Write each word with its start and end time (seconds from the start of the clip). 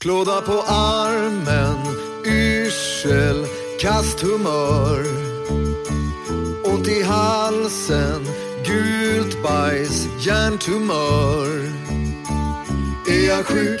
Klåda 0.00 0.40
på 0.40 0.62
armen, 0.66 1.78
yrsel, 2.26 3.46
kast 3.80 4.20
humör. 4.20 5.04
Ont 6.64 6.88
i 6.88 7.02
halsen, 7.02 8.26
gult 8.66 9.42
bajs, 9.42 10.06
hjärntumör. 10.20 11.48
Är 13.10 13.28
jag 13.28 13.46
sjuk? 13.46 13.80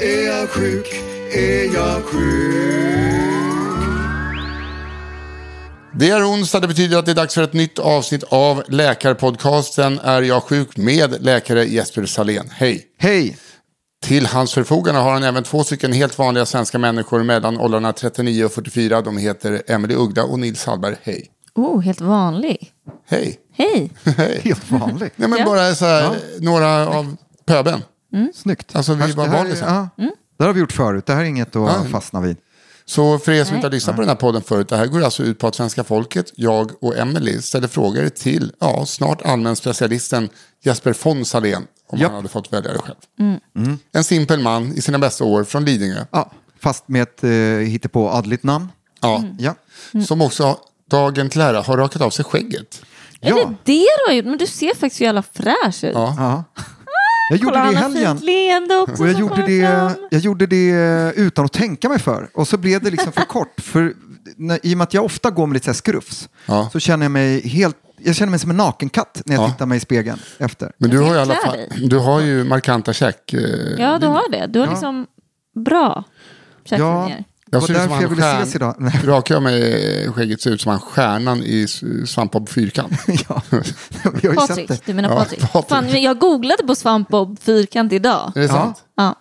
Är 0.00 0.26
jag 0.26 0.48
sjuk? 0.48 0.86
Är 1.32 1.74
jag 1.74 2.04
sjuk? 2.04 2.76
Det 5.94 6.10
är 6.10 6.30
onsdag, 6.30 6.60
det 6.60 6.68
betyder 6.68 6.98
att 6.98 7.06
det 7.06 7.12
är 7.12 7.16
dags 7.16 7.34
för 7.34 7.42
ett 7.42 7.52
nytt 7.52 7.78
avsnitt 7.78 8.24
av 8.28 8.62
Läkarpodcasten 8.68 9.98
Är 9.98 10.22
jag 10.22 10.42
sjuk 10.42 10.76
med 10.76 11.24
läkare 11.24 11.64
Jesper 11.64 12.06
Salén. 12.06 12.50
Hej! 12.52 12.86
Hej! 12.98 13.36
Till 14.06 14.26
hans 14.26 14.54
förfogande 14.54 15.00
har 15.00 15.12
han 15.12 15.22
även 15.22 15.42
två 15.44 15.64
stycken 15.64 15.92
helt 15.92 16.18
vanliga 16.18 16.46
svenska 16.46 16.78
människor 16.78 17.22
mellan 17.22 17.58
åldrarna 17.60 17.92
39 17.92 18.44
och 18.44 18.52
44. 18.52 19.02
De 19.02 19.16
heter 19.18 19.62
Emily 19.66 19.94
Ugda 19.94 20.22
och 20.24 20.38
Nils 20.38 20.64
Hallberg. 20.66 20.96
Hej! 21.02 21.30
Oh, 21.54 21.80
helt 21.80 22.00
vanlig. 22.00 22.72
Hej! 23.08 23.38
Hej. 23.52 23.90
Hej! 24.04 24.40
Helt 24.44 24.70
vanligt. 24.70 25.12
Nej 25.16 25.28
men 25.28 25.38
Ja. 25.38 25.44
bara 25.44 25.74
så 25.74 25.84
här, 25.84 26.16
några 26.40 26.88
av 26.88 27.16
pöben. 27.46 27.82
Snyggt. 28.34 28.76
Alltså, 28.76 28.94
vi 28.94 29.12
var 29.12 29.28
vanliga. 29.28 29.56
ja, 29.60 29.88
Det 30.38 30.44
har 30.44 30.52
vi 30.52 30.60
gjort 30.60 30.72
förut. 30.72 31.06
Det 31.06 31.12
här 31.14 31.20
är 31.20 31.24
inget 31.24 31.56
att 31.56 31.62
Ja. 31.62 31.84
fastna 31.90 32.20
vid. 32.20 32.36
Så 32.84 33.18
för 33.18 33.32
er 33.32 33.44
som 33.44 33.50
Nej. 33.52 33.58
inte 33.58 33.66
har 33.66 33.72
lyssnat 33.72 33.96
på 33.96 34.02
den 34.02 34.08
här 34.08 34.16
podden 34.16 34.42
förut, 34.42 34.68
det 34.68 34.76
här 34.76 34.86
går 34.86 35.02
alltså 35.04 35.22
ut 35.22 35.38
på 35.38 35.46
att 35.46 35.54
svenska 35.54 35.84
folket, 35.84 36.32
jag 36.34 36.70
och 36.80 36.96
Emily 36.96 37.42
ställer 37.42 37.68
frågor 37.68 38.08
till, 38.08 38.52
ja, 38.60 38.86
snart 38.86 39.22
allmän 39.22 39.56
specialisten 39.56 40.28
Jesper 40.64 40.94
von 41.04 41.24
Salén, 41.24 41.66
om 41.88 41.98
Japp. 41.98 42.08
han 42.10 42.16
hade 42.16 42.28
fått 42.28 42.52
välja 42.52 42.72
det 42.72 42.78
själv. 42.78 42.96
En 43.92 44.04
simpel 44.04 44.40
man 44.40 44.72
i 44.72 44.80
sina 44.82 44.98
bästa 44.98 45.24
år 45.24 45.44
från 45.44 45.64
Lidingö, 45.64 46.04
Ja, 46.10 46.30
fast 46.60 46.88
med 46.88 47.02
ett 47.02 47.24
eh, 47.24 47.30
hittepå 47.68 48.08
adligt 48.10 48.42
namn. 48.42 48.68
ja, 49.00 49.22
Ja. 49.38 49.54
som 50.06 50.22
också 50.22 50.58
dagen 50.90 51.28
till 51.30 51.40
ära 51.40 51.60
har 51.60 51.76
rakat 51.76 52.02
av 52.02 52.10
sig 52.10 52.24
skägget. 52.24 52.82
Är 53.20 53.28
Ja. 53.28 53.34
det 53.36 53.54
det 53.64 53.78
du 54.04 54.06
har 54.10 54.14
gjort? 54.14 54.24
Men 54.26 54.38
du 54.38 54.46
ser 54.46 54.68
faktiskt 54.68 54.96
så 54.96 55.04
jävla 55.04 55.22
fräsch 55.22 55.84
ut. 55.84 55.94
Ja. 55.94 56.14
ja. 56.18 56.44
Jag 57.30 57.38
gjorde 57.38 57.52
Kolla, 57.54 57.66
det 57.66 57.72
i 57.72 57.74
helgen. 57.74 58.16
Och 58.98 59.06
jag 59.08 59.18
gjorde, 59.18 59.42
det, 59.46 59.66
fram. 59.66 60.06
jag 60.10 60.20
gjorde 60.20 60.46
det 60.46 60.70
eh, 60.70 61.08
utan 61.26 61.44
att 61.44 61.52
tänka 61.52 61.88
mig 61.88 61.98
för. 61.98 62.30
Och 62.34 62.48
så 62.48 62.56
blev 62.56 62.82
det 62.82 62.90
liksom 62.90 63.12
för 63.12 63.22
kort. 63.24 63.60
För 63.60 63.94
när, 64.36 64.58
I 64.66 64.74
och 64.74 64.78
med 64.78 64.84
att 64.84 64.94
jag 64.94 65.04
ofta 65.04 65.30
går 65.30 65.46
med 65.46 65.54
lite 65.54 65.64
så 65.64 65.70
här 65.70 65.74
skrufs 65.76 66.28
Ja. 66.46 66.68
så 66.72 66.80
känner 66.80 67.04
jag 67.04 67.10
mig 67.12 67.48
helt... 67.48 67.76
Jag 67.98 68.16
känner 68.16 68.30
mig 68.30 68.38
som 68.40 68.50
en 68.50 68.56
nakenkatt 68.56 69.22
när 69.24 69.34
jag 69.34 69.44
Ja. 69.44 69.50
tittar 69.52 69.66
mig 69.66 69.76
i 69.76 69.80
spegeln 69.80 70.18
efter. 70.38 70.72
Men 70.78 70.90
du 70.90 70.98
har 70.98 71.14
i 71.14 71.18
alla 71.18 71.34
klär 71.34 71.52
fall, 71.52 71.88
du 71.88 71.98
har 71.98 72.20
ju 72.20 72.44
markanta 72.44 72.92
käk. 72.92 73.32
eh, 73.32 73.40
Ja, 73.78 73.98
du 73.98 74.06
har 74.06 74.30
det. 74.30 74.46
Du 74.46 74.58
har 74.58 74.66
Ja. 74.66 74.72
liksom 74.72 75.06
bra 75.64 76.04
Ja, 76.04 76.04
käklinjer. 76.64 77.24
Jag 77.50 77.62
och 77.62 77.66
ser 77.66 77.74
ut 77.74 77.78
som 77.80 77.88
därför 77.88 77.94
han 77.94 78.02
jag 78.02 78.08
ville 78.08 78.22
stjärn- 78.22 78.42
ses 78.42 78.54
idag. 78.54 78.74
Nej. 78.78 79.00
Rakar 79.04 79.34
jag 79.34 79.42
mig 79.42 80.12
skägget 80.12 80.40
ser 80.42 80.50
ut 80.50 80.60
som 80.60 80.70
han 80.70 80.80
stjärnan 80.80 81.42
i 81.42 81.62
S- 81.62 81.82
Svampbob 82.10 82.48
Fyrkant. 82.48 82.92
ja. 83.28 83.42
Vi 83.50 83.58
har 84.28 84.34
ju 84.34 84.40
sett 84.40 84.48
Patrik, 84.48 84.68
det. 84.68 84.80
du 84.86 84.94
menar 84.94 85.08
Ja, 85.10 85.16
Patrik? 85.16 85.40
Patrik. 85.40 85.68
Fan, 85.68 85.84
men 85.86 86.02
jag 86.02 86.18
googlade 86.18 86.62
på 86.66 86.74
svampbob 86.74 87.38
fyrkant 87.40 87.92
idag. 87.92 88.32
Är 88.34 88.40
det 88.40 88.46
Ja. 88.46 88.52
sant? 88.52 88.84
Ja. 88.96 89.14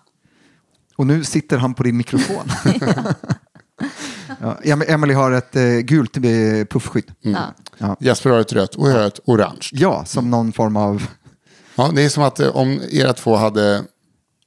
Och 0.95 1.07
nu 1.07 1.23
sitter 1.23 1.57
han 1.57 1.73
på 1.73 1.83
din 1.83 1.97
mikrofon. 1.97 2.51
ja, 4.41 4.57
Em- 4.63 4.83
Emily 4.87 5.13
har 5.13 5.31
ett 5.31 5.55
eh, 5.55 5.63
gult 5.63 6.17
eh, 6.17 6.23
puffskydd. 6.69 7.11
Mm. 7.25 7.37
Ja. 7.77 7.95
Jesper 7.99 8.29
har 8.29 8.39
ett 8.39 8.53
rött 8.53 8.75
och 8.75 8.89
jag 8.89 8.93
har 8.93 9.07
ett 9.07 9.19
orange. 9.25 9.69
ja, 9.71 10.05
som 10.05 10.29
någon 10.31 10.53
form 10.53 10.77
av... 10.77 11.03
Ja, 11.75 11.91
det 11.95 12.01
är 12.01 12.09
som 12.09 12.23
att 12.23 12.39
eh, 12.39 12.55
om 12.55 12.81
era 12.91 13.13
två 13.13 13.35
hade 13.35 13.83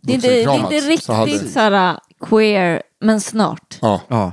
Det 0.02 0.12
är 0.12 0.14
inte, 0.14 0.28
det 0.28 0.42
är 0.42 0.54
inte 0.54 0.74
vuxenkramats 0.74 1.04
så 1.06 1.12
hade- 1.12 1.30
riktigt 1.32 1.52
så 1.52 1.60
här 1.60 1.98
queer, 2.20 2.82
men 3.00 3.20
snart. 3.20 3.78
Ja, 3.80 4.00
Ja, 4.08 4.32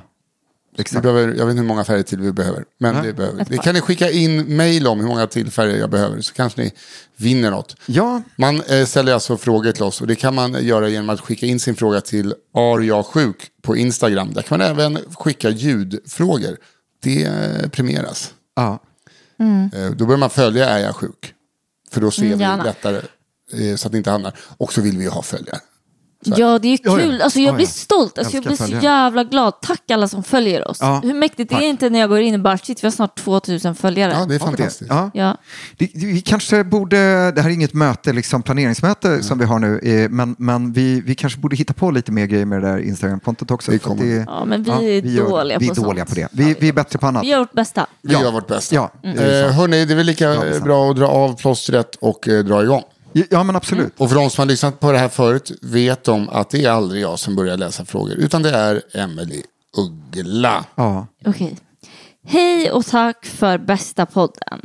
vi 0.75 0.81
exakt. 0.81 1.03
behöver, 1.03 1.27
jag 1.27 1.45
vet 1.45 1.51
inte 1.51 1.61
hur 1.61 1.67
många 1.67 1.83
färger 1.85 2.03
till 2.03 2.19
vi 2.19 2.31
behöver. 2.31 2.65
Men 2.77 2.93
Nej. 2.95 3.03
det, 3.07 3.13
behöver. 3.13 3.45
Det 3.49 3.55
par. 3.55 3.63
kan 3.63 3.73
ni 3.75 3.81
skicka 3.81 4.11
in 4.11 4.55
mejl 4.57 4.87
om 4.87 4.99
hur 4.99 5.07
många 5.07 5.27
till 5.27 5.51
färger 5.51 5.77
jag 5.77 5.89
behöver. 5.89 6.21
Så 6.21 6.33
kanske 6.33 6.61
ni 6.61 6.71
vinner 7.17 7.51
något. 7.51 7.75
Ja, 7.85 8.21
Man 8.35 8.61
eh, 8.61 8.85
ställer 8.85 9.13
alltså 9.13 9.37
frågor 9.37 9.71
till 9.71 9.83
oss 9.83 10.01
och 10.01 10.07
det 10.07 10.15
kan 10.15 10.35
man 10.35 10.65
göra 10.65 10.89
genom 10.89 11.09
att 11.09 11.19
skicka 11.21 11.45
in 11.45 11.59
sin 11.59 11.75
fråga 11.75 12.01
till 12.01 12.33
Are 12.53 12.85
jag 12.85 13.05
sjuk 13.05 13.37
på 13.61 13.77
Instagram. 13.77 14.33
Där 14.33 14.41
kan 14.41 14.59
man 14.59 14.67
även 14.67 14.97
skicka 15.17 15.49
ljudfrågor. 15.49 16.57
Det 17.03 17.23
eh, 17.23 17.69
premieras. 17.69 18.33
ja. 18.55 18.79
Eh, 19.73 19.91
Då 19.91 20.05
bör 20.05 20.17
man 20.17 20.29
följa 20.29 20.69
Är 20.69 20.79
jag 20.79 20.95
sjuk? 20.95 21.33
För 21.91 22.01
då 22.01 22.11
ser 22.11 22.23
Mm, 22.33 22.57
vi 22.59 22.63
lättare 22.63 23.01
eh, 23.53 23.75
så 23.75 23.87
att 23.87 23.91
det 23.91 23.97
inte 23.97 24.11
hamnar. 24.11 24.33
Och 24.57 24.73
så 24.73 24.81
vill 24.81 24.97
vi 24.97 25.03
ju 25.03 25.09
ha 25.09 25.21
följare. 25.21 25.59
Ja, 26.25 26.59
det 26.59 26.67
är 26.67 26.69
ju 26.69 26.77
Ja, 26.83 26.91
ja. 26.91 26.97
kul. 26.97 27.21
Alltså, 27.21 27.39
jag 27.39 27.51
Ja, 27.51 27.55
blir 27.55 27.65
ja. 27.65 27.69
stolt. 27.71 28.17
Alltså, 28.17 28.33
jag 28.33 28.43
blir 28.43 28.55
så 28.55 28.67
jävla 28.85 29.23
glad. 29.23 29.61
Tack 29.61 29.91
alla 29.91 30.07
som 30.07 30.23
följer 30.23 30.67
oss. 30.67 30.77
Ja. 30.81 30.99
Hur 31.03 31.13
mäktigt 31.13 31.51
är 31.51 31.55
Tack. 31.55 31.61
det 31.63 31.67
inte 31.67 31.89
när 31.89 31.99
jag 31.99 32.09
går 32.09 32.19
in 32.19 32.33
och 32.33 32.39
bara 32.39 32.57
shit, 32.57 32.83
vi 32.83 32.87
har 32.87 32.91
snart 32.91 33.15
2000 33.15 33.75
följare. 33.75 34.11
Ja, 34.11 34.17
det 34.17 34.23
är 34.23 34.27
vi 34.27 34.33
det? 34.37 34.39
fantastiskt. 34.39 34.89
Ja. 34.89 35.11
Ja. 35.13 35.37
Det, 35.77 35.89
det- 35.93 36.05
vi 36.05 36.21
kanske 36.21 36.63
borde, 36.63 36.97
det 37.31 37.41
här 37.41 37.49
är 37.49 37.53
inget 37.53 37.73
möte, 37.73 38.13
liksom 38.13 38.43
planeringsmöte 38.43 39.23
som 39.23 39.37
vi 39.39 39.45
har 39.45 39.59
nu, 39.59 39.79
eh, 39.79 40.09
men, 40.09 40.35
men 40.39 40.73
vi, 40.73 41.01
vi 41.01 41.15
kanske 41.15 41.39
borde 41.39 41.55
hitta 41.55 41.73
på 41.73 41.91
lite 41.91 42.11
mer 42.11 42.25
grejer 42.25 42.45
med 42.45 42.61
det 42.61 42.67
där 42.67 42.77
Instagram-kontot 42.79 43.51
också. 43.51 43.71
Det 43.71 43.79
kommer. 43.79 44.25
Ja, 44.27 44.45
men 44.45 44.63
vi 44.63 44.71
är 44.97 45.01
gör- 45.05 45.29
dåliga 45.29 45.59
vi 45.59 45.67
på 45.67 45.73
är 45.73 45.75
dåliga 45.85 46.05
på 46.05 46.15
det. 46.15 46.27
Vi, 46.31 46.55
vi 46.59 46.69
är 46.69 46.73
bättre 46.73 46.99
på 46.99 47.07
annat. 47.07 47.23
Vi 47.23 47.27
gör 47.27 47.39
vårt 47.39 47.53
bästa. 47.53 47.85
Vi 48.01 48.13
Ja. 48.13 48.21
gör 48.21 48.31
vårt 48.31 48.47
bästa. 48.47 48.75
Ja, 48.75 48.91
det 49.01 49.09
är 49.09 49.45
Eh, 49.45 49.51
hörni, 49.51 49.85
det 49.85 49.93
är 49.93 49.97
väl 49.97 50.05
lika 50.05 50.29
det 50.29 50.55
är 50.55 50.59
bra 50.59 50.89
att 50.91 50.95
dra 50.97 51.07
av 51.07 51.35
plåstret 51.37 51.95
och 51.95 52.27
eh, 52.27 52.43
dra 52.43 52.63
igång. 52.63 52.83
Ja, 53.29 53.43
men 53.43 53.55
absolut. 53.55 53.93
Och 53.97 54.09
för 54.09 54.15
de 54.15 54.29
som 54.29 54.41
har 54.41 54.47
lyssnat 54.47 54.79
på 54.79 54.91
det 54.91 54.97
här 54.97 55.09
förut 55.09 55.51
vet 55.61 56.03
de 56.03 56.29
att 56.29 56.49
det 56.49 56.65
är 56.65 56.69
aldrig 56.69 57.03
jag 57.03 57.19
som 57.19 57.35
börjar 57.35 57.57
läsa 57.57 57.85
frågor. 57.85 58.13
Utan 58.13 58.43
det 58.43 58.49
är 58.49 58.81
Emily 58.93 59.43
Uggla. 59.77 60.65
Ja. 60.75 61.07
Okej. 61.25 61.57
Hej 62.27 62.71
och 62.71 62.85
tack 62.85 63.25
för 63.25 63.57
bästa 63.57 64.05
podden. 64.05 64.61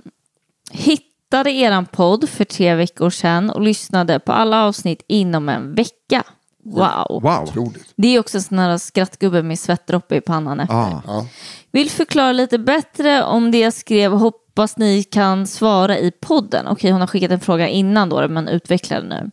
Hittade 0.70 1.50
eran 1.50 1.87
podd 1.87 2.29
för 2.29 2.44
tre 2.44 2.75
veckor 2.75 3.11
sedan 3.11 3.50
och 3.50 3.61
lyssnade 3.61 4.19
på 4.19 4.32
alla 4.32 4.64
avsnitt 4.64 5.05
inom 5.08 5.49
en 5.49 5.75
vecka. 5.75 6.23
Wow. 6.64 7.23
Wow. 7.23 7.43
Otroligt. 7.43 7.93
Det 7.96 8.08
är 8.08 8.20
också 8.20 8.38
en 8.38 8.43
sån 8.43 8.58
här 8.58 8.79
skrattgubbe 8.79 9.43
med 9.43 9.58
svettdroppe 9.58 10.17
i 10.17 10.20
pannan 10.20 10.61
efter. 10.61 11.00
Ja. 11.06 11.26
Vill 11.73 11.91
förklara 11.91 12.32
lite 12.32 12.58
bättre 12.58 13.25
om 13.25 13.50
det 13.50 13.58
jag 13.58 13.73
skrev. 13.73 14.12
Hoppas 14.60 14.76
ni 14.76 15.02
kan 15.02 15.46
svara 15.46 15.98
i 15.98 16.10
podden. 16.10 16.68
Okej, 16.68 16.90
hon 16.90 17.00
har 17.00 17.08
skickat 17.08 17.30
en 17.30 17.40
fråga 17.40 17.68
innan 17.68 18.08
då, 18.08 18.28
men 18.28 18.48
utvecklar 18.48 19.00
den 19.00 19.08
nu. 19.08 19.30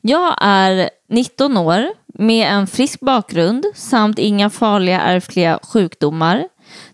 Jag 0.00 0.36
är 0.40 0.90
19 1.08 1.56
år 1.56 1.86
med 2.06 2.48
en 2.52 2.66
frisk 2.66 3.00
bakgrund 3.00 3.64
samt 3.74 4.18
inga 4.18 4.50
farliga 4.50 5.00
ärftliga 5.00 5.58
sjukdomar. 5.62 6.48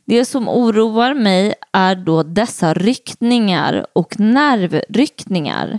Det 0.04 0.24
som 0.24 0.48
oroar 0.48 1.14
mig 1.14 1.54
är 1.72 1.94
då 1.94 2.22
dessa 2.22 2.74
ryckningar 2.74 3.86
och 3.92 4.20
nervryckningar. 4.20 5.78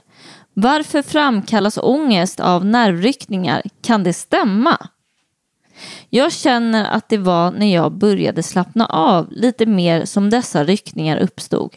Varför 0.53 1.01
framkallas 1.01 1.77
ångest 1.77 2.39
av 2.39 2.65
nervryckningar? 2.65 3.61
Kan 3.81 4.03
det 4.03 4.13
stämma? 4.13 4.77
Jag 6.15 6.33
känner 6.33 6.86
att 6.86 7.10
det 7.10 7.18
var 7.18 7.51
när 7.51 7.74
jag 7.74 7.92
började 7.92 8.44
slappna 8.44 8.86
av 8.86 9.31
lite 9.31 9.65
mer 9.65 10.06
som 10.06 10.30
dessa 10.30 10.63
ryckningar 10.63 11.18
uppstod. 11.18 11.75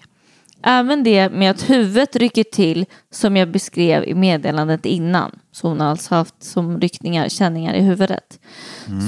Även 0.62 1.04
det 1.04 1.28
med 1.28 1.50
att 1.50 1.70
huvudet 1.70 2.16
rycker 2.16 2.44
till 2.44 2.86
som 3.10 3.36
jag 3.36 3.50
beskrev 3.50 4.04
i 4.04 4.14
meddelandet 4.14 4.86
innan. 4.86 5.38
Så 5.52 5.68
hon 5.68 5.80
har 5.80 5.88
alltså 5.88 6.14
haft 6.14 6.42
som 6.42 6.80
ryckningar, 6.80 7.28
känningar 7.28 7.74
i 7.74 7.80
huvudet. 7.82 8.40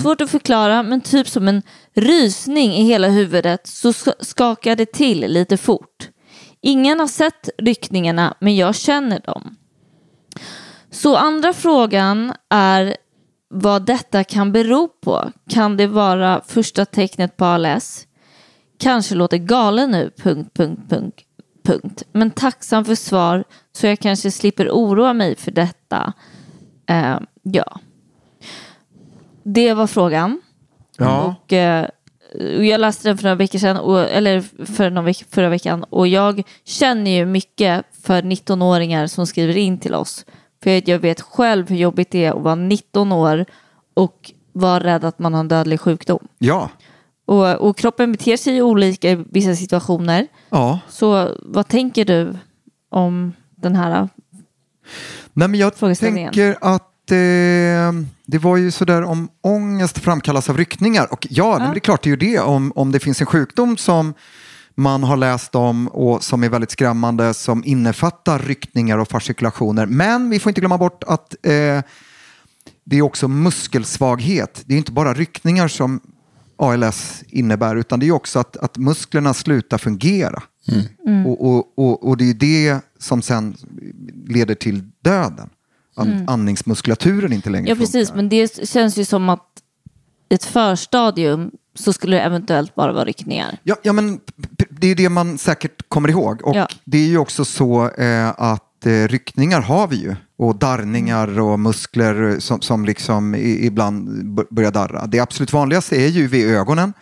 Svårt 0.03 0.21
att 0.21 0.31
förklara 0.31 0.83
men 0.83 1.01
typ 1.01 1.29
som 1.29 1.49
en 1.49 1.63
rysning 1.95 2.73
i 2.73 2.83
hela 2.83 3.09
huvudet 3.09 3.67
så 3.67 3.91
sk- 3.91 4.25
skakar 4.25 4.77
det 4.77 4.93
till 4.93 5.21
lite 5.21 5.57
fort. 5.57 6.09
Ingen 6.61 7.01
har 7.01 7.07
sett 7.07 7.49
ryckningarna 7.59 8.35
men 8.41 8.57
jag 8.57 8.75
känner 8.75 9.21
dem. 9.21 9.57
Så 10.91 11.17
andra 11.17 11.53
frågan 11.53 12.33
är 12.51 12.97
vad 13.49 13.87
detta 13.87 14.25
kan 14.25 14.53
bero 14.53 14.89
på. 14.89 15.33
Kan 15.51 15.77
det 15.77 15.87
vara 15.87 16.41
första 16.47 16.85
tecknet 16.85 17.37
på 17.37 17.45
ALS? 17.45 18.07
Kanske 18.79 19.15
låter 19.15 19.37
galen 19.37 19.91
nu, 19.91 20.11
punkt, 20.17 20.51
punkt, 20.55 20.81
punkt, 20.89 21.25
punkt. 21.65 22.03
Men 22.13 22.31
tacksam 22.31 22.85
för 22.85 22.95
svar 22.95 23.45
så 23.73 23.87
jag 23.87 23.99
kanske 23.99 24.31
slipper 24.31 24.69
oroa 24.69 25.13
mig 25.13 25.37
för 25.37 25.51
detta. 25.51 26.13
Eh, 26.87 27.21
ja. 27.43 27.81
Det 29.43 29.75
var 29.75 29.87
frågan. 29.87 30.41
Ja. 30.99 31.35
Och, 31.45 31.53
eh, 31.53 31.89
jag 32.61 32.81
läste 32.81 33.09
den 33.09 33.19
för 33.19 33.25
några 33.25 33.35
veckor 33.35 33.59
sedan, 33.59 33.77
och, 33.77 34.01
eller 34.01 34.41
för 34.67 34.91
någon 34.91 35.05
veck, 35.05 35.25
förra 35.31 35.49
veckan. 35.49 35.85
Och 35.85 36.09
jag 36.09 36.43
känner 36.65 37.11
ju 37.11 37.27
mycket 37.27 37.85
för 38.03 38.23
19-åringar 38.23 39.07
som 39.07 39.27
skriver 39.27 39.57
in 39.57 39.79
till 39.79 39.95
oss. 39.95 40.25
För 40.63 40.91
jag 40.91 40.99
vet 40.99 41.21
själv 41.21 41.69
hur 41.69 41.77
jobbigt 41.77 42.11
det 42.11 42.25
är 42.25 42.33
att 42.33 42.43
vara 42.43 42.55
19 42.55 43.13
år 43.13 43.45
och 43.95 44.33
vara 44.53 44.85
rädd 44.85 45.05
att 45.05 45.19
man 45.19 45.35
har 45.35 45.41
en 45.41 45.49
dödlig 45.49 45.81
sjukdom. 45.81 46.29
Ja. 46.39 46.71
Och, 47.27 47.55
och 47.55 47.77
kroppen 47.77 48.13
beter 48.13 48.37
sig 48.37 48.63
olika 48.63 49.11
i 49.11 49.25
vissa 49.31 49.55
situationer. 49.57 50.27
ja. 50.51 50.81
Så 50.89 51.37
vad 51.43 51.69
tänker 51.69 52.05
du 52.05 52.35
om 52.91 53.33
den 53.57 53.77
här? 53.77 54.09
Nej, 55.33 55.49
men 55.49 55.61
jag 55.61 55.77
tänker 55.99 56.57
att 56.61 57.11
eh, 57.11 57.93
det 58.27 58.39
var 58.39 58.57
ju 58.57 58.71
sådär 58.71 59.03
om 59.03 59.29
ångest 59.41 59.99
framkallas 59.99 60.51
av 60.51 60.57
ryckningar. 60.57 61.13
Och 61.13 61.27
ja, 61.31 61.59
men 61.59 61.71
det 61.71 61.77
är 61.77 61.81
klart 61.81 62.03
det 62.03 62.09
är 62.09 62.11
ju 62.11 62.17
det. 62.17 62.39
Om, 62.39 62.73
om 62.75 62.93
det 62.93 63.01
finns 63.01 63.21
en 63.21 63.27
sjukdom 63.27 63.77
som 63.77 64.15
man 64.79 65.03
har 65.03 65.17
läst 65.17 65.55
om 65.55 65.89
och 65.89 66.25
som 66.25 66.45
är 66.45 66.49
väldigt 66.49 66.71
skrämmande 66.71 67.35
som 67.35 67.65
innefattar 67.65 68.39
ryckningar 68.39 68.99
och 68.99 69.09
fascikulationer. 69.09 69.87
Men 69.87 70.31
vi 70.31 70.39
får 70.39 70.51
inte 70.51 70.61
glömma 70.61 70.79
bort 70.79 71.05
att 71.07 71.35
eh, 71.43 71.83
det 72.85 72.97
är 72.97 73.03
också 73.03 73.29
muskelsvaghet. 73.29 74.63
Det 74.67 74.75
är 74.75 74.79
inte 74.79 74.93
bara 74.93 75.15
ryckningar 75.15 75.69
som 75.69 76.01
ALS 76.57 77.25
innebär 77.29 77.77
utan 77.77 78.01
det 78.01 78.07
är 78.07 78.13
också 78.13 78.39
att, 78.39 78.57
att 78.57 78.77
musklerna 78.77 79.35
slutar 79.35 79.79
fungera. 79.79 80.43
Och, 81.27 81.47
och, 81.49 81.73
och, 81.79 82.09
och 82.09 82.17
det 82.17 82.31
är 82.31 82.35
det 82.35 82.81
som 82.99 83.23
sen 83.23 83.57
leder 84.27 84.55
till 84.55 84.83
döden. 85.03 85.51
Att 85.97 86.09
andningsmuskulaturen 86.27 87.33
inte 87.33 87.51
längre 87.51 87.69
Ja 87.69 87.75
precis, 87.75 88.09
funkar. 88.09 88.17
men 88.17 88.29
det 88.29 88.69
känns 88.69 88.97
ju 88.97 89.05
som 89.05 89.29
att 89.29 89.47
ett 90.29 90.45
förstadium 90.45 91.51
så 91.83 91.93
skulle 91.93 92.17
det 92.17 92.23
eventuellt 92.23 92.75
bara 92.75 92.93
vara 92.93 93.05
ryckningar. 93.05 93.59
Ja, 93.63 93.77
ja, 93.83 93.93
men 93.93 94.21
det 94.71 94.87
är 94.87 94.95
det 94.95 95.09
man 95.09 95.39
säkert 95.39 95.89
kommer 95.89 96.09
ihåg. 96.09 96.41
Och 96.45 96.57
Ja. 96.57 96.69
det 96.85 96.99
är 96.99 97.07
ju 97.07 97.19
också 97.19 97.45
så 97.45 97.91
eh, 97.91 98.29
att 98.29 98.87
eh, 98.87 98.91
ryckningar 99.09 99.61
har 99.61 99.87
vi 99.89 99.97
ju. 99.97 100.15
Och 100.39 100.57
darrningar 100.57 101.41
och 101.41 101.61
muskler 101.61 102.37
som, 102.41 102.61
som 102.61 102.85
liksom 102.85 103.35
i, 103.35 103.67
ibland 103.67 104.25
börjar 104.51 104.71
darra. 104.71 105.07
Det 105.07 105.21
absolut 105.21 105.53
vanligaste 105.53 105.97
är 105.97 106.09
ju 106.09 106.27
vid 106.27 106.47
ögonen. 106.51 106.93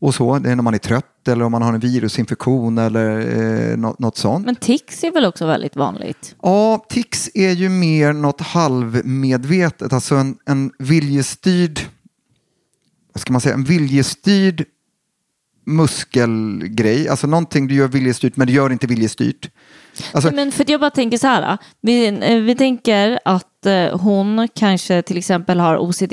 Och 0.00 0.14
så, 0.14 0.38
det 0.38 0.50
är 0.50 0.56
när 0.56 0.62
man 0.62 0.74
är 0.74 0.78
trött 0.78 1.28
eller 1.28 1.44
om 1.44 1.52
man 1.52 1.62
har 1.62 1.72
en 1.72 1.80
virusinfektion 1.80 2.78
eller 2.78 3.18
eh, 3.70 3.76
något, 3.76 3.98
något 3.98 4.16
sånt. 4.16 4.46
Men 4.46 4.54
tics 4.56 5.04
är 5.04 5.10
väl 5.10 5.24
också 5.24 5.46
väldigt 5.46 5.76
vanligt? 5.76 6.34
Ja, 6.42 6.86
tics 6.88 7.30
är 7.34 7.50
ju 7.50 7.68
mer 7.68 8.12
något 8.12 8.40
halvmedvetet, 8.40 9.92
alltså 9.92 10.14
en, 10.14 10.36
en 10.46 10.70
viljestyrd, 10.78 11.80
vad 13.18 13.22
ska 13.22 13.32
man 13.32 13.40
säga, 13.40 13.54
en 13.54 13.64
viljestyrd 13.64 14.64
muskelgrej, 15.66 17.08
alltså 17.08 17.26
någonting 17.26 17.68
du 17.68 17.74
gör 17.74 17.88
viljestyrt 17.88 18.36
men 18.36 18.46
du 18.46 18.52
gör 18.52 18.72
inte 18.72 18.86
viljestyrt. 18.86 19.50
Alltså, 20.12 20.30
Men 20.34 20.52
för 20.52 20.70
jag 20.70 20.80
bara 20.80 20.90
tänker 20.90 21.18
så 21.18 21.26
här. 21.26 21.58
Vi, 21.80 22.06
eh, 22.06 22.36
vi 22.36 22.54
tänker 22.54 23.18
att 23.24 23.66
eh, 23.66 23.98
hon 23.98 24.48
kanske 24.54 25.02
till 25.02 25.18
exempel 25.18 25.60
har 25.60 25.78
OCD. 25.78 26.12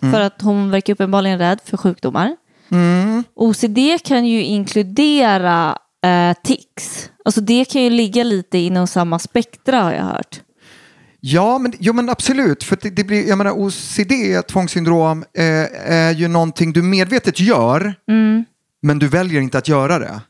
För 0.00 0.20
att 0.20 0.42
hon 0.42 0.70
verkar 0.70 0.92
uppenbarligen 0.92 1.38
rädd 1.38 1.60
för 1.64 1.76
sjukdomar. 1.76 2.36
OCD 3.34 3.78
kan 4.04 4.26
ju 4.26 4.42
inkludera 4.44 5.78
eh, 6.06 6.36
tics. 6.42 7.10
Alltså 7.24 7.40
det 7.40 7.64
kan 7.64 7.82
ju 7.82 7.90
ligga 7.90 8.24
lite 8.24 8.58
inom 8.58 8.86
samma 8.86 9.18
spektra 9.18 9.82
har 9.82 9.92
jag 9.92 10.04
hört. 10.04 10.40
Ja, 11.26 11.58
men, 11.58 11.72
jo, 11.78 11.92
men 11.92 12.08
absolut. 12.08 12.64
För 12.64 12.78
det, 12.80 12.90
det 12.90 13.04
blir, 13.04 13.28
jag 13.28 13.38
menar, 13.38 13.52
OCD, 13.52 14.12
tvångssyndrom, 14.48 15.24
eh, 15.34 15.44
är 15.92 16.12
ju 16.12 16.28
någonting 16.28 16.72
du 16.72 16.82
medvetet 16.82 17.40
gör, 17.40 17.94
men 18.82 18.98
du 18.98 19.08
väljer 19.08 19.40
inte 19.40 19.58
att 19.58 19.68
göra 19.68 19.98
det. 19.98 20.20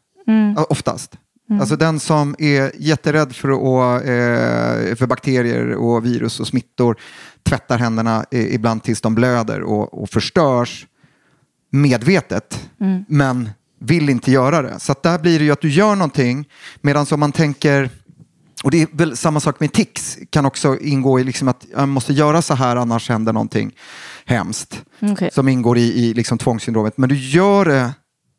Ja, 0.56 0.64
Oftast. 0.64 1.16
Alltså 1.60 1.76
den 1.76 2.00
som 2.00 2.36
är 2.38 2.72
jätterädd 2.78 3.34
för, 3.34 3.48
att, 3.48 4.02
eh, 4.02 4.96
för 4.96 5.06
bakterier 5.06 5.74
och 5.74 6.04
virus 6.04 6.40
och 6.40 6.46
smittor 6.46 6.96
tvättar 7.42 7.78
händerna 7.78 8.24
eh, 8.30 8.54
ibland 8.54 8.82
tills 8.82 9.00
de 9.00 9.14
blöder 9.14 9.62
och, 9.62 10.02
och 10.02 10.10
förstörs 10.10 10.86
medvetet, 11.70 12.68
men 13.08 13.50
vill 13.80 14.08
inte 14.08 14.30
göra 14.30 14.62
det. 14.62 14.80
Så 14.80 14.94
där 15.02 15.18
blir 15.18 15.38
det 15.38 15.44
ju 15.44 15.50
att 15.50 15.60
du 15.60 15.70
gör 15.70 15.94
någonting, 15.96 16.48
medan 16.80 17.06
om 17.10 17.20
man 17.20 17.32
tänker 17.32 17.90
och 18.64 18.70
det 18.70 18.82
är 18.82 18.88
väl 18.92 19.16
samma 19.16 19.40
sak 19.40 19.60
med 19.60 19.72
tics, 19.72 20.18
kan 20.30 20.46
också 20.46 20.78
ingå 20.80 21.20
i 21.20 21.24
liksom 21.24 21.48
att 21.48 21.66
jag 21.76 21.88
måste 21.88 22.12
göra 22.12 22.42
så 22.42 22.54
här 22.54 22.76
annars 22.76 23.08
händer 23.08 23.32
någonting 23.32 23.72
hemskt. 24.24 24.84
Okej. 25.00 25.30
Som 25.32 25.48
ingår 25.48 25.78
i, 25.78 25.82
i 26.04 26.14
liksom 26.14 26.38
tvångssyndromet. 26.38 26.98
Men 26.98 27.08
du 27.08 27.16
gör 27.16 27.64
det, 27.64 27.92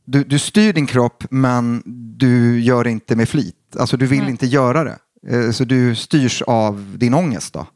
du, 0.06 0.24
du 0.24 0.40
styr 0.40 0.74
din 0.74 0.86
kropp 0.86 1.24
men 1.30 1.84
du 2.18 2.60
gör 2.62 2.84
det 2.84 2.92
inte 2.92 3.16
med 3.16 3.30
flit. 3.30 3.56
Alltså 3.80 3.98
du 3.98 4.06
vill 4.06 4.30
inte 4.30 4.46
göra 4.46 4.84
det. 4.84 4.98
Eh, 5.30 5.52
Så 5.52 5.64
du 5.64 5.96
styrs 5.96 6.42
av 6.42 6.96
din 6.98 7.14
ångest 7.14 7.54
då. 7.54 7.68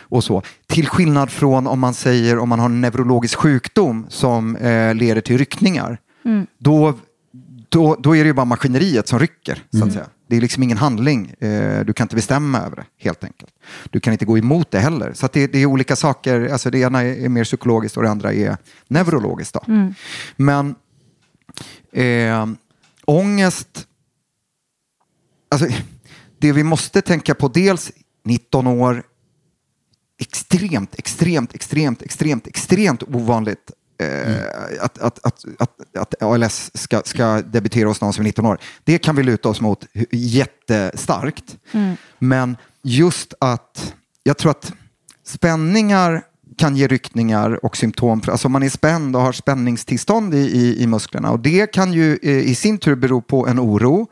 Och 0.00 0.24
så. 0.24 0.42
Till 0.66 0.86
skillnad 0.88 1.30
från 1.30 1.66
om 1.66 1.80
man 1.80 1.94
säger 1.94 2.38
om 2.38 2.48
man 2.48 2.58
har 2.58 2.66
en 2.66 2.80
neurologisk 2.80 3.38
sjukdom 3.38 4.06
som 4.08 4.56
eh, 4.56 4.94
leder 4.94 5.20
till 5.20 5.38
ryckningar. 5.38 5.98
Då, 6.58 6.94
då, 7.68 7.96
då 8.00 8.16
är 8.16 8.24
det 8.24 8.28
ju 8.28 8.32
bara 8.34 8.44
maskineriet 8.44 9.08
som 9.08 9.18
rycker. 9.18 9.62
Så 9.70 9.84
att 9.84 9.92
säga. 9.92 10.06
Det 10.30 10.36
är 10.36 10.40
liksom 10.40 10.62
ingen 10.62 10.78
handling. 10.78 11.34
Eh, 11.40 11.84
du 11.84 11.92
kan 11.92 12.04
inte 12.04 12.16
bestämma 12.16 12.58
över 12.58 12.76
det 12.76 12.84
helt 12.96 13.24
enkelt. 13.24 13.52
Du 13.90 14.00
kan 14.00 14.12
inte 14.12 14.24
gå 14.24 14.38
emot 14.38 14.70
det 14.70 14.78
heller. 14.78 15.12
Så 15.12 15.28
det, 15.32 15.46
det 15.46 15.58
är 15.58 15.66
olika 15.66 15.96
saker. 15.96 16.48
Alltså 16.48 16.70
det 16.70 16.78
ena 16.78 17.02
är, 17.02 17.28
mer 17.28 17.44
psykologiskt 17.44 17.96
och 17.96 18.02
det 18.02 18.10
andra 18.10 18.32
är 18.32 18.56
neurologiskt. 18.88 19.54
Då. 19.54 19.92
Men 20.36 20.74
eh, 21.92 22.46
ångest 23.04 23.86
alltså, 25.48 25.68
det 26.38 26.52
vi 26.52 26.62
måste 26.62 27.02
tänka 27.02 27.34
på 27.34 27.48
dels 27.48 27.92
19 28.24 28.66
år, 28.66 29.02
extremt, 30.18 30.94
extremt, 30.94 31.54
extremt, 31.54 32.02
extremt, 32.02 32.46
extremt 32.46 33.02
ovanligt 33.02 33.70
eh, 34.00 34.84
att, 34.84 34.98
att, 34.98 35.26
att, 35.26 35.44
att, 35.58 35.96
att 35.96 36.22
ALS 36.22 36.70
ska, 36.74 37.02
ska 37.04 37.42
debutera 37.42 37.88
hos 37.88 38.00
någon 38.00 38.12
som 38.12 38.22
är 38.22 38.24
19 38.24 38.46
år. 38.46 38.58
Det 38.84 38.98
kan 38.98 39.16
vi 39.16 39.22
luta 39.22 39.48
oss 39.48 39.60
mot 39.60 39.86
jättestarkt. 40.10 41.56
Men 42.18 42.56
just 42.82 43.34
att, 43.38 43.94
jag 44.22 44.38
tror 44.38 44.50
att 44.50 44.72
spänningar 45.24 46.22
kan 46.60 46.76
ge 46.76 46.86
ryckningar 46.86 47.64
och 47.64 47.76
symptom. 47.76 48.22
Alltså 48.26 48.48
man 48.48 48.62
är 48.62 48.68
spänd 48.68 49.16
och 49.16 49.22
har 49.22 49.32
spänningstillstånd 49.32 50.34
i, 50.34 50.38
i, 50.38 50.82
i 50.82 50.86
musklerna. 50.86 51.30
Och 51.30 51.40
det 51.40 51.66
kan 51.66 51.92
ju 51.92 52.18
eh, 52.22 52.38
i 52.38 52.54
sin 52.54 52.78
tur 52.78 52.94
bero 52.94 53.20
på 53.20 53.46
en 53.46 53.60
oro 53.60 54.00
eh, 54.00 54.06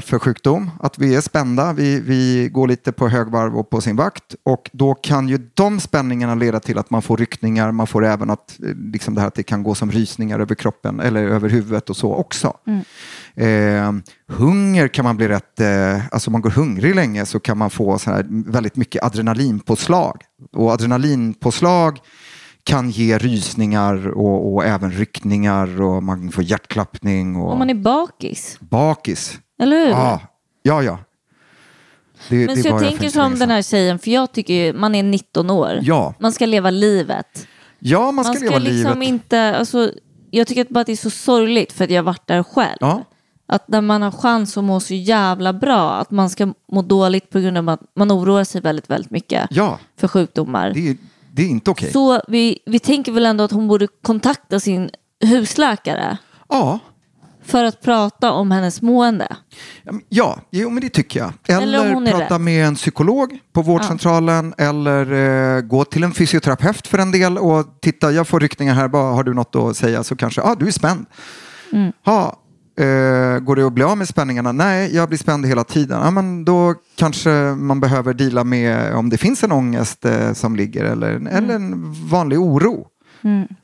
för 0.00 0.18
sjukdom. 0.18 0.70
Att 0.80 0.98
vi 0.98 1.14
är 1.14 1.20
spända, 1.20 1.72
vi, 1.72 2.00
vi 2.00 2.48
går 2.52 2.68
lite 2.68 2.92
på 2.92 3.08
högvarv 3.08 3.56
och 3.56 3.70
på 3.70 3.80
sin 3.80 3.96
vakt. 3.96 4.34
Och 4.42 4.70
då 4.72 4.94
kan 4.94 5.28
ju 5.28 5.50
de 5.54 5.80
spänningarna 5.80 6.34
leda 6.34 6.60
till 6.60 6.78
att 6.78 6.90
man 6.90 7.02
får 7.02 7.16
ryckningar. 7.16 7.72
Man 7.72 7.86
får 7.86 8.04
även 8.04 8.30
att, 8.30 8.60
eh, 8.62 8.74
liksom 8.92 9.14
det 9.14 9.20
här 9.20 9.28
att 9.28 9.34
det 9.34 9.42
kan 9.42 9.62
gå 9.62 9.74
som 9.74 9.90
rysningar 9.90 10.40
över 10.40 10.54
kroppen 10.54 11.00
eller 11.00 11.22
över 11.22 11.48
huvudet 11.48 11.90
och 11.90 11.96
så 11.96 12.14
också. 12.14 12.56
Eh, 13.34 13.92
hunger 14.28 14.88
kan 14.88 15.04
man 15.04 15.16
bli 15.16 15.28
rätt, 15.28 15.60
eh, 15.60 16.06
alltså 16.10 16.28
om 16.28 16.32
man 16.32 16.40
går 16.40 16.50
hungrig 16.50 16.94
länge 16.94 17.26
så 17.26 17.40
kan 17.40 17.58
man 17.58 17.70
få 17.70 17.98
så 17.98 18.10
här 18.10 18.26
väldigt 18.28 18.76
mycket 18.76 19.02
adrenalinpåslag. 19.02 20.22
Och 20.52 20.72
adrenalinpåslag 20.72 21.98
kan 22.64 22.90
ge 22.90 23.18
rysningar 23.18 24.08
och, 24.08 24.54
och 24.54 24.64
även 24.64 24.90
ryckningar 24.92 25.82
och 25.82 26.02
man 26.02 26.32
får 26.32 26.44
hjärtklappning 26.44 27.36
och 27.36 27.52
Om 27.52 27.58
man 27.58 27.70
är 27.70 27.74
bakis, 27.74 28.56
bakis. 28.60 29.38
Eller 29.58 29.76
hur? 29.76 29.90
Ja, 29.90 30.20
ja. 30.62 30.82
ja. 30.82 30.98
Det, 32.28 32.46
Men 32.46 32.56
det 32.56 32.62
så 32.62 32.68
jag 32.68 32.80
tänker 32.80 33.08
som 33.08 33.38
den 33.38 33.50
här 33.50 33.62
tjejen, 33.62 33.98
för 33.98 34.10
jag 34.10 34.32
tycker 34.32 34.54
ju, 34.54 34.72
man 34.72 34.94
är 34.94 35.02
19 35.02 35.50
år. 35.50 35.78
Ja. 35.82 36.14
Man 36.18 36.32
ska 36.32 36.46
leva 36.46 36.70
livet. 36.70 37.46
Ja, 37.78 38.12
man 38.12 38.24
ska, 38.24 38.44
leva 38.44 38.58
liksom 38.58 39.00
livet. 39.00 39.08
inte, 39.08 39.56
alltså, 39.56 39.90
jag 40.30 40.46
tycker 40.46 40.62
att 40.62 40.68
bara 40.68 40.84
det 40.84 40.92
är 40.92 40.96
så 40.96 41.10
sorgligt 41.10 41.72
för 41.72 41.84
att 41.84 41.90
jag 41.90 42.02
varit 42.02 42.26
där 42.26 42.42
själv. 42.42 42.76
Ja. 42.80 43.04
Att 43.46 43.68
när 43.68 43.80
man 43.80 44.02
har 44.02 44.10
chans 44.10 44.56
att 44.56 44.64
må 44.64 44.80
så 44.80 44.94
jävla 44.94 45.52
bra, 45.52 45.92
att 45.92 46.10
man 46.10 46.30
ska 46.30 46.52
må 46.72 46.82
dåligt 46.82 47.30
på 47.30 47.40
grund 47.40 47.58
av 47.58 47.68
att 47.68 47.80
man 47.96 48.12
oroar 48.12 48.44
sig 48.44 48.60
väldigt, 48.60 48.90
väldigt 48.90 49.10
mycket 49.10 49.46
ja, 49.50 49.78
för 49.96 50.08
sjukdomar. 50.08 50.70
det 50.74 50.88
är, 50.88 50.96
det 51.32 51.42
är 51.42 51.48
inte 51.48 51.70
okej. 51.70 51.92
Så 51.92 52.20
vi, 52.28 52.58
vi 52.66 52.78
tänker 52.78 53.12
väl 53.12 53.26
ändå 53.26 53.44
att 53.44 53.52
hon 53.52 53.68
borde 53.68 53.86
kontakta 54.02 54.60
sin 54.60 54.90
husläkare 55.20 56.18
Ja, 56.48 56.78
för 57.48 57.64
att 57.64 57.82
prata 57.82 58.32
om 58.32 58.50
hennes 58.50 58.82
mående. 58.82 59.36
Ja, 60.08 60.38
jo, 60.50 60.70
men 60.70 60.80
det 60.80 60.88
tycker 60.88 61.20
jag. 61.20 61.32
Eller, 61.62 61.84
Eller 61.96 62.12
prata 62.12 62.34
rädd. 62.34 62.40
med 62.40 62.66
en 62.66 62.74
psykolog 62.74 63.38
på 63.52 63.62
vårdcentralen 63.62 64.54
eller 64.58 65.12
eh, 65.56 65.60
gå 65.60 65.84
till 65.84 66.04
en 66.04 66.12
fysioterapeut 66.14 66.86
för 66.86 66.98
en 66.98 67.10
del 67.12 67.38
och 67.38 67.78
titta, 67.82 68.12
jag 68.12 68.28
får 68.28 68.40
ryckningar 68.40 68.74
här, 68.74 68.88
bara, 68.88 69.12
har 69.12 69.24
du 69.24 69.34
något 69.34 69.56
att 69.56 69.76
säga 69.76 70.04
så 70.04 70.16
kanske, 70.16 70.40
ja 70.40 70.50
ah, 70.50 70.54
du 70.54 70.66
är 70.66 70.70
spänd. 70.70 71.06
Mm. 71.72 71.92
Ha, 72.04 72.36
eh, 72.78 73.38
går 73.38 73.56
det 73.56 73.66
att 73.66 73.72
bli 73.72 73.84
av 73.84 73.98
med 73.98 74.08
spänningarna? 74.08 74.52
Nej, 74.52 74.94
jag 74.96 75.08
blir 75.08 75.18
spänd 75.18 75.46
hela 75.46 75.64
tiden. 75.64 76.00
Ja, 76.04 76.10
men 76.10 76.44
då 76.44 76.74
kanske 76.96 77.30
man 77.56 77.80
behöver 77.80 78.14
dela 78.14 78.44
med 78.44 78.94
om 78.94 79.10
det 79.10 79.18
finns 79.18 79.44
en 79.44 79.52
ångest 79.52 80.04
eh, 80.04 80.32
som 80.32 80.56
ligger 80.56 80.84
eller, 80.84 81.10
Mm. 81.10 81.26
eller 81.26 81.54
en 81.54 81.92
vanlig 82.08 82.40
oro. 82.40 82.86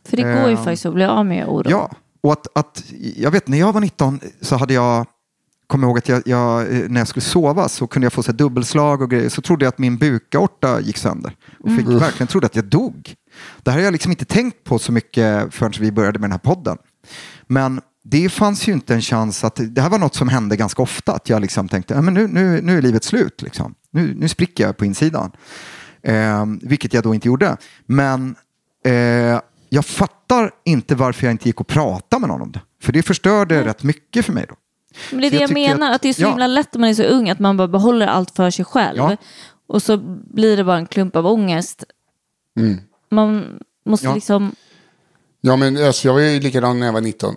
För 0.08 0.16
det 0.16 0.22
går 0.22 0.48
ju 0.48 0.56
Ehm, 0.56 0.64
faktiskt 0.64 0.86
att 0.86 0.94
bli 0.94 1.04
av 1.04 1.26
med 1.26 1.46
oro. 1.46 1.70
Ja, 1.70 1.90
och 2.24 2.32
att, 2.32 2.46
att 2.54 2.84
jag 3.16 3.30
vet 3.30 3.48
när 3.48 3.58
jag 3.58 3.72
var 3.72 3.80
19 3.80 4.20
så 4.40 4.56
hade 4.56 4.74
jag 4.74 5.06
kommer 5.66 5.86
ihåg 5.86 5.98
att 5.98 6.08
jag, 6.08 6.22
jag, 6.26 6.60
eh, 6.60 6.88
när 6.88 7.00
jag 7.00 7.08
skulle 7.08 7.24
sova 7.24 7.68
så 7.68 7.86
kunde 7.86 8.06
jag 8.06 8.12
få 8.12 8.22
så 8.22 8.32
dubbelslag 8.32 9.02
och 9.02 9.10
grejer. 9.10 9.28
Så 9.28 9.42
trodde 9.42 9.64
jag 9.64 9.68
att 9.68 9.78
min 9.78 9.96
bukaorta 9.96 10.80
gick 10.80 10.96
sönder. 10.96 11.36
Och 11.60 11.76
fick 11.76 11.86
verkligen 11.86 12.26
trodde 12.26 12.46
att 12.46 12.56
jag 12.56 12.64
dog. 12.64 13.14
Det 13.62 13.70
här 13.70 13.78
har 13.78 13.84
jag 13.84 13.92
liksom 13.92 14.12
inte 14.12 14.24
tänkt 14.24 14.64
på 14.64 14.78
så 14.78 14.92
mycket 14.92 15.54
förrän 15.54 15.72
vi 15.80 15.92
började 15.92 16.18
med 16.18 16.30
den 16.30 16.32
här 16.32 16.54
podden. 16.54 16.78
Men 17.46 17.80
det 18.04 18.28
fanns 18.28 18.68
ju 18.68 18.72
inte 18.72 18.94
en 18.94 19.02
chans 19.02 19.44
att, 19.44 19.60
det 19.62 19.80
här 19.80 19.90
var 19.90 19.98
något 19.98 20.14
som 20.14 20.28
hände 20.28 20.56
ganska 20.56 20.82
ofta. 20.82 21.12
Att 21.12 21.28
jag 21.28 21.40
liksom 21.40 21.68
tänkte, 21.68 21.94
"Ja, 21.94 22.00
men 22.00 22.14
nu, 22.14 22.28
nu, 22.28 22.60
nu 22.62 22.78
är 22.78 22.82
livet 22.82 23.04
slut. 23.04 23.42
Liksom. 23.42 23.74
Nu, 23.90 24.14
nu 24.18 24.28
spricker 24.28 24.66
jag 24.66 24.76
på 24.76 24.84
insidan. 24.84 25.30
Eh, 26.02 26.46
vilket 26.62 26.94
jag 26.94 27.02
då 27.02 27.14
inte 27.14 27.28
gjorde. 27.28 27.56
Men 27.86 28.36
eh, 28.84 29.40
jag 29.74 29.84
fattar 29.84 30.50
inte 30.64 30.94
varför 30.94 31.26
jag 31.26 31.30
inte 31.34 31.48
gick 31.48 31.60
och 31.60 31.66
pratade 31.66 32.20
med 32.20 32.28
någon 32.28 32.42
om 32.42 32.52
det. 32.52 32.60
För 32.82 32.92
det 32.92 33.02
förstörde 33.02 33.64
rätt 33.64 33.82
mycket 33.82 34.24
för 34.26 34.32
mig 34.32 34.46
då. 34.48 34.54
Men 35.10 35.20
det 35.20 35.26
är 35.26 35.30
Så 35.30 35.36
det 35.36 35.40
jag 35.40 35.50
jag, 35.50 35.54
menar, 35.54 35.88
att- 35.90 35.94
att, 35.96 36.02
det 36.02 36.08
är 36.08 36.12
så 36.12 36.22
ja. 36.22 36.28
himla 36.28 36.46
lätt 36.46 36.74
när 36.74 36.80
man 36.80 36.90
är 36.90 36.94
så 36.94 37.02
ung 37.02 37.30
att 37.30 37.38
man 37.38 37.56
bara 37.56 37.68
behåller 37.68 38.06
allt 38.06 38.30
för 38.36 38.50
sig 38.50 38.64
själv. 38.64 38.96
Ja. 38.96 39.16
Och 39.66 39.82
så 39.82 39.96
blir 40.34 40.56
det 40.56 40.64
bara 40.64 40.76
en 40.78 40.86
klump 40.86 41.16
av 41.16 41.26
ångest. 41.26 41.84
Man 43.10 43.58
måste 43.86 44.06
Ja. 44.06 44.14
liksom... 44.14 44.54
Ja, 45.40 45.56
men 45.56 45.84
alltså, 45.86 46.08
jag 46.08 46.12
var 46.14 46.20
ju 46.20 46.40
likadan 46.40 46.78
när 46.80 46.86
jag 46.86 46.92
var 46.92 47.00
19. 47.00 47.34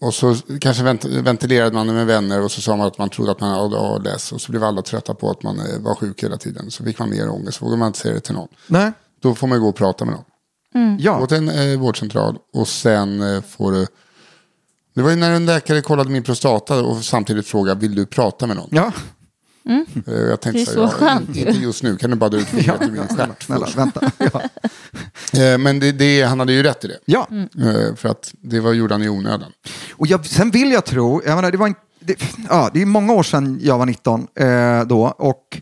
Och 0.00 0.14
så 0.14 0.36
kanske 0.60 0.82
vent 0.82 1.04
ventilerade 1.04 1.74
man 1.74 1.86
med 1.94 2.06
vänner 2.06 2.42
och 2.42 2.50
så 2.52 2.60
sa 2.60 2.76
man 2.76 2.86
att 2.86 2.98
man 2.98 3.08
trodde 3.10 3.30
att 3.32 3.40
man 3.40 3.50
hade 3.50 3.78
ALS. 3.80 4.32
Och 4.32 4.40
så 4.40 4.50
blev 4.52 4.64
alla 4.64 4.82
trötta 4.82 5.14
på 5.14 5.30
att 5.30 5.42
man 5.42 5.60
eh, 5.60 5.80
var 5.80 5.94
sjuk 5.94 6.22
hela 6.24 6.36
tiden. 6.36 6.70
Så 6.70 6.84
fick 6.84 6.98
man 6.98 7.10
mer 7.10 7.28
ångest, 7.30 7.58
så 7.58 7.64
vågade 7.64 7.78
man 7.78 7.86
inte 7.86 7.98
säga 7.98 8.14
det 8.14 8.20
till 8.20 8.34
någon. 8.34 8.48
Nej. 8.66 8.92
Då 9.20 9.34
får 9.34 9.46
man 9.46 9.60
gå 9.60 9.68
och 9.68 9.76
prata 9.76 10.04
med 10.04 10.14
någon. 10.14 10.24
Ja. 10.98 11.18
Gå 11.18 11.26
till 11.26 11.36
en 11.36 11.48
eh, 11.72 11.78
vårdcentral 11.78 12.36
och 12.54 12.68
sen 12.68 13.22
eh, 13.36 13.42
får 13.42 13.72
du... 13.72 13.86
Det 14.94 15.02
var 15.02 15.10
ju 15.10 15.16
när 15.16 15.30
en 15.32 15.46
läkare 15.46 15.80
kollade 15.82 16.10
min 16.10 16.22
prostata 16.22 16.80
och 16.82 17.04
samtidigt 17.04 17.46
frågade 17.46 17.80
vill 17.80 17.94
du 17.94 18.06
prata 18.06 18.46
med 18.46 18.56
någon? 18.56 18.68
Ja. 18.72 18.92
Eh, 20.06 20.14
Jag 20.14 20.40
tänkte 20.40 20.58
Det 20.58 20.62
är 20.62 20.64
så, 20.64 20.72
så 20.72 20.80
ja, 20.80 20.88
skönt 20.88 21.36
Inte 21.36 21.50
just 21.58 21.82
nu, 21.82 21.96
kan 21.96 22.10
du 22.10 22.16
bara 22.16 22.30
dra 22.30 22.38
ut 22.38 22.46
fingret 22.48 22.82
ur 22.82 22.90
min 22.90 23.08
stjärt 23.08 23.42
Snälla, 23.42 23.66
först? 23.66 23.78
vänta. 23.78 24.00
Ja. 24.32 24.42
Eh, 25.42 25.58
Men 25.58 25.80
det, 25.80 25.92
det, 25.92 26.22
han 26.22 26.38
hade 26.38 26.52
ju 26.52 26.62
rätt 26.62 26.84
i 26.84 26.88
det. 26.88 26.98
ja. 27.04 27.26
Eh, 27.58 27.94
För 27.96 28.08
att 28.08 28.34
det 28.42 28.60
var 28.60 28.72
gjorde 28.72 28.94
han 28.94 29.02
i 29.02 29.08
onödan. 29.08 29.52
Och 29.92 30.06
jag, 30.06 30.26
sen 30.26 30.50
vill 30.50 30.70
jag 30.72 30.84
tro, 30.84 31.22
jag 31.26 31.36
menar, 31.36 31.50
det, 31.50 31.56
var 31.58 31.66
en, 31.66 31.74
det, 32.00 32.16
ja, 32.48 32.70
det 32.74 32.82
är 32.82 32.86
många 32.86 33.12
år 33.12 33.22
sedan 33.22 33.58
jag 33.62 33.78
var 33.78 33.86
19 33.86 34.26
eh, 34.40 34.84
då. 34.86 35.02
Och 35.18 35.60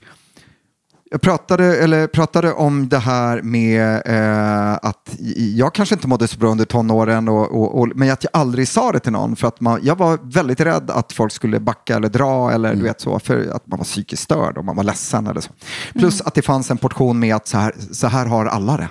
jag 1.11 1.21
pratade, 1.21 1.77
eller 1.77 2.07
pratade 2.07 2.53
om 2.53 2.89
det 2.89 2.99
här 2.99 3.43
med 3.43 4.03
eh, 4.07 4.75
att 4.83 5.17
jag 5.55 5.75
kanske 5.75 5.95
inte 5.95 6.09
mådde 6.09 6.29
så 6.29 6.39
bra 6.39 6.51
under 6.51 6.65
tonåren, 6.65 7.29
och, 7.29 7.51
och, 7.51 7.79
och, 7.81 7.89
men 7.95 8.11
att 8.11 8.25
jag 8.25 8.31
aldrig 8.33 8.69
sa 8.69 8.93
det 8.93 9.01
till 9.01 9.13
någon. 9.13 9.37
För 9.37 9.49
att 9.49 9.61
man, 9.61 9.81
jag 9.83 9.99
var 9.99 10.19
väldigt 10.23 10.61
rädd 10.61 10.91
att 10.91 11.13
folk 11.13 11.33
skulle 11.33 11.61
backa 11.61 11.97
eller 11.97 12.09
dra, 12.09 12.51
eller 12.51 12.75
du 12.75 12.83
vet 12.83 13.01
så, 13.01 13.19
för 13.19 13.51
att 13.53 13.67
man 13.67 13.79
var 13.79 13.85
psykiskt 13.85 14.23
störd 14.23 14.59
och 14.59 14.65
man 14.65 14.77
var 14.77 14.85
ledsen 14.85 15.27
eller 15.27 15.41
så. 15.41 15.51
Plus 15.93 16.21
att 16.21 16.35
det 16.35 16.43
fanns 16.43 16.71
en 16.71 16.79
portion 16.79 17.19
med 17.19 17.37
att 17.37 17.49
så 17.49 17.59
här, 17.59 17.75
så 17.93 18.07
här 18.07 18.27
har 18.27 18.47
alla 18.47 18.77
det. 18.77 18.89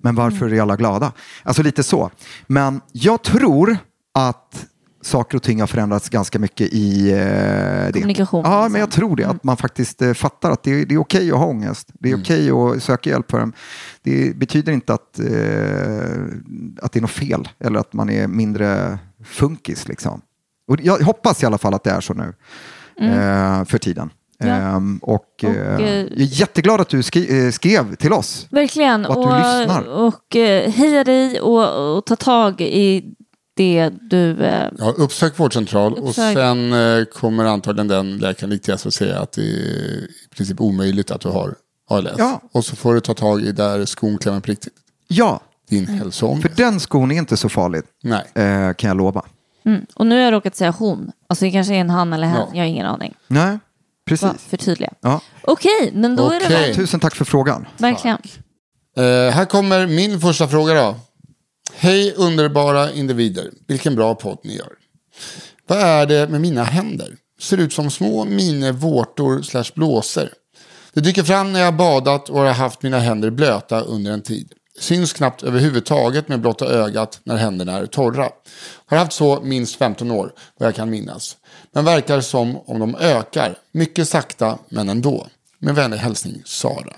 Men 0.00 0.14
varför 0.14 0.52
är 0.52 0.62
alla 0.62 0.76
glada? 0.76 1.12
Alltså 1.42 1.62
lite 1.62 1.82
så. 1.82 2.10
Men 2.46 2.80
jag 2.92 3.22
tror 3.22 3.76
att 4.14 4.66
saker 5.02 5.36
och 5.36 5.42
ting 5.42 5.60
har 5.60 5.66
förändrats 5.66 6.08
ganska 6.08 6.38
mycket 6.38 6.68
i 6.72 7.10
eh, 7.10 7.16
det. 7.16 7.90
Kommunikation, 7.92 8.42
Ja, 8.44 8.58
liksom. 8.60 8.72
men 8.72 8.80
jag 8.80 8.90
tror 8.90 9.16
det. 9.16 9.24
Att 9.24 9.44
man 9.44 9.56
faktiskt 9.56 10.02
eh, 10.02 10.12
fattar 10.12 10.50
att 10.50 10.62
det, 10.62 10.70
är- 10.80 10.86
det 10.86 10.94
är 10.94 10.98
okej 10.98 11.30
att 11.32 11.38
ha 11.38 11.46
ångest. 11.46 11.88
Det 11.94 12.10
är 12.10 12.20
okej 12.20 12.50
att 12.50 12.82
söka 12.82 13.10
hjälp 13.10 13.30
för 13.30 13.38
dem. 13.40 13.52
Det 14.02 14.36
betyder 14.36 14.72
inte 14.72 14.94
att, 14.94 15.18
eh, 15.18 15.24
att 16.82 16.92
det 16.92 16.98
är 16.98 17.00
något 17.00 17.10
fel 17.10 17.48
eller 17.60 17.80
att 17.80 17.92
man 17.92 18.10
är 18.10 18.28
mindre 18.28 18.98
funkis. 19.24 19.88
Liksom. 19.88 20.20
Och 20.68 20.76
jag 20.82 20.98
hoppas 20.98 21.42
i 21.42 21.46
alla 21.46 21.58
fall 21.58 21.74
att 21.74 21.84
det 21.84 21.90
är 21.90 22.00
så 22.00 22.14
nu 22.14 22.34
eh, 23.00 23.64
för 23.64 23.78
tiden. 23.78 24.10
Mm. 24.40 24.54
Ja. 24.62 24.76
Ehm, 24.76 24.98
och, 25.02 25.14
Och, 25.14 25.44
eh, 25.44 25.74
eh, 25.74 25.80
jag 25.80 25.88
är 25.90 26.06
jätteglad 26.18 26.80
att 26.80 26.88
du 26.88 27.02
skri- 27.02 27.52
skrev 27.52 27.94
till 27.94 28.12
oss. 28.12 28.46
Verkligen. 28.50 29.06
Och 29.06 29.12
att 29.12 29.30
du 29.42 29.48
lyssnar. 29.60 29.82
och 29.88 30.34
heja 30.74 31.04
dig 31.04 31.40
och, 31.40 31.96
och 31.96 32.06
ta 32.06 32.16
tag 32.16 32.60
i 32.60 33.14
det 33.54 33.90
du... 34.00 34.44
Eh, 34.44 34.68
Ja, 34.78 34.94
uppsök 34.96 35.38
vårdcentral 35.38 35.92
och 35.94 36.08
Uppsök. 36.08 36.34
sen 36.36 36.72
eh, 36.72 37.04
kommer 37.04 37.44
antagligen 37.44 37.88
den 37.88 38.18
läkaren 38.18 38.58
till 38.58 38.72
och 38.86 38.92
säga 38.94 39.18
att 39.20 39.32
det 39.32 39.42
är 39.42 39.46
i 39.46 40.08
princip 40.36 40.60
omöjligt 40.60 41.10
att 41.10 41.20
du 41.20 41.28
har 41.28 41.54
ALS. 41.90 42.10
Ja. 42.18 42.40
Och 42.52 42.64
så 42.64 42.76
får 42.76 42.94
du 42.94 43.00
ta 43.00 43.14
tag 43.14 43.42
i 43.42 43.52
där 43.52 43.84
skon 43.84 44.18
klämmer 44.18 44.40
på 44.40 44.46
riktigt. 44.50 44.72
Ja, 45.08 45.40
Din 45.68 45.84
Mm. 45.84 45.98
hälsoångest. 45.98 46.42
för 46.48 46.56
den 46.56 46.80
skon 46.80 47.10
är 47.10 47.14
inte 47.16 47.36
så 47.36 47.48
farlig. 47.48 47.82
Nej. 48.02 48.24
Eh, 48.34 48.72
kan 48.74 48.88
jag 48.88 48.96
lova. 48.96 49.22
mm. 49.64 49.86
Och 49.94 50.06
nu 50.06 50.14
har 50.14 50.22
jag 50.22 50.32
råkat 50.32 50.56
säga 50.56 50.70
hon. 50.78 51.12
Alltså 51.28 51.44
det 51.44 51.50
kanske 51.50 51.74
är 51.74 51.78
en 51.80 51.90
han 51.90 52.12
eller 52.12 52.26
hen. 52.26 52.36
Ja. 52.36 52.48
Jag 52.52 52.60
har 52.60 52.66
ingen 52.66 52.86
aning. 52.86 53.14
Nej, 53.28 53.46
Bara 53.46 53.60
precis. 54.06 54.44
förtydliga. 54.48 54.92
Ja. 55.00 55.20
Okej, 55.42 55.90
men 55.94 56.16
då 56.16 56.30
är 56.30 56.40
det 56.40 56.46
Okej. 56.46 56.66
väl 56.66 56.74
Tusen 56.76 57.00
tack 57.00 57.14
för 57.14 57.24
frågan. 57.24 57.66
verkligen. 57.78 58.18
Eh, 58.96 59.02
här 59.34 59.44
kommer 59.44 59.86
min 59.86 60.20
första 60.20 60.48
fråga 60.48 60.74
då. 60.74 60.96
Hej 61.74 62.14
underbara 62.16 62.92
individer. 62.92 63.50
Vilken 63.68 63.94
bra 63.94 64.14
podd 64.14 64.38
ni 64.44 64.56
gör. 64.56 64.72
Vad 65.66 65.78
är 65.78 66.06
det 66.06 66.28
med 66.28 66.40
mina 66.40 66.64
händer? 66.64 67.16
Ser 67.40 67.58
ut 67.58 67.72
som 67.72 67.90
små 67.90 68.24
minivårtor 68.24 69.42
slash 69.42 69.64
blåsor. 69.74 70.28
Det 70.92 71.00
dyker 71.00 71.22
fram 71.22 71.52
när 71.52 71.60
jag 71.60 71.66
har 71.66 71.72
badat 71.72 72.28
och 72.28 72.38
har 72.38 72.52
haft 72.52 72.82
mina 72.82 72.98
händer 72.98 73.30
blöta 73.30 73.80
under 73.80 74.12
en 74.12 74.22
tid. 74.22 74.52
Syns 74.78 75.12
knappt 75.12 75.42
överhuvudtaget 75.42 76.28
med 76.28 76.40
blotta 76.40 76.66
ögat 76.66 77.20
när 77.24 77.36
händerna 77.36 77.78
är 77.78 77.86
torra. 77.86 78.28
Har 78.86 78.96
haft 78.96 79.12
så 79.12 79.40
minst 79.42 79.76
15 79.76 80.10
år, 80.10 80.32
vad 80.58 80.66
jag 80.66 80.74
kan 80.74 80.90
minnas. 80.90 81.36
Men 81.72 81.84
verkar 81.84 82.20
som 82.20 82.56
om 82.56 82.78
de 82.78 82.96
ökar. 82.96 83.58
Mycket 83.72 84.08
sakta, 84.08 84.58
men 84.68 84.88
ändå. 84.88 85.26
Med 85.58 85.74
vänlig 85.74 85.98
hälsning, 85.98 86.42
Sara. 86.44 86.94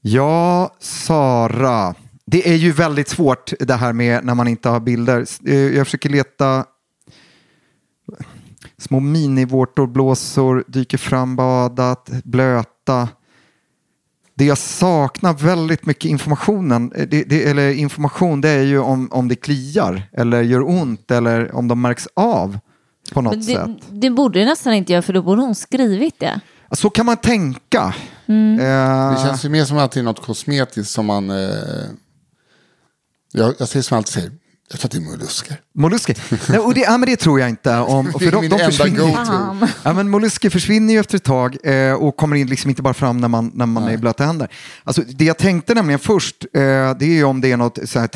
Ja, 0.00 0.74
Sara. 0.80 1.94
Det 2.30 2.50
är 2.50 2.54
ju 2.56 2.72
väldigt 2.72 3.08
svårt 3.08 3.52
det 3.60 3.74
här 3.74 3.92
med 3.92 4.24
när 4.24 4.34
man 4.34 4.48
inte 4.48 4.68
har 4.68 4.80
bilder. 4.80 5.26
Eh, 5.46 5.54
Jag 5.56 5.86
försöker 5.86 6.08
leta 6.08 6.64
små 8.78 9.00
minivårtor, 9.00 9.86
blåsor, 9.86 10.64
dyker 10.68 10.98
fram 10.98 11.36
badat, 11.36 12.10
blöta. 12.24 13.08
Det 14.34 14.44
jag 14.44 14.58
saknar 14.58 15.34
väldigt 15.34 15.86
mycket 15.86 16.04
informationen, 16.10 16.92
eh, 16.92 17.08
det, 17.08 17.22
det, 17.24 17.44
eller 17.48 17.70
information, 17.70 18.40
det 18.40 18.48
är 18.48 18.62
ju 18.62 18.78
om, 18.78 19.08
om 19.12 19.28
det 19.28 19.36
kliar 19.36 20.02
eller 20.12 20.42
gör 20.42 20.68
ont 20.68 21.10
eller 21.10 21.54
om 21.54 21.68
de 21.68 21.80
märks 21.80 22.08
av. 22.14 22.58
på 23.12 23.20
något 23.20 23.34
Men 23.34 23.42
sätt. 23.42 23.66
det, 23.90 24.00
det 24.00 24.10
borde 24.10 24.38
det 24.38 24.44
nästan 24.44 24.72
inte 24.74 24.92
göra 24.92 25.02
för 25.02 25.12
då 25.12 25.22
borde 25.22 25.42
hon 25.42 25.54
skrivit 25.54 26.20
det. 26.20 26.40
Så 26.72 26.90
kan 26.90 27.06
man 27.06 27.16
tänka. 27.16 27.94
Mm. 28.26 28.60
Eh, 28.60 29.10
Det 29.12 29.20
känns 29.28 29.44
ju 29.44 29.48
mer 29.48 29.64
som 29.64 29.78
att 29.78 29.92
det 29.92 30.00
är 30.00 30.04
något 30.04 30.22
kosmetiskt 30.26 30.92
som 30.92 31.06
man... 31.06 31.30
Eh, 31.30 31.36
jag, 33.32 33.54
jag 33.58 33.68
säger 33.68 33.82
som 33.82 33.94
jag 33.94 33.98
alltid 33.98 34.14
säger. 34.14 34.32
Jag 34.70 34.80
tror 34.80 34.88
att 34.88 34.92
det 34.92 34.98
är 34.98 35.10
mollusker. 35.10 35.60
Mollusker? 35.74 36.16
Nej, 36.50 36.58
och 36.58 36.74
det, 36.74 36.80
ja, 36.80 36.98
men 36.98 37.08
det 37.08 37.16
tror 37.16 37.40
jag 37.40 37.48
inte. 37.48 37.76
Om, 37.76 38.12
Det 38.18 38.26
är 38.26 38.40
min 38.40 38.52
enda 38.52 38.88
go-to. 38.88 39.14
Fan. 39.14 39.68
Ja, 39.82 39.92
men 39.92 40.08
mollusker 40.08 40.50
försvinner 40.50 40.94
ju 40.94 41.00
efter 41.00 41.16
ett 41.16 41.24
tag 41.24 41.56
eh, 41.64 41.92
och 41.92 42.16
kommer 42.16 42.36
in 42.36 42.46
liksom 42.46 42.68
inte 42.70 42.82
bara 42.82 42.94
fram 42.94 43.18
när 43.18 43.28
man, 43.28 43.50
när 43.54 43.66
man 43.66 43.84
är 43.84 43.92
i 43.92 43.96
blöta 43.96 44.24
händer. 44.24 44.48
Alltså, 44.84 45.02
det 45.02 45.24
jag 45.24 45.38
tänkte 45.38 45.74
nämligen 45.74 45.98
först, 45.98 46.44
eh, 46.44 46.60
det 46.60 47.02
är 47.02 47.04
ju 47.04 47.24
om 47.24 47.40
det 47.40 47.52
är 47.52 47.56
något 47.56 47.78
så 47.84 47.98
här, 48.00 48.06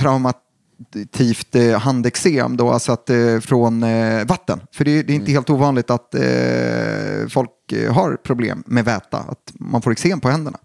traumativt 0.93 1.55
eh, 1.55 1.79
handeksem 1.79 2.57
då, 2.57 2.71
alltså 2.71 2.93
att, 2.93 3.11
eh, 3.11 3.41
från 3.41 3.83
eh, 3.83 4.25
vatten. 4.27 4.61
För 4.73 4.85
det, 4.85 5.03
det 5.03 5.13
är 5.13 5.15
inte 5.15 5.33
helt 5.33 5.51
ovanligt 5.51 5.91
att 5.91 6.15
eh, 6.15 7.29
folk 7.29 7.51
eh, 7.73 7.93
har 7.93 8.17
problem 8.17 8.63
med 8.67 8.85
väta, 8.85 9.19
att 9.19 9.53
man 9.55 9.83
får 9.83 9.93
eksem 9.93 10.21
på 10.21 10.29
händerna. 10.29 10.59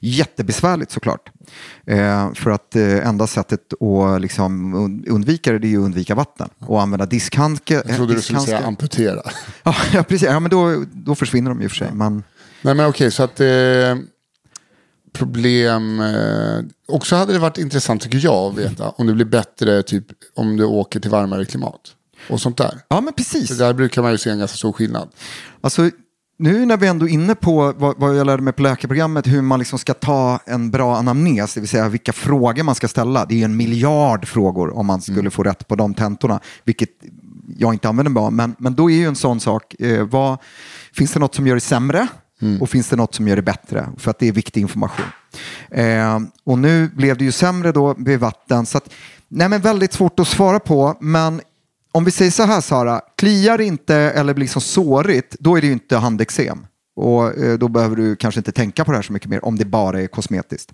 Jättebesvärligt 0.00 0.90
såklart. 0.90 1.30
Eh, 1.86 2.32
för 2.34 2.50
att 2.50 2.76
enda 2.76 3.26
sättet 3.26 3.60
att 3.82 4.20
liksom, 4.20 4.74
und- 4.74 5.08
undvika 5.08 5.52
det, 5.52 5.58
det 5.58 5.66
är 5.66 5.70
ju 5.70 5.78
att 5.78 5.84
undvika 5.84 6.14
vatten 6.14 6.48
och 6.58 6.82
använda 6.82 7.06
diskhandske. 7.06 7.74
Jag 7.74 7.96
trodde 7.96 8.14
du 8.14 8.22
skulle 8.22 8.40
säga 8.40 8.58
amputera. 8.58 9.22
Ja, 9.62 9.74
ja, 9.92 10.02
precis. 10.02 10.28
Ja, 10.28 10.40
men 10.40 10.50
då, 10.50 10.84
då 10.92 11.14
försvinner 11.14 11.50
de 11.50 11.62
ju 11.62 11.68
för 11.68 11.76
sig. 11.76 11.90
Men, 11.92 12.22
Nej 12.62 12.74
men 12.74 12.86
okej, 12.86 13.10
så 13.10 13.22
att 13.22 13.40
problem. 15.12 16.02
Eh, 16.88 16.94
också 16.94 17.16
hade 17.16 17.32
det 17.32 17.38
varit 17.38 17.58
intressant 17.58 18.02
tycker 18.02 18.18
jag 18.18 18.52
att 18.52 18.58
veta 18.58 18.88
om 18.88 19.06
det 19.06 19.12
blir 19.12 19.24
bättre 19.24 19.82
typ 19.82 20.06
om 20.34 20.56
du 20.56 20.64
åker 20.64 21.00
till 21.00 21.10
varmare 21.10 21.44
klimat. 21.44 21.80
Och 22.30 22.40
sånt 22.40 22.56
där. 22.56 22.80
ja, 22.88 23.00
men 23.00 23.12
precis. 23.12 23.48
Så 23.48 23.54
där 23.54 23.72
brukar 23.72 24.02
man 24.02 24.12
ju 24.12 24.18
se 24.18 24.30
en 24.30 24.38
ganska 24.38 24.56
stor 24.56 24.72
skillnad. 24.72 25.08
Alltså, 25.60 25.90
nu 26.38 26.66
när 26.66 26.76
vi 26.76 26.86
ändå 26.86 27.08
är 27.08 27.10
inne 27.10 27.34
på 27.34 27.72
vad, 27.76 27.98
vad 27.98 28.16
jag 28.16 28.26
lärde 28.26 28.42
mig 28.42 28.52
på 28.52 28.62
läkarprogrammet, 28.62 29.26
hur 29.26 29.42
man 29.42 29.58
liksom 29.58 29.78
ska 29.78 29.94
ta 29.94 30.40
en 30.46 30.70
bra 30.70 30.96
anamnes, 30.96 31.54
det 31.54 31.60
vill 31.60 31.68
säga 31.68 31.88
vilka 31.88 32.12
frågor 32.12 32.62
man 32.62 32.74
ska 32.74 32.88
ställa. 32.88 33.24
Det 33.24 33.34
är 33.34 33.38
ju 33.38 33.44
en 33.44 33.56
miljard 33.56 34.28
frågor 34.28 34.76
om 34.76 34.86
man 34.86 35.02
skulle 35.02 35.30
få 35.30 35.42
rätt 35.42 35.68
på 35.68 35.76
de 35.76 35.94
tentorna, 35.94 36.40
vilket 36.64 36.90
jag 37.58 37.74
inte 37.74 37.88
använder 37.88 38.10
mig 38.10 38.20
av. 38.20 38.32
Men, 38.32 38.54
men 38.58 38.74
då 38.74 38.90
är 38.90 38.94
ju 38.94 39.06
en 39.06 39.16
sån 39.16 39.40
sak, 39.40 39.74
eh, 39.80 40.06
vad, 40.06 40.38
finns 40.92 41.12
det 41.12 41.20
något 41.20 41.34
som 41.34 41.46
gör 41.46 41.54
det 41.54 41.60
sämre? 41.60 42.08
Och 42.60 42.70
finns 42.70 42.88
det 42.88 42.96
något 42.96 43.14
som 43.14 43.28
gör 43.28 43.36
det 43.36 43.42
bättre? 43.42 43.88
För 43.96 44.10
att 44.10 44.18
det 44.18 44.28
är 44.28 44.32
viktig 44.32 44.60
information. 44.60 45.06
Eh, 45.70 46.20
och 46.44 46.58
nu 46.58 46.88
blev 46.88 47.16
det 47.18 47.24
ju 47.24 47.32
sämre 47.32 47.72
då 47.72 47.94
vid 47.98 48.20
vatten. 48.20 48.66
Så 48.66 48.78
att, 48.78 48.90
nej 49.28 49.48
men 49.48 49.60
väldigt 49.60 49.92
svårt 49.92 50.20
att 50.20 50.28
svara 50.28 50.60
på. 50.60 50.96
Men 51.00 51.40
om 51.92 52.04
vi 52.04 52.10
säger 52.10 52.30
så 52.30 52.42
här 52.42 52.60
Sara, 52.60 53.00
kliar 53.16 53.58
det 53.58 53.64
inte 53.64 53.94
eller 53.96 54.34
blir 54.34 54.44
liksom 54.44 54.62
sårigt, 54.62 55.36
då 55.40 55.56
är 55.56 55.60
det 55.60 55.66
ju 55.66 55.72
inte 55.72 55.96
handeksem. 55.96 56.66
Och 56.96 57.38
eh, 57.38 57.58
då 57.58 57.68
behöver 57.68 57.96
du 57.96 58.16
kanske 58.16 58.40
inte 58.40 58.52
tänka 58.52 58.84
på 58.84 58.90
det 58.90 58.98
här 58.98 59.02
så 59.02 59.12
mycket 59.12 59.28
mer 59.28 59.44
om 59.44 59.58
det 59.58 59.64
bara 59.64 60.00
är 60.00 60.06
kosmetiskt. 60.06 60.72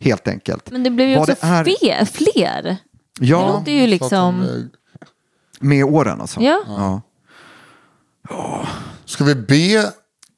Helt 0.00 0.28
enkelt. 0.28 0.70
Men 0.70 0.82
det 0.82 0.90
blev 0.90 1.08
ju 1.08 1.14
Vad 1.18 1.30
också 1.30 1.46
det 1.46 1.88
är- 1.90 2.04
fler. 2.04 2.62
Det 2.62 2.76
Ja, 3.26 3.48
låter 3.48 3.72
ju 3.72 3.86
liksom... 3.86 4.46
Med 5.60 5.84
åren 5.84 6.20
alltså. 6.20 6.40
Ja. 6.40 6.62
Ja. 8.28 8.66
Ska 9.04 9.24
vi 9.24 9.34
be 9.34 9.92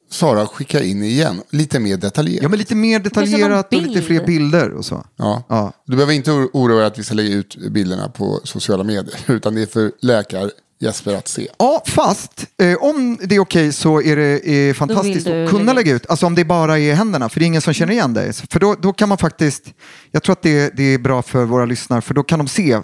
Sara 0.09 0.47
skicka 0.47 0.83
in 0.83 1.03
igen 1.03 1.41
lite 1.49 1.79
mer 1.79 1.97
detaljerat? 1.97 2.43
ja, 2.43 2.49
men 2.49 2.59
lite 2.59 2.75
mer 2.75 2.99
detaljerat 2.99 3.73
och 3.73 3.81
lite 3.81 4.01
fler 4.01 4.25
bilder 4.25 4.71
och 4.71 4.85
så. 4.85 5.05
Ja. 5.15 5.43
Ja. 5.49 5.73
Du 5.85 5.95
behöver 5.95 6.13
inte 6.13 6.31
oro- 6.31 6.49
oroa 6.53 6.77
dig 6.77 6.85
att 6.87 6.99
vi 6.99 7.03
ska 7.03 7.13
lägga 7.13 7.35
ut 7.35 7.57
bilderna 7.71 8.09
på 8.09 8.39
sociala 8.43 8.83
medier. 8.83 9.15
Utan 9.27 9.55
det 9.55 9.61
är 9.61 9.65
för 9.65 9.91
läkar 10.01 10.51
Jesper 10.79 11.15
att 11.15 11.27
se. 11.27 11.47
Ja, 11.59 11.83
fast 11.87 12.45
eh, 12.61 12.73
om 12.83 13.17
det 13.23 13.35
är 13.35 13.39
okej 13.39 13.71
så 13.73 14.01
är 14.01 14.15
det 14.15 14.39
eh, 14.69 14.73
fantastiskt 14.73 15.27
att 15.27 15.49
kunna 15.49 15.73
lägga 15.73 15.93
ut. 15.93 16.05
Alltså 16.09 16.25
om 16.25 16.35
det 16.35 16.45
bara 16.45 16.79
är 16.79 16.93
händerna, 16.93 17.29
för 17.29 17.39
det 17.39 17.45
är 17.45 17.47
ingen 17.47 17.61
som 17.61 17.73
känner 17.73 17.93
igen 17.93 18.13
dig. 18.13 18.33
För 18.33 18.59
då, 18.59 18.75
då 18.81 18.93
kan 18.93 19.09
man 19.09 19.17
faktiskt, 19.17 19.63
jag 20.11 20.23
tror 20.23 20.33
att 20.33 20.41
det, 20.41 20.77
det 20.77 20.83
är 20.83 20.97
bra 20.97 21.21
för 21.21 21.45
våra 21.45 21.65
lyssnare, 21.65 22.01
för 22.01 22.13
då 22.13 22.23
kan 22.23 22.39
de 22.39 22.47
se 22.47 22.79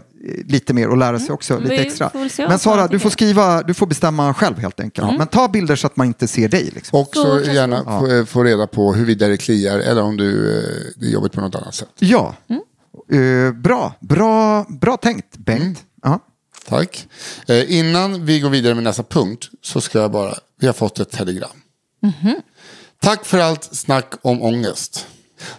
lite 0.46 0.74
mer 0.74 0.90
och 0.90 0.98
lära 0.98 1.20
sig 1.20 1.32
också 1.32 1.60
lite 1.60 1.74
Mm. 1.74 1.82
Vi 1.84 1.88
extra. 1.88 2.48
Men 2.48 2.60
Sara, 2.60 2.88
du 2.88 3.00
får 3.00 3.10
skriva, 3.10 3.64
du 3.64 3.74
får 3.74 3.88
bestämma 3.88 4.34
själv 4.34 4.58
helt 4.60 4.80
enkelt. 4.80 5.18
Men 5.18 5.28
ta 5.28 5.48
bilder 5.48 5.76
så 5.76 5.88
att 5.88 5.96
man 5.98 6.08
inte 6.08 6.28
ser 6.28 6.48
dig. 6.48 6.72
Liksom. 6.76 7.00
Och 7.00 7.10
Så 7.14 7.40
gärna 7.42 7.84
få, 8.00 8.08
eh, 8.12 8.26
få 8.26 8.44
reda 8.44 8.68
på 8.68 8.94
huruvida 8.94 9.28
det 9.28 9.38
kliar 9.38 9.80
eller 9.80 10.02
om 10.02 10.18
du, 10.18 10.58
eh, 10.58 10.64
det 10.96 11.06
är 11.06 11.10
jobbigt 11.10 11.32
på 11.32 11.42
något 11.42 11.56
annat 11.56 11.76
sätt. 11.76 11.90
Ja, 12.00 12.36
Mm. 12.50 12.62
Eh, 13.12 13.52
bra, 13.54 13.94
bra, 14.00 14.66
bra 14.70 14.98
tänkt 14.98 15.38
Bengt. 15.38 15.80
Ja. 16.04 16.20
Tack. 16.70 17.08
Eh, 17.48 17.78
innan 17.80 18.26
vi 18.26 18.40
går 18.40 18.50
vidare 18.50 18.76
med 18.76 18.84
nästa 18.84 19.04
punkt 19.04 19.50
så 19.62 19.82
ska 19.82 20.00
jag 20.00 20.12
bara, 20.12 20.34
vi 20.60 20.68
har 20.68 20.74
fått 20.74 21.00
ett 21.00 21.12
telegram. 21.12 21.50
Tack 23.02 23.26
för 23.26 23.40
allt 23.40 23.64
snack 23.64 24.14
om 24.22 24.42
ångest. 24.42 25.08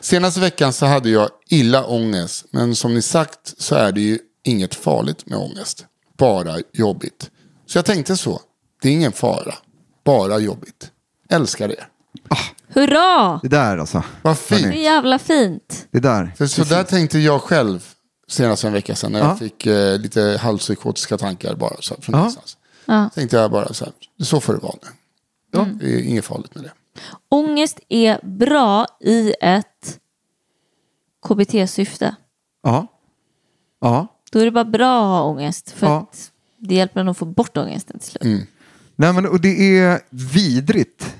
Senaste 0.00 0.40
veckan 0.40 0.72
så 0.72 0.86
hade 0.86 1.10
jag 1.10 1.28
illa 1.48 1.84
ångest, 1.86 2.44
men 2.50 2.74
som 2.74 2.94
ni 2.94 3.02
sagt 3.02 3.54
så 3.58 3.74
är 3.74 3.92
det 3.92 4.00
ju 4.00 4.18
inget 4.44 4.74
farligt 4.74 5.26
med 5.26 5.38
ångest. 5.38 5.86
Bara 6.18 6.56
jobbigt. 6.72 7.30
Så 7.66 7.78
jag 7.78 7.84
tänkte 7.84 8.16
så, 8.16 8.40
det 8.82 8.88
är 8.88 8.92
ingen 8.92 9.12
fara, 9.12 9.54
bara 10.04 10.38
jobbigt. 10.38 10.90
Älskar 11.30 11.68
det. 11.68 11.84
Hurra! 12.68 13.40
Det 13.42 13.48
där 13.48 13.78
alltså. 13.78 14.02
Vad 14.22 14.36
Det 14.48 14.54
är 14.54 14.58
fint. 14.58 14.74
jävla 14.76 15.18
fint. 15.18 15.86
Det 15.90 16.00
där. 16.00 16.32
För 16.36 16.46
så 16.46 16.64
där 16.64 16.84
tänkte 16.84 17.18
jag 17.18 17.42
själv 17.42 17.88
senast 18.28 18.64
en 18.64 18.72
vecka 18.72 18.94
sedan 18.94 19.12
när 19.12 19.18
Ja. 19.20 19.26
jag 19.28 19.38
fick 19.38 19.66
eh, 19.66 19.98
lite 19.98 20.38
halvpsykotiska 20.42 21.18
tankar 21.18 21.54
bara 21.54 21.76
så 21.80 21.94
här, 21.94 22.02
från 22.02 22.14
Ja. 22.20 22.32
Ja. 22.86 23.10
Tänkte 23.14 23.36
jag 23.36 23.50
bara 23.50 23.72
så 23.74 23.84
här, 23.84 23.94
så 24.24 24.40
får 24.40 24.52
det 24.52 24.58
vara 24.58 24.74
nu. 24.82 25.78
Det 25.80 25.94
är 25.94 26.00
inget 26.02 26.24
farligt 26.24 26.54
med 26.54 26.64
det. 26.64 26.72
Ångest 27.28 27.80
är 27.88 28.20
bra 28.26 28.86
i 29.00 29.34
ett 29.40 29.98
KBT-syfte. 31.28 32.14
Ja. 32.62 32.86
Ja. 33.80 34.06
Då 34.34 34.40
är 34.40 34.44
det 34.44 34.50
bara 34.50 34.64
bra 34.64 34.96
att 35.04 35.08
ha 35.08 35.22
ångest. 35.22 35.70
För 35.70 35.86
Ja. 35.86 35.98
att 36.12 36.30
det 36.58 36.74
hjälper 36.74 37.00
en 37.00 37.08
att 37.08 37.18
få 37.18 37.24
bort 37.24 37.56
ångesten 37.56 37.98
till 37.98 38.10
slut. 38.10 38.48
Nej, 38.96 39.12
men, 39.12 39.26
och 39.26 39.40
det 39.40 39.78
är 39.78 40.00
vidrigt 40.10 41.14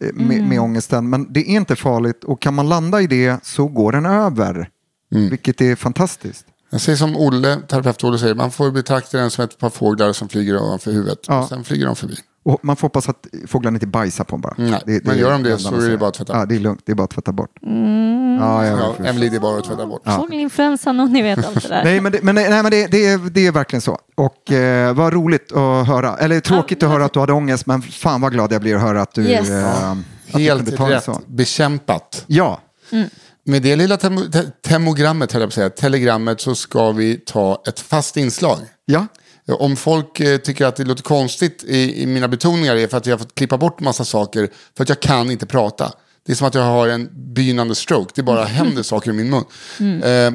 eh, 0.00 0.12
med, 0.14 0.36
Mm. 0.36 0.48
med 0.48 0.60
ångesten, 0.60 1.10
men 1.10 1.32
det 1.32 1.40
är 1.40 1.44
inte 1.56 1.76
farligt. 1.76 2.24
Och 2.24 2.40
kan 2.42 2.54
man 2.54 2.68
landa 2.68 3.00
i 3.00 3.06
det 3.06 3.44
så 3.46 3.66
går 3.68 3.92
den 3.92 4.06
över. 4.06 4.68
Vilket 5.10 5.60
är 5.60 5.76
fantastiskt. 5.76 6.46
Jag 6.70 6.80
säger 6.80 6.96
som 6.96 7.16
Olle, 7.16 7.56
terapeut 7.68 8.04
Olle 8.04 8.18
säger, 8.18 8.34
man 8.34 8.50
får 8.50 8.70
betrakta 8.70 9.18
den 9.18 9.30
som 9.30 9.44
ett 9.44 9.58
par 9.58 9.70
fåglar 9.70 10.12
som 10.12 10.28
flyger 10.28 10.56
ovanför 10.62 10.92
huvudet. 10.92 11.18
Ja. 11.28 11.42
Och 11.42 11.48
sen 11.48 11.64
flyger 11.64 11.86
de 11.86 11.96
förbi. 11.96 12.16
Och 12.46 12.58
man 12.62 12.76
får 12.76 12.82
hoppas 12.88 13.08
att 13.08 13.26
fåglarna 13.46 13.76
inte 13.76 13.86
bajsar 13.86 14.24
på 14.24 14.34
en 14.36 14.40
bara. 14.40 14.54
Nej, 14.58 15.00
men 15.04 15.18
gör 15.18 15.30
de 15.30 15.42
det 15.42 15.58
så 15.58 15.74
är 15.74 15.88
det 15.90 15.98
bara 15.98 16.08
att 16.08 16.14
tvätta 16.14 16.32
Ja, 16.32 16.38
bort. 16.40 16.48
det 16.48 16.54
är 16.54 16.58
lugnt. 16.60 16.80
Det 16.86 16.92
är 16.92 16.96
bara 16.96 17.04
att 17.04 17.10
tvätta 17.10 17.32
bort. 17.32 17.50
Mm. 17.62 18.36
Ja, 18.40 18.66
Ja, 18.66 18.94
vet. 18.98 19.08
Emily, 19.08 19.28
det 19.28 19.36
är 19.36 19.40
bara 19.40 19.58
att 19.58 19.64
tvätta 19.64 19.86
bort. 19.86 20.02
Fågelinfluensan 20.04 21.00
och 21.00 21.10
ni 21.10 21.22
vet 21.22 21.46
allt 21.46 21.62
det 21.62 21.68
där. 21.68 21.84
Nej, 21.84 22.00
men, 22.00 22.12
det, 22.12 22.22
men, 22.22 22.34
nej, 22.34 22.50
men 22.62 22.70
det, 22.70 22.86
det, 22.86 23.06
är, 23.06 23.18
det 23.30 23.46
är 23.46 23.52
verkligen 23.52 23.80
så. 23.80 23.98
Och 24.14 24.52
eh, 24.52 24.94
vad 24.94 25.12
roligt 25.12 25.52
att 25.52 25.86
höra. 25.86 26.16
Eller 26.16 26.40
tråkigt 26.40 26.82
Ja, 26.82 26.88
att 26.88 26.92
höra 26.94 27.04
att 27.04 27.12
du 27.12 27.20
hade 27.20 27.32
ångest, 27.32 27.66
men 27.66 27.82
fan 27.82 28.20
vad 28.20 28.32
glad 28.32 28.52
jag 28.52 28.60
blir 28.60 28.74
att 28.76 28.82
höra 28.82 29.02
att 29.02 29.14
du, 29.14 29.22
Yes. 29.22 29.50
eh, 29.50 29.90
att 29.90 29.96
du 30.32 30.38
Helt 30.38 30.66
det 30.66 30.76
rätt 30.76 31.04
så. 31.04 31.20
bekämpat. 31.26 32.24
Ja, 32.26 32.60
Med 33.46 33.62
det 33.62 33.76
lilla 33.76 33.96
temo- 33.96 34.30
te- 34.32 34.50
temogrammet, 34.68 35.32
höll 35.32 35.40
jag 35.42 35.48
på 35.48 35.50
att 35.50 35.54
säga, 35.54 35.70
telegrammet, 35.70 36.40
så 36.40 36.54
ska 36.54 36.92
vi 36.92 37.16
ta 37.26 37.62
ett 37.68 37.80
fast 37.80 38.16
inslag. 38.16 38.58
ja. 38.84 39.06
Om 39.48 39.76
folk 39.76 40.20
eh, 40.20 40.38
tycker 40.38 40.66
att 40.66 40.76
det 40.76 40.84
låter 40.84 41.02
konstigt 41.02 41.64
i, 41.64 42.02
i 42.02 42.06
mina 42.06 42.28
betoningar 42.28 42.76
är 42.76 42.86
för 42.86 42.96
att 42.96 43.06
jag 43.06 43.12
har 43.12 43.18
fått 43.18 43.34
klippa 43.34 43.58
bort 43.58 43.80
massa 43.80 44.04
saker 44.04 44.48
för 44.76 44.82
att 44.82 44.88
jag 44.88 45.00
kan 45.00 45.30
inte 45.30 45.46
prata. 45.46 45.92
Det 46.26 46.32
är 46.32 46.36
som 46.36 46.46
att 46.46 46.54
jag 46.54 46.62
har 46.62 46.88
en 46.88 47.08
begynnande 47.12 47.74
stroke, 47.74 48.12
det 48.14 48.22
bara 48.22 48.44
händer 48.44 48.82
saker 48.82 49.10
i 49.10 49.14
min 49.14 49.30
mun. 49.30 50.02
Eh, 50.02 50.32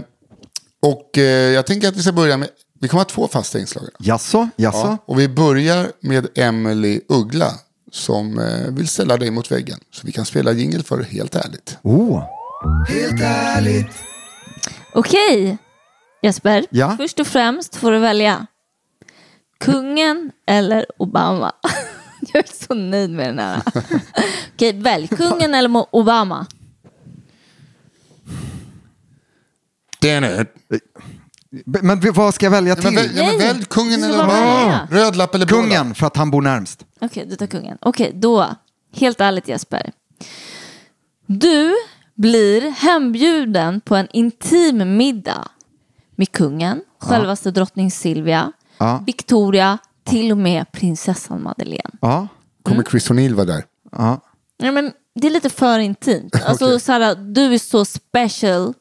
och 0.81 1.17
eh, 1.17 1.23
jag 1.53 1.65
tänker 1.65 1.87
att 1.87 1.95
vi 1.95 2.01
ska 2.01 2.11
börja 2.11 2.37
med, 2.37 2.49
vi 2.79 2.87
kommer 2.87 3.03
ha 3.03 3.09
två 3.09 3.27
fasta 3.27 3.59
inslag. 3.59 3.83
Jaså, 3.99 4.49
jaså. 4.55 4.77
Ja, 4.77 4.97
och 5.05 5.19
vi 5.19 5.27
börjar 5.27 5.87
med 5.99 6.27
Emily 6.35 7.01
Uggla 7.09 7.53
som 7.91 8.39
eh, 8.39 8.73
vill 8.73 8.87
ställa 8.87 9.17
dig 9.17 9.31
mot 9.31 9.51
väggen. 9.51 9.79
Så 9.91 10.01
vi 10.05 10.11
kan 10.11 10.25
spela 10.25 10.51
jingle 10.51 10.83
för 10.83 11.01
Helt 11.03 11.35
ärligt. 11.35 11.77
Oh. 11.81 12.23
Okej, 14.93 15.57
Jesper. 16.21 16.65
Ja? 16.69 16.95
Först 16.97 17.19
och 17.19 17.27
främst 17.27 17.75
får 17.75 17.91
du 17.91 17.99
välja 17.99 18.45
kungen 19.59 20.31
eller 20.45 20.85
Obama. 20.97 21.51
Jag 22.33 22.43
är 22.43 22.65
så 22.67 22.73
nöjd 22.73 23.09
med 23.09 23.27
den 23.27 23.39
här. 23.39 23.61
Okej, 24.55 24.73
välj 24.73 25.07
kungen 25.07 25.53
eller 25.53 25.85
Obama. 25.91 26.45
Men 31.63 32.13
vad 32.13 32.33
ska 32.33 32.45
jag 32.45 32.51
välja 32.51 32.75
Men 32.83 32.95
till? 32.95 33.11
ja, 33.17 33.23
men 33.25 33.37
Nej, 33.37 33.47
välj 33.47 33.65
kungen 33.65 34.03
eller 34.03 34.23
Obama. 34.25 34.87
Röd 34.91 35.15
lapp 35.15 35.35
eller 35.35 35.45
blå 35.45 35.57
lapp? 35.57 35.65
Kungen, 35.69 35.95
för 35.95 36.07
att 36.07 36.17
han 36.17 36.31
bor 36.31 36.41
närmst. 36.41 36.85
Okej, 36.99 37.25
du 37.29 37.35
tar 37.35 37.47
kungen. 37.47 37.77
Okej, 37.81 38.11
då. 38.15 38.55
Helt 38.95 39.21
ärligt 39.21 39.47
Jesper. 39.47 39.91
Du 41.25 41.73
blir 42.15 42.61
hembjuden 42.71 43.81
på 43.81 43.95
en 43.95 44.07
intim 44.11 44.97
middag 44.97 45.47
med 46.15 46.31
kungen, 46.31 46.81
självaste 46.99 47.51
drottning 47.51 47.91
Silvia, 47.91 48.51
Ja. 48.79 49.03
Victoria, 49.05 49.77
till 50.03 50.31
och 50.31 50.37
med 50.37 50.71
prinsessan 50.71 51.43
Madeleine. 51.43 51.91
Ja. 52.01 52.27
Kommer 52.63 52.83
Chris 52.83 53.09
O'Neill 53.11 53.33
vara 53.33 53.45
där? 53.45 53.63
ja. 53.91 54.21
Ja, 54.61 54.71
men 54.71 54.91
det 55.15 55.27
är 55.27 55.31
lite 55.31 55.49
för 55.49 55.79
intimt. 55.79 56.35
Alltså, 56.45 56.79
så 56.79 56.91
här, 56.91 57.15
du 57.15 57.53
är 57.53 57.57
så 57.57 57.85
special. 57.85 58.73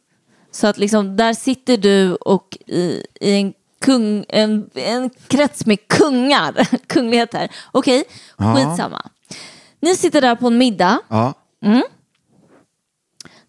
Så 0.50 0.66
att 0.66 0.78
liksom, 0.78 1.16
där 1.16 1.32
sitter 1.32 1.76
du 1.76 2.14
och 2.14 2.58
i, 2.66 3.02
i 3.20 3.32
en, 3.32 3.52
kung, 3.80 4.24
en, 4.28 4.70
en 4.74 5.10
krets 5.26 5.66
med 5.66 5.88
kungar. 5.88 6.68
Kungligheter. 6.86 7.48
Okej, 7.72 8.04
skitsamma. 8.38 9.02
Ni 9.80 9.96
sitter 9.96 10.20
där 10.20 10.34
på 10.36 10.46
en 10.46 10.58
middag. 10.58 10.98
ja. 11.08 11.34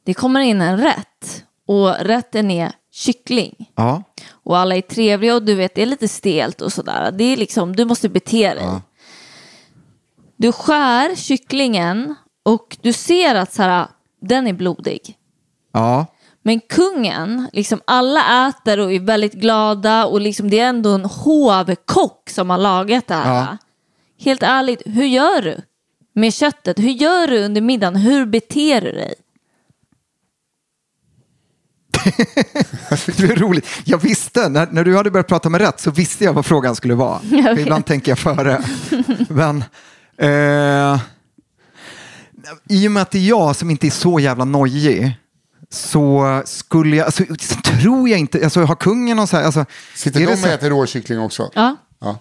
Det 0.04 0.14
kommer 0.14 0.40
in 0.40 0.62
en 0.62 0.78
rätt. 0.78 1.44
Och 1.68 1.96
rätten 2.00 2.52
är 2.52 2.72
kyckling. 2.92 3.72
ja. 3.76 4.04
Och 4.50 4.58
alla 4.58 4.76
är 4.76 4.82
trevliga 4.82 5.36
och 5.36 5.44
du 5.44 5.56
vet 5.56 5.76
det 5.76 5.82
är 5.82 5.86
lite 5.86 6.08
stelt 6.08 6.62
och 6.62 6.74
sådär. 6.74 7.12
Det 7.12 7.24
är 7.24 7.38
liksom, 7.38 7.76
du 7.76 7.86
måste 7.86 8.10
bete 8.10 8.54
dig. 8.54 8.66
Du 10.38 10.52
skär 10.52 11.16
kycklingen 11.16 12.16
och 12.46 12.78
du 12.82 12.94
ser 12.94 13.36
att 13.36 13.54
så 13.54 13.62
här, 13.64 13.88
den 14.22 14.48
är 14.48 14.54
blodig. 14.54 15.18
ja. 15.74 16.06
Men 16.42 16.60
kungen, 16.60 17.50
liksom 17.54 17.82
alla 17.86 18.48
äter 18.50 18.80
och 18.80 18.94
är 18.94 19.00
väldigt 19.00 19.34
glada 19.34 20.06
och 20.06 20.22
liksom 20.22 20.50
det 20.50 20.60
är 20.60 20.70
ändå 20.70 20.90
en 20.90 21.06
hovkock 21.06 22.30
som 22.30 22.50
har 22.50 22.58
lagat 22.58 23.08
det 23.08 23.14
här. 23.14 23.36
Ja. 23.36 23.58
Helt 24.20 24.44
ärligt, 24.44 24.82
hur 24.86 25.06
gör 25.06 25.42
du 25.42 25.62
med 26.14 26.34
köttet? 26.34 26.80
Hur 26.80 26.90
gör 26.90 27.28
du 27.28 27.46
under 27.46 27.62
middagen? 27.62 27.96
Hur 27.96 28.26
beter 28.26 28.82
du 28.82 28.92
dig? 28.92 29.14
Det 33.18 33.24
är 33.24 33.36
roligt. 33.36 33.68
Jag 33.84 33.98
visste, 33.98 34.50
när, 34.50 34.68
när 34.72 34.84
du 34.84 34.98
hade 34.98 35.12
börjat 35.12 35.28
prata 35.28 35.50
med 35.50 35.62
rätt 35.62 35.80
så 35.80 35.92
visste 35.92 36.24
jag 36.24 36.34
vad 36.34 36.46
frågan 36.46 36.76
skulle 36.76 36.96
vara. 36.96 37.20
Vet. 37.24 37.60
ibland 37.60 37.86
tänker 37.86 38.12
jag 38.12 38.20
före. 38.20 38.64
Men 39.30 39.64
eh, 40.18 41.00
i 42.70 42.88
och 42.88 42.92
med 42.92 43.02
att 43.04 43.12
det 43.12 43.18
är 43.18 43.28
jag 43.30 43.56
som 43.56 43.70
inte 43.70 43.88
är 43.88 43.92
så 43.92 44.20
jävla 44.20 44.46
nojig 44.46 45.12
så 45.72 46.42
skulle 46.46 46.96
jag, 46.96 47.06
alltså, 47.06 47.24
så 47.40 47.56
tror 47.56 48.10
jag 48.10 48.20
inte, 48.20 48.44
alltså 48.44 48.64
har 48.64 48.76
kungen 48.76 49.18
någon 49.18 49.28
så 49.28 49.38
här, 49.38 49.44
alltså, 49.44 49.66
Sitter 49.96 50.20
de 50.20 50.26
det 50.26 50.38
så- 50.38 50.48
och 50.48 50.54
äter 50.54 50.70
råkyckling 50.70 51.20
också? 51.20 51.52
Ja, 51.56 51.76
Ja. 52.02 52.20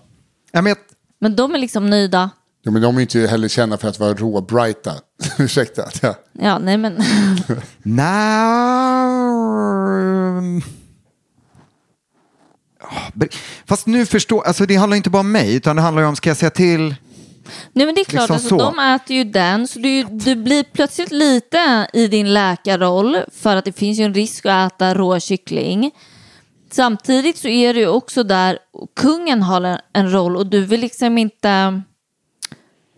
Ja, 0.52 0.62
men, 0.62 0.68
jag- 0.70 0.78
men 1.20 1.36
de 1.36 1.54
är 1.54 1.58
liksom 1.58 1.90
nöjda. 1.90 2.30
Ja. 2.68 2.72
Men 2.72 2.82
de 2.82 2.94
är 2.94 3.00
ju 3.00 3.02
inte 3.02 3.26
heller 3.30 3.48
kända 3.48 3.78
för 3.78 3.88
att 3.88 3.98
vara 4.00 4.14
råbrighta. 4.14 4.92
Ursäkta. 5.38 5.82
att 5.82 6.02
jag- 6.02 6.14
Ja, 6.32 6.58
nej 6.58 6.76
men. 6.78 7.02
Nej. 7.82 8.22
Ja, 12.80 12.88
men- 13.14 13.28
Fast 13.66 13.86
nu 13.86 14.06
förstår, 14.06 14.42
alltså 14.46 14.66
det 14.66 14.76
handlar 14.76 14.96
inte 14.96 15.10
bara 15.10 15.20
om 15.20 15.32
mig, 15.32 15.54
utan 15.54 15.76
det 15.76 15.82
handlar 15.82 16.02
ju 16.02 16.08
om, 16.08 16.16
ska 16.16 16.30
jag 16.30 16.36
säga 16.36 16.50
till? 16.50 16.94
Nej 17.72 17.86
men 17.86 17.94
det 17.94 18.00
är 18.00 18.04
klart, 18.04 18.30
Liksom 18.30 18.34
alltså, 18.34 18.48
så. 18.48 18.58
de 18.58 18.78
äter 18.94 19.16
ju 19.16 19.24
den 19.24 19.68
så 19.68 19.78
du, 19.78 20.02
du 20.02 20.36
blir 20.36 20.64
plötsligt 20.72 21.10
lite 21.10 21.88
i 21.92 22.06
din 22.06 22.34
läkarroll 22.34 23.18
för 23.32 23.56
att 23.56 23.64
det 23.64 23.72
finns 23.72 23.98
ju 23.98 24.04
en 24.04 24.14
risk 24.14 24.46
att 24.46 24.72
äta 24.72 24.94
rå 24.94 25.20
kyckling. 25.20 25.90
Samtidigt 26.70 27.36
så 27.38 27.48
är 27.48 27.74
det 27.74 27.80
ju 27.80 27.88
också 27.88 28.22
där 28.22 28.58
kungen 28.96 29.42
har 29.42 29.60
en, 29.62 29.78
en 29.92 30.12
roll 30.12 30.36
och 30.36 30.46
du 30.46 30.64
vill 30.64 30.80
liksom 30.80 31.18
inte 31.18 31.82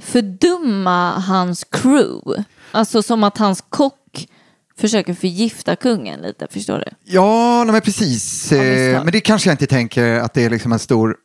fördumma 0.01 1.19
hans 1.19 1.65
crew. 1.65 2.45
Alltså 2.73 3.03
som 3.03 3.25
att 3.25 3.39
hans 3.39 3.65
kock 3.69 4.29
försöker 4.77 5.15
förgifta 5.15 5.77
kungen 5.77 6.21
lite, 6.21 6.47
förstår 6.51 6.79
du? 6.79 7.13
Ja, 7.13 7.65
nej, 7.65 7.73
men 7.73 7.81
precis. 7.81 8.53
Av 8.53 8.59
Eh, 8.59 9.05
men 9.05 9.13
det 9.13 9.21
kanske 9.21 9.49
jag 9.49 9.55
inte 9.55 9.67
tänker 9.67 10.15
att 10.15 10.35
det 10.35 10.45
är 10.45 10.51
liksom 10.51 10.73
en 10.73 10.79
stor 10.79 11.17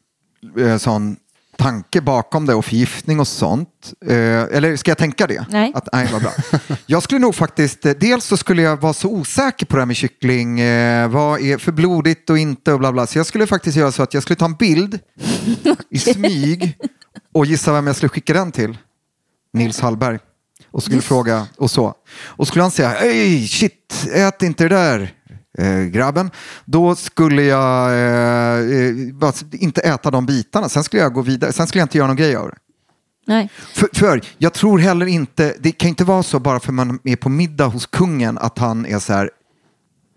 eh, 0.60 0.78
sån 0.78 1.18
tanke 1.58 2.02
bakom 2.02 2.46
det 2.46 2.54
och 2.54 2.66
förgiftning 2.66 3.20
och 3.20 3.28
sånt. 3.28 3.94
Eh, 4.06 4.16
eller 4.16 4.76
ska 4.76 4.92
jag 4.92 4.98
tänka 4.98 5.28
det? 5.28 5.46
Nej. 5.50 5.72
Att, 5.76 5.90
nej, 5.94 6.10
vad 6.12 6.22
bra. 6.22 6.32
Jag 6.86 7.04
skulle 7.04 7.20
nog 7.20 7.36
faktiskt, 7.36 7.86
eh, 7.86 7.94
dels 8.00 8.26
så 8.26 8.38
skulle 8.38 8.62
jag 8.62 8.82
vara 8.82 8.94
så 8.94 9.10
osäker 9.10 9.66
på 9.66 9.76
det 9.76 9.82
här 9.82 9.86
med 9.86 9.96
kyckling, 9.96 10.60
eh, 10.60 11.08
vad 11.08 11.42
är 11.42 11.58
för 11.58 11.72
blodigt 11.72 12.30
och 12.30 12.38
inte 12.38 12.74
och 12.74 12.80
bla 12.80 12.92
bla. 12.92 13.08
Så 13.08 13.20
jag 13.20 13.26
skulle 13.26 13.48
faktiskt 13.48 13.78
göra 13.78 13.92
så 13.92 14.04
att 14.04 14.14
jag 14.14 14.24
skulle 14.24 14.38
ta 14.38 14.46
en 14.46 14.56
bild 14.56 15.00
i 15.90 16.00
smyg 16.00 16.78
och 17.34 17.46
gissa 17.46 17.74
vem 17.74 17.88
jag 17.88 17.96
skulle 17.96 18.10
skicka 18.10 18.34
den 18.34 18.52
till. 18.52 18.78
Nils 19.54 19.80
Hallberg. 19.80 20.20
Och 20.72 20.84
skulle 20.84 21.02
fråga 21.02 21.48
och 21.58 21.72
så. 21.72 21.94
Och 22.26 22.48
skulle 22.48 22.62
han 22.62 22.72
säga, 22.72 22.90
hej 22.90 23.48
shit, 23.48 24.08
ät 24.14 24.44
inte 24.44 24.64
det 24.64 24.76
där 24.76 25.15
eh, 25.58 25.80
grabben. 25.84 26.32
Då 26.66 26.96
skulle 26.96 27.44
jag 27.44 27.92
eh, 27.92 28.78
eh, 29.30 29.42
inte 29.52 29.82
äta 29.82 30.12
de 30.12 30.26
bitarna. 30.26 30.70
Sen 30.70 30.84
skulle 30.84 31.02
jag 31.02 31.14
gå 31.14 31.22
vidare. 31.22 31.54
Sen 31.54 31.68
skulle 31.68 31.80
jag 31.82 31.86
inte 31.86 31.98
göra 31.98 32.08
någon 32.08 32.16
grej 32.16 32.36
av 32.36 32.48
det. 32.50 32.58
Nej. 33.28 33.50
För, 33.74 33.90
för 33.94 34.22
jag 34.38 34.54
tror 34.54 34.80
heller 34.80 35.06
inte, 35.06 35.56
det 35.60 35.72
kan 35.72 35.90
inte 35.90 36.04
vara 36.04 36.24
så 36.24 36.40
bara 36.40 36.60
för 36.60 36.72
man 36.72 37.00
är 37.04 37.16
på 37.16 37.30
middag 37.30 37.66
hos 37.66 37.86
kungen 37.86 38.38
att 38.38 38.58
han 38.58 38.86
är 38.86 39.00
så 39.00 39.14
här, 39.14 39.30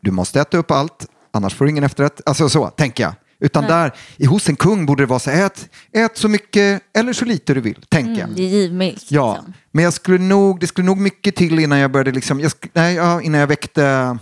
du 0.02 0.10
måste 0.10 0.40
äta 0.40 0.58
upp 0.58 0.70
allt, 0.70 1.06
annars 1.32 1.54
får 1.54 1.64
du 1.64 1.70
ingen 1.70 1.84
efterrätt. 1.84 2.20
Alltså 2.26 2.48
så, 2.48 2.66
tänker 2.66 3.02
jag. 3.04 3.14
Utan 3.40 3.64
där, 3.64 3.92
i- 4.16 4.26
hos 4.26 4.48
en 4.48 4.56
kung 4.56 4.86
borde 4.86 5.02
det 5.02 5.06
vara 5.06 5.18
så 5.18 5.30
här, 5.30 5.46
ät, 5.46 5.68
ät 5.92 6.16
så 6.18 6.28
mycket 6.28 6.82
eller 6.94 7.12
så 7.12 7.24
lite 7.24 7.54
du 7.54 7.60
vill, 7.60 7.84
tänker 7.88 8.20
jag. 8.20 8.30
Det 8.36 8.42
är 8.42 8.48
givmilt. 8.48 9.04
Ja, 9.10 9.34
liksom. 9.34 9.52
men 9.72 9.84
jag 9.84 9.92
skulle 9.92 10.18
nog, 10.18 10.60
det 10.60 10.66
skulle 10.66 10.86
nog 10.86 10.98
mycket 10.98 11.36
till 11.36 11.58
innan 11.58 11.78
jag 11.78 11.90
började 11.92 12.10
liksom, 12.12 12.40
jag, 12.40 12.52
nej, 12.72 12.94
ja, 12.94 13.22
innan 13.22 13.40
jag 13.40 13.46
väckte 13.46 14.18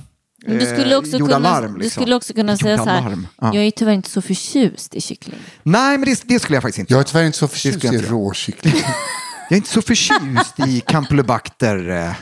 Men 0.47 0.59
du 0.59 0.67
skulle 0.67 0.93
eh, 0.93 0.99
också 0.99 1.19
gjorde 1.19 1.35
kunna, 1.35 1.49
alarm. 1.49 1.73
du 1.75 1.79
Liksom. 1.81 2.03
skulle 2.03 2.17
också 2.17 2.35
kunna 2.35 2.57
säga 2.57 2.79
så 2.79 2.85
här, 2.85 3.19
ja. 3.41 3.55
jag 3.55 3.65
är 3.65 3.71
tyvärr 3.71 3.93
inte 3.93 4.11
så 4.11 4.23
förtjust 4.23 4.95
i 4.95 5.01
kyckling. 5.01 5.39
Nej, 5.63 5.99
men 5.99 6.09
det, 6.09 6.23
det 6.25 6.41
skulle 6.41 6.57
jag 6.57 6.63
faktiskt 6.63 6.79
inte. 6.79 6.93
Jag 6.93 7.01
är 7.01 7.05
tyvärr 7.05 7.25
inte 7.25 7.39
så 7.39 7.49
förtjust 7.49 7.85
i 7.85 7.99
råkyckling. 7.99 8.75
Jag 9.49 9.53
är 9.53 9.57
inte 9.57 9.69
så 9.71 9.83
förtjust 9.83 10.61
i 10.67 10.81
campylobacter. 10.81 11.77
eh. 11.89 11.95
Nej, 11.95 12.15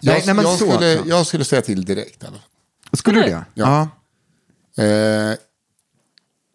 Jag, 0.00 0.26
nej, 0.26 0.34
men 0.34 0.44
jag, 0.44 0.58
så, 0.58 0.70
skulle, 0.72 0.92
alltså. 0.92 1.08
jag 1.08 1.26
skulle 1.26 1.44
säga 1.44 1.62
till 1.62 1.84
direkt. 1.84 2.24
fall. 2.24 2.38
Skulle 2.92 3.22
du 3.22 3.26
det? 3.28 3.44
Ja. 3.54 3.80
Eh, 4.84 5.36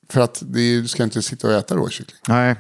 för 0.10 0.22
att 0.22 0.40
det, 0.46 0.82
du 0.82 0.88
ska 0.88 1.04
inte 1.04 1.22
sitta 1.22 1.48
och 1.48 1.54
äta 1.54 1.76
råkyckling. 1.76 2.20
Nej. 2.28 2.56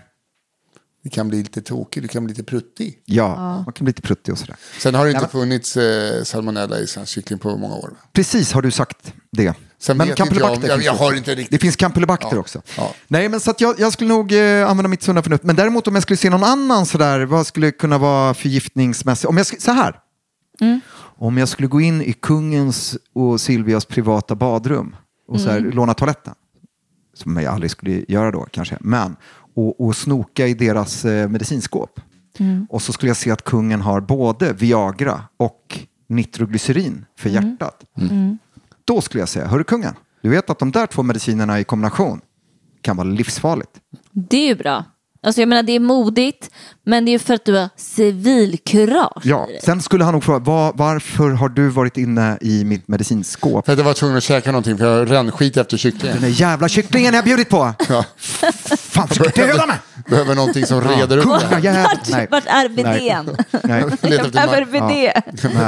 Det 1.03 1.09
kan 1.09 1.27
bli 1.29 1.37
lite 1.37 1.61
tokigt, 1.61 2.01
du 2.03 2.07
kan 2.07 2.23
bli 2.25 2.33
lite 2.33 2.43
pruttig. 2.43 2.99
Ja, 3.05 3.35
man 3.65 3.73
kan 3.73 3.85
bli 3.85 3.89
lite 3.89 4.01
pruttig 4.01 4.31
och 4.31 4.37
sådär. 4.39 4.55
Sen 4.79 4.95
har 4.95 5.05
det 5.05 5.11
inte 5.11 5.23
Ja, 5.23 5.27
funnits 5.29 5.77
eh, 5.77 6.23
salmonella 6.23 6.79
i 6.79 6.87
svensk 6.87 7.11
kyckling 7.13 7.39
på 7.39 7.57
många 7.57 7.75
år. 7.75 7.93
Precis 8.13 8.53
har 8.53 8.61
du 8.61 8.71
sagt 8.71 9.13
det. 9.31 9.53
Sen 9.79 9.97
vet 9.97 10.07
inte 10.19 10.39
jag 10.39 10.51
om- 10.73 10.81
jag- 10.81 10.93
har 10.93 11.13
inte 11.13 11.31
riktigt- 11.35 11.51
Det 11.51 11.57
finns 11.57 11.75
campylobacter 11.75 12.29
Ja, 12.35 12.37
också. 12.39 12.61
ja. 12.77 12.93
Nej, 13.07 13.29
men 13.29 13.39
så 13.39 13.51
att 13.51 13.61
jag, 13.61 13.79
jag 13.79 13.93
skulle 13.93 14.09
nog 14.09 14.31
eh, 14.33 14.69
använda 14.69 14.87
mitt 14.87 15.03
sunda 15.03 15.23
förnuft. 15.23 15.43
Men 15.43 15.55
däremot 15.55 15.87
om 15.87 15.95
jag 15.95 16.03
skulle 16.03 16.17
se 16.17 16.29
någon 16.29 16.43
annan 16.43 16.85
sådär, 16.85 17.21
vad 17.25 17.47
skulle 17.47 17.71
kunna 17.71 17.97
vara 17.97 18.33
förgiftningsmässigt? 18.33 19.25
Om 19.29 19.37
jag 19.37 19.43
sk- 19.43 19.59
så 19.61 19.71
här. 19.71 19.99
Om 21.17 21.37
jag 21.37 21.49
skulle 21.49 21.67
gå 21.67 21.81
in 21.81 22.01
i 22.01 22.13
kungens 22.13 22.97
och 23.13 23.41
Silvias 23.41 23.85
privata 23.85 24.35
badrum 24.35 24.95
och 25.27 25.39
så 25.41 25.49
här, 25.49 25.59
låna 25.59 25.93
toaletten. 25.93 26.33
Som 27.13 27.37
jag 27.37 27.45
aldrig 27.53 27.71
skulle 27.71 28.05
göra 28.07 28.31
då 28.31 28.47
kanske. 28.51 28.77
Men 28.81 29.15
och, 29.55 29.81
och 29.85 29.95
snoka 29.95 30.47
i 30.47 30.53
deras 30.53 31.05
eh, 31.05 31.29
medicinskåp. 31.29 31.99
Och 32.69 32.81
så 32.81 32.93
skulle 32.93 33.09
jag 33.09 33.17
se 33.17 33.31
att 33.31 33.43
kungen 33.43 33.81
har 33.81 34.01
både 34.01 34.53
Viagra 34.53 35.23
och 35.37 35.79
nitroglycerin 36.09 37.05
för 37.17 37.29
hjärtat. 37.29 37.83
Då 38.85 39.01
skulle 39.01 39.21
jag 39.21 39.29
säga, 39.29 39.47
hörru 39.47 39.63
kungen, 39.63 39.93
du 40.21 40.29
vet 40.29 40.49
att 40.49 40.59
de 40.59 40.71
där 40.71 40.87
två 40.87 41.03
medicinerna 41.03 41.59
i 41.59 41.63
kombination 41.63 42.21
kan 42.81 42.97
vara 42.97 43.07
livsfarligt. 43.07 43.71
Det 44.11 44.37
är 44.37 44.47
ju 44.47 44.55
bra. 44.55 44.85
Alltså 45.23 45.41
jag 45.41 45.49
menar 45.49 45.63
det 45.63 45.71
är 45.71 45.79
modigt, 45.79 46.49
men 46.85 47.05
det 47.05 47.13
är 47.13 47.19
för 47.19 47.33
att 47.33 47.45
du 47.45 47.55
har 47.55 47.69
civilkurage 47.75 49.21
Ja, 49.23 49.47
sen 49.63 49.81
skulle 49.81 50.03
han 50.03 50.13
nog 50.13 50.23
fråga, 50.23 50.39
var, 50.39 50.73
varför 50.75 51.29
har 51.29 51.49
du 51.49 51.69
varit 51.69 51.97
inne 51.97 52.37
i 52.41 52.63
mitt 52.63 52.87
medicinskåp? 52.87 53.65
För 53.65 53.73
att 53.73 53.77
jag 53.79 53.85
var 53.85 53.93
tvungen 53.93 54.17
att 54.17 54.23
käka 54.23 54.51
någonting 54.51 54.77
för 54.77 54.97
jag 54.97 55.11
rann 55.11 55.31
skit 55.31 55.57
efter 55.57 55.77
kycklingen. 55.77 56.21
Den 56.21 56.31
där 56.31 56.41
jävla 56.41 56.69
kycklingen 56.69 57.13
jag 57.13 57.23
bjöd 57.23 57.49
på! 57.49 57.73
Ja. 57.89 58.05
Fan, 58.77 59.07
försöker 59.07 59.47
döda 59.47 59.65
mig! 59.65 59.77
Behöver 60.11 60.35
någonting 60.35 60.65
som 60.65 60.81
reder 60.81 61.17
upp 61.17 61.39
det 61.61 61.69
här. 61.69 62.27
Vart, 62.31 62.45
vart 62.45 62.85
är. 62.85 64.09
Leta 64.09 64.23
Jag 64.23 64.31
behöver 64.31 64.79
maj, 64.79 64.89
bidé. 64.89 65.13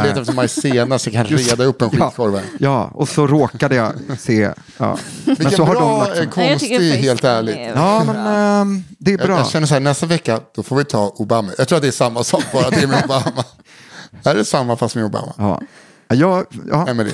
leta 0.03 0.21
efter 0.21 0.33
majsena 0.33 0.99
så 0.99 1.09
jag 1.09 1.27
kan 1.27 1.37
reda 1.37 1.63
upp 1.63 1.81
en 1.81 1.89
skitkorv 1.89 2.35
här. 2.35 2.43
Ja, 2.59 2.91
och 2.93 3.09
så 3.09 3.27
råkade 3.27 3.75
jag 3.75 3.93
se. 4.19 4.49
Ja. 4.77 4.97
Men 5.25 5.35
Vilken 5.35 5.51
så 5.51 5.63
har 5.63 5.73
de 5.73 5.79
bra, 5.83 5.97
lagt 5.97 6.17
eh, 6.19 6.27
Nej, 6.35 6.49
jag 6.49 6.59
konstig, 6.59 6.91
helt 6.93 7.23
ärligt. 7.23 7.55
är 7.55 7.73
Ja, 7.75 8.03
men 8.03 8.15
ehm, 8.15 8.83
det 8.97 9.13
är 9.13 9.17
Jag, 9.17 9.27
bra. 9.27 9.37
jag 9.37 9.47
känner 9.47 9.67
så 9.67 9.73
här, 9.73 9.81
nästa 9.81 10.05
vecka 10.05 10.39
då 10.55 10.63
får 10.63 10.75
vi 10.75 10.83
ta 10.85 11.07
Obama. 11.07 11.51
Jag 11.57 11.67
tror 11.67 11.75
att 11.77 11.81
det 11.81 11.87
är 11.87 11.91
samma 11.91 12.23
sak, 12.23 12.43
bara 12.53 12.69
det 12.69 12.83
är 12.83 12.87
med 12.87 13.03
Obama. 13.05 13.43
Är 14.23 14.35
det 14.35 14.45
samma 14.45 14.77
fast 14.77 14.95
med 14.95 15.05
Obama? 15.05 15.33
Ja. 15.37 15.61
Ja, 16.07 16.43
ja, 16.71 16.87
Emily? 16.87 17.11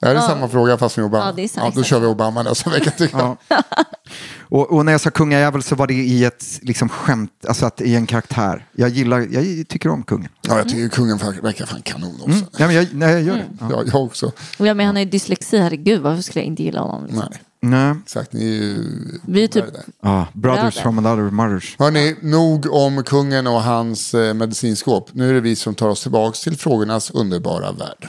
Är 0.00 0.14
det 0.14 0.20
samma 0.20 0.48
fråga 0.48 0.78
fast 0.78 0.96
med 0.96 1.06
Obama? 1.06 1.26
Ja, 1.26 1.32
det 1.32 1.44
är 1.44 1.48
samma 1.48 1.66
ja, 1.66 1.72
då 1.74 1.82
kör 1.82 2.00
vi 2.00 2.06
Obama 2.06 2.42
nästa 2.42 2.70
vecka 2.70 2.90
tycker 2.90 3.18
jag. 3.18 3.36
Ja. 3.48 3.62
Och, 4.52 4.72
och 4.72 4.84
när 4.84 4.92
jag 4.92 5.00
sa 5.00 5.10
kungajävel 5.10 5.62
så 5.62 5.74
var 5.74 5.86
det 5.86 5.94
i 5.94 6.24
ett 6.24 6.44
liksom, 6.62 6.88
skämt, 6.88 7.30
alltså 7.48 7.66
att 7.66 7.80
i 7.80 7.94
en 7.94 8.06
karaktär. 8.06 8.66
Jag 8.72 8.88
gillar, 8.88 9.26
jag 9.30 9.68
tycker 9.68 9.88
om 9.88 10.02
kungen. 10.02 10.28
Ja, 10.48 10.58
jag 10.58 10.68
tycker 10.68 10.88
kungen 10.88 11.18
verkar 11.42 11.66
fan 11.66 11.82
kanon 11.82 12.14
också. 12.14 12.30
Mm. 12.30 12.44
Ja, 12.56 12.66
men 12.66 12.76
jag, 12.76 12.86
nej, 12.92 13.12
jag 13.12 13.22
gör 13.22 13.34
det. 13.34 13.46
Ja. 13.60 13.68
Ja, 13.70 13.82
jag 13.86 14.04
också. 14.04 14.32
Och 14.58 14.66
jag 14.66 14.76
menar, 14.76 14.86
han 14.86 14.96
har 14.96 15.02
ju 15.02 15.10
dyslexi, 15.10 15.58
herregud 15.58 16.00
varför 16.00 16.22
skulle 16.22 16.40
jag 16.40 16.46
inte 16.46 16.62
gilla 16.62 16.80
honom? 16.80 17.06
Liksom? 17.06 17.24
Nej. 17.30 17.40
Nej. 17.60 17.94
Exakt, 18.04 18.32
ni 18.32 18.44
är 18.44 18.62
ju... 18.62 18.84
Vi 19.26 19.44
är 19.44 19.48
typ 19.48 19.64
Ja, 20.02 20.26
brothers 20.32 20.60
Bröder. 20.60 20.82
from 20.82 20.98
another 20.98 21.30
mothers. 21.30 21.76
Hörni, 21.78 22.16
nog 22.22 22.66
om 22.72 23.04
kungen 23.04 23.46
och 23.46 23.62
hans 23.62 24.14
eh, 24.14 24.34
medicinskåp. 24.34 25.08
Nu 25.12 25.30
är 25.30 25.34
det 25.34 25.40
vi 25.40 25.56
som 25.56 25.74
tar 25.74 25.88
oss 25.88 26.02
tillbaka 26.02 26.34
till 26.34 26.56
frågornas 26.58 27.10
underbara 27.10 27.72
värld. 27.72 28.08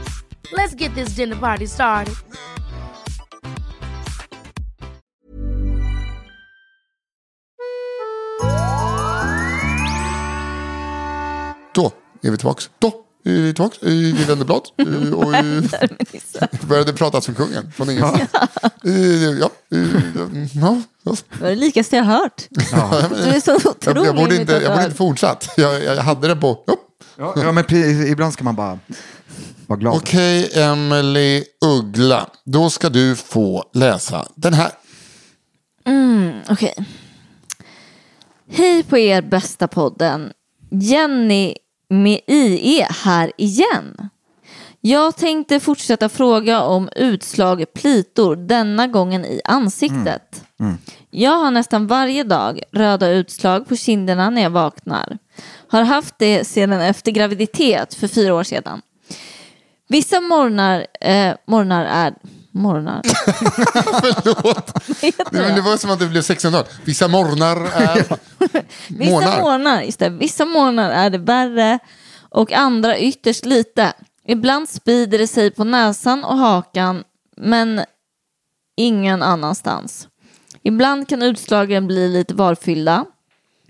Let's 0.51 0.75
get 0.75 0.93
this 0.95 1.15
dinner 1.15 1.35
party 1.35 1.67
started. 1.67 2.15
Då 11.73 11.91
är 12.21 12.31
vi 12.31 12.37
tillbaka. 12.37 12.61
Då 12.79 12.87
är 13.23 13.31
vi 13.41 13.53
tillbaka. 13.53 13.77
Vi 13.81 14.11
vänder 14.23 14.45
blad. 14.45 14.61
Eh, 14.77 15.13
Och 15.13 16.67
började 16.67 16.93
prata 16.93 17.21
som 17.21 17.35
kungen 17.35 17.71
från 17.71 17.89
ingenstans. 17.89 18.21
Eh, 18.83 18.91
Ja, 19.39 19.49
eh, 19.71 19.79
ja, 20.53 20.77
ja. 21.03 21.15
Det 21.33 21.41
var 21.41 21.49
det 21.49 21.55
likaste 21.55 21.95
jag 21.95 22.03
hört. 22.03 22.47
Du 22.49 22.61
är 22.61 23.39
så 23.39 23.51
Jag, 23.51 23.65
otrolig. 23.65 24.07
jag, 24.07 24.15
borde 24.15 24.35
inte, 24.35 24.53
jag 24.53 24.71
borde 24.71 24.83
inte 24.85 24.97
fortsatt. 24.97 25.49
Jag, 25.57 25.83
jag 25.83 25.95
hade 25.95 26.27
det 26.27 26.35
på... 26.35 26.63
Ja. 26.67 26.75
Ja, 27.17 27.33
ja, 27.35 27.51
men 27.51 27.65
ibland 28.07 28.33
ska 28.33 28.43
man 28.43 28.55
bara 28.55 28.79
vara 29.67 29.79
glad. 29.79 29.95
Okej, 29.95 30.49
Emily 30.55 31.43
Uggla. 31.65 32.29
Då 32.45 32.69
ska 32.69 32.89
du 32.89 33.15
få 33.15 33.63
läsa 33.73 34.27
den 34.35 34.53
här. 34.53 34.71
Okej. 36.49 36.73
Hej 38.49 38.83
på 38.83 38.97
er 38.97 39.21
bästa 39.21 39.67
podden. 39.67 40.31
Jenny 40.69 41.55
med 41.89 42.19
IE 42.27 42.87
här 43.03 43.31
igen. 43.37 44.09
Jag 44.81 45.17
tänkte 45.17 45.59
fortsätta 45.59 46.09
fråga 46.09 46.61
om 46.61 46.89
utslag 46.95 47.65
plitor, 47.73 48.35
denna 48.35 48.87
gången 48.87 49.25
i 49.25 49.41
ansiktet. 49.45 50.43
Jag 51.09 51.37
har 51.37 51.51
nästan 51.51 51.87
varje 51.87 52.23
dag 52.23 52.61
röda 52.71 53.09
utslag 53.09 53.67
på 53.67 53.75
kinderna 53.75 54.29
när 54.29 54.41
jag 54.41 54.49
vaknar. 54.49 55.17
Har 55.71 55.81
haft 55.81 56.15
det 56.17 56.45
sedan 56.45 56.81
efter 56.81 57.11
graviditet 57.11 57.93
för 57.93 58.07
fyra 58.07 58.33
år 58.33 58.43
sedan. 58.43 58.81
Vissa 59.87 60.21
morgnar, 60.21 60.87
eh, 61.01 61.35
morgnar 61.47 61.85
är... 61.85 62.13
Morgnar? 62.53 63.01
Förlåt. 64.01 64.73
Nej, 65.31 65.41
men 65.41 65.55
det 65.55 65.61
var 65.61 65.77
som 65.77 65.91
att 65.91 65.99
det 65.99 66.07
blev 66.07 66.19
1600 66.19 66.69
Vissa 66.85 67.07
morgnar 67.07 67.55
är... 67.55 68.05
Vissa 68.87 69.41
månader, 69.41 69.81
just 69.81 69.99
det, 69.99 70.09
vissa 70.09 70.45
månader 70.45 70.95
är 70.95 71.09
det 71.09 71.17
värre 71.17 71.79
och 72.29 72.51
andra 72.51 72.99
ytterst 72.99 73.45
lite. 73.45 73.93
Ibland 74.27 74.69
sprider 74.69 75.17
det 75.17 75.27
sig 75.27 75.51
på 75.51 75.63
näsan 75.63 76.23
och 76.23 76.37
hakan 76.37 77.03
men 77.37 77.81
ingen 78.77 79.23
annanstans. 79.23 80.07
Ibland 80.63 81.07
kan 81.07 81.21
utslagen 81.21 81.87
bli 81.87 82.09
lite 82.09 82.33
varfyllda. 82.33 83.05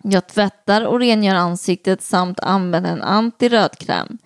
Jag 0.03 0.27
tvättar 0.27 0.85
och 0.85 0.99
rengör 0.99 1.35
ansiktet 1.35 2.01
samt 2.01 2.39
använder 2.39 2.91
en 2.91 3.01
antirödkräm. 3.01 4.17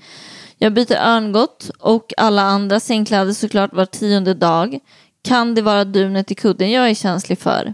Jag 0.58 0.74
byter 0.74 0.98
örngott 0.98 1.72
och 1.80 2.14
alla 2.18 2.42
andra 2.42 2.80
sängkläder 2.80 3.34
såklart 3.34 3.74
var 3.74 3.86
tionde 3.86 4.34
dag. 4.34 4.80
Kan 5.24 5.56
det 5.56 5.62
vara 5.62 5.86
dunet 5.86 6.32
i 6.32 6.36
kudden 6.36 6.72
jag 6.72 6.90
är 6.90 6.96
känslig 6.96 7.40
för? 7.40 7.74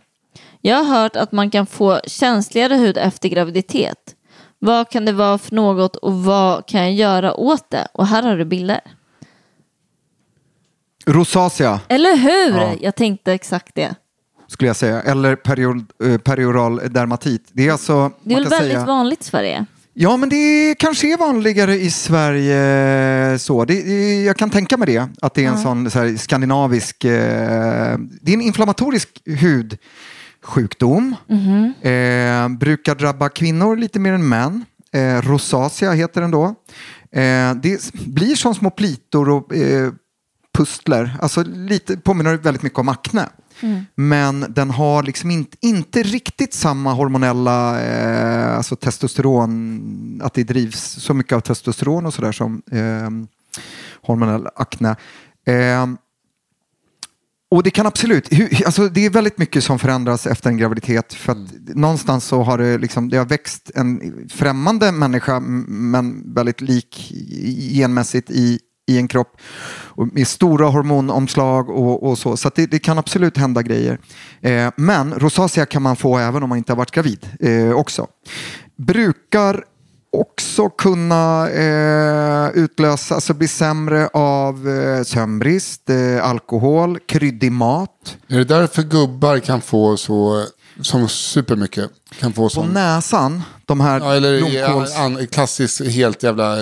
Jag 0.61 0.75
har 0.83 1.01
hört 1.01 1.15
att 1.15 1.31
man 1.31 1.49
kan 1.49 1.65
få 1.65 1.99
känsligare 2.07 2.75
hud 2.75 2.97
efter 2.97 3.29
graviditet. 3.29 4.15
Vad 4.59 4.89
kan 4.89 5.05
det 5.05 5.11
vara 5.11 5.37
för 5.37 5.55
något 5.55 5.95
och 5.95 6.23
vad 6.23 6.65
kan 6.65 6.81
jag 6.81 6.93
göra 6.93 7.33
åt 7.33 7.69
det? 7.69 7.87
Och 7.93 8.07
här 8.07 8.23
har 8.23 8.37
du 8.37 8.45
bilder. 8.45 8.81
Rosacea 11.05 11.79
Eller 11.87 12.17
hur? 12.17 12.83
Jag 12.83 12.95
tänkte 12.95 13.33
exakt 13.33 13.75
det. 13.75 13.95
Skulle 14.51 14.69
jag 14.69 14.75
säga. 14.75 15.01
Eller 15.01 15.35
period, 15.35 15.85
eh, 16.03 16.17
perioral 16.17 16.81
dermatit. 16.89 17.49
Det 17.53 17.67
är 17.67 17.71
alltså... 17.71 18.11
Det 18.23 18.33
är 18.33 18.39
väl 18.39 18.49
väldigt 18.49 18.71
säga, 18.71 18.85
vanligt 18.85 19.21
i 19.21 19.23
Sverige? 19.23 19.65
Ja, 19.93 20.17
men 20.17 20.29
det 20.29 20.75
kanske 20.79 21.13
är 21.13 21.17
vanligare 21.17 21.75
i 21.75 21.91
Sverige. 21.91 23.39
Så. 23.39 23.65
Det, 23.65 23.81
det, 23.81 24.23
jag 24.23 24.37
kan 24.37 24.49
tänka 24.49 24.77
mig 24.77 24.87
det, 24.87 25.09
att 25.21 25.33
det 25.33 25.45
är 25.45 25.49
en 25.49 25.57
sån 25.57 25.91
så 25.91 25.99
här, 25.99 26.17
skandinavisk... 26.17 27.05
Eh, 27.05 27.97
det 28.21 28.31
är 28.31 28.33
en 28.33 28.41
inflammatorisk 28.41 29.09
hudsjukdom. 29.25 31.15
Eh, 31.81 32.49
brukar 32.49 32.95
drabba 32.95 33.29
kvinnor 33.29 33.77
lite 33.77 33.99
mer 33.99 34.13
än 34.13 34.29
män. 34.29 34.65
Eh, 34.93 35.21
rosacea 35.21 35.91
heter 35.91 36.21
den 36.21 36.31
då. 36.31 36.45
Eh, 37.11 37.53
det 37.55 37.93
blir 37.93 38.35
som 38.35 38.55
små 38.55 38.69
plitor 38.69 39.29
och 39.29 39.55
eh, 39.55 39.91
pustler. 40.53 41.17
Alltså 41.21 41.43
lite, 41.43 41.97
påminner 41.97 42.37
väldigt 42.37 42.63
mycket 42.63 42.79
om 42.79 42.89
akne. 42.89 43.29
Men 43.95 44.45
den 44.49 44.69
har 44.69 45.03
liksom 45.03 45.31
inte, 45.31 45.57
inte 45.61 46.03
riktigt 46.03 46.53
samma 46.53 46.93
hormonella, 46.93 47.81
eh, 47.81 48.57
alltså 48.57 48.75
testosteron, 48.75 50.21
att 50.23 50.33
det 50.33 50.43
drivs 50.43 50.81
så 50.81 51.13
mycket 51.13 51.33
av 51.33 51.39
testosteron 51.39 52.05
och 52.05 52.13
sådär 52.13 52.31
som 52.31 52.61
eh, 52.71 53.09
hormonell 54.01 54.47
akne. 54.55 54.95
Eh, 55.45 55.87
och 57.51 57.63
det 57.63 57.69
kan 57.69 57.85
absolut, 57.85 58.29
hu- 58.29 58.65
alltså 58.65 58.89
det 58.89 59.05
är 59.05 59.09
väldigt 59.09 59.37
mycket 59.37 59.63
som 59.63 59.79
förändras 59.79 60.27
efter 60.27 60.49
en 60.49 60.57
graviditet 60.57 61.13
för 61.13 61.31
att 61.31 61.37
någonstans 61.75 62.25
så 62.25 62.43
har 62.43 62.57
det, 62.57 62.77
liksom, 62.77 63.09
det 63.09 63.17
har 63.17 63.25
växt 63.25 63.71
en 63.75 64.13
främmande 64.29 64.91
människa 64.91 65.39
men 65.39 66.33
väldigt 66.33 66.61
lik 66.61 67.11
genmässigt 67.73 68.29
i, 68.29 68.59
i 68.91 68.97
en 68.97 69.07
kropp 69.07 69.37
med 70.13 70.27
stora 70.27 70.67
hormonomslag 70.67 71.69
och, 71.69 72.09
och 72.09 72.17
så. 72.17 72.37
Så 72.37 72.51
det, 72.55 72.65
det 72.65 72.79
kan 72.79 72.97
absolut 72.97 73.37
hända 73.37 73.61
grejer. 73.61 73.99
Eh, 74.41 74.71
men 74.75 75.13
rosacea 75.13 75.65
kan 75.65 75.81
man 75.81 75.95
få 75.95 76.17
även 76.17 76.43
om 76.43 76.49
man 76.49 76.57
inte 76.57 76.71
har 76.71 76.77
varit 76.77 76.91
gravid 76.91 77.27
eh, 77.39 77.71
också. 77.71 78.07
Brukar 78.77 79.63
också 80.17 80.69
kunna 80.69 81.49
eh, 81.49 82.49
utlösa, 82.53 83.15
alltså 83.15 83.33
bli 83.33 83.47
sämre 83.47 84.09
av 84.13 84.69
eh, 84.69 85.03
sömnbrist, 85.03 85.89
eh, 85.89 86.25
alkohol, 86.29 86.99
kryddig 86.99 87.51
mat. 87.51 88.17
Är 88.27 88.37
det 88.37 88.43
därför 88.43 88.83
gubbar 88.83 89.39
kan 89.39 89.61
få 89.61 89.97
så... 89.97 90.45
Som 90.81 91.09
supermycket 91.09 91.91
kan 92.19 92.33
få 92.33 92.43
På 92.43 92.49
sån... 92.49 92.67
näsan, 92.67 93.41
de 93.65 93.79
här 93.79 93.99
Ja, 93.99 94.13
eller 94.13 94.37
blomkåls... 94.37 94.97
an, 94.97 95.27
klassiskt 95.27 95.85
helt 95.85 96.23
jävla... 96.23 96.57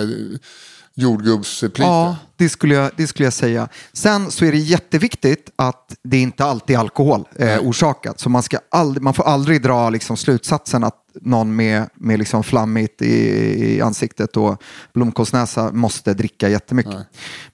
jordgubbsplyte. 0.94 1.82
Ja, 1.82 2.16
det 2.36 2.48
skulle, 2.48 2.74
jag, 2.74 2.90
det 2.96 3.06
skulle 3.06 3.26
jag 3.26 3.32
säga. 3.32 3.68
Sen 3.92 4.30
så 4.30 4.44
är 4.44 4.52
det 4.52 4.58
jätteviktigt 4.58 5.50
att 5.56 5.96
det 6.02 6.18
inte 6.18 6.44
alltid 6.44 6.76
är 6.76 6.80
alkohol 6.80 7.28
eh, 7.36 7.58
orsakat. 7.60 8.20
Så 8.20 8.28
man, 8.28 8.42
ska 8.42 8.58
aldrig, 8.70 9.02
man 9.02 9.14
får 9.14 9.24
aldrig 9.24 9.62
dra 9.62 9.90
liksom, 9.90 10.16
slutsatsen 10.16 10.84
att 10.84 10.96
någon 11.14 11.56
med, 11.56 11.88
med 11.94 12.18
liksom 12.18 12.44
flammigt 12.44 13.02
i, 13.02 13.74
i 13.74 13.80
ansiktet 13.80 14.36
och 14.36 14.62
blomkålsnäsa 14.94 15.72
måste 15.72 16.14
dricka 16.14 16.48
jättemycket. 16.48 16.94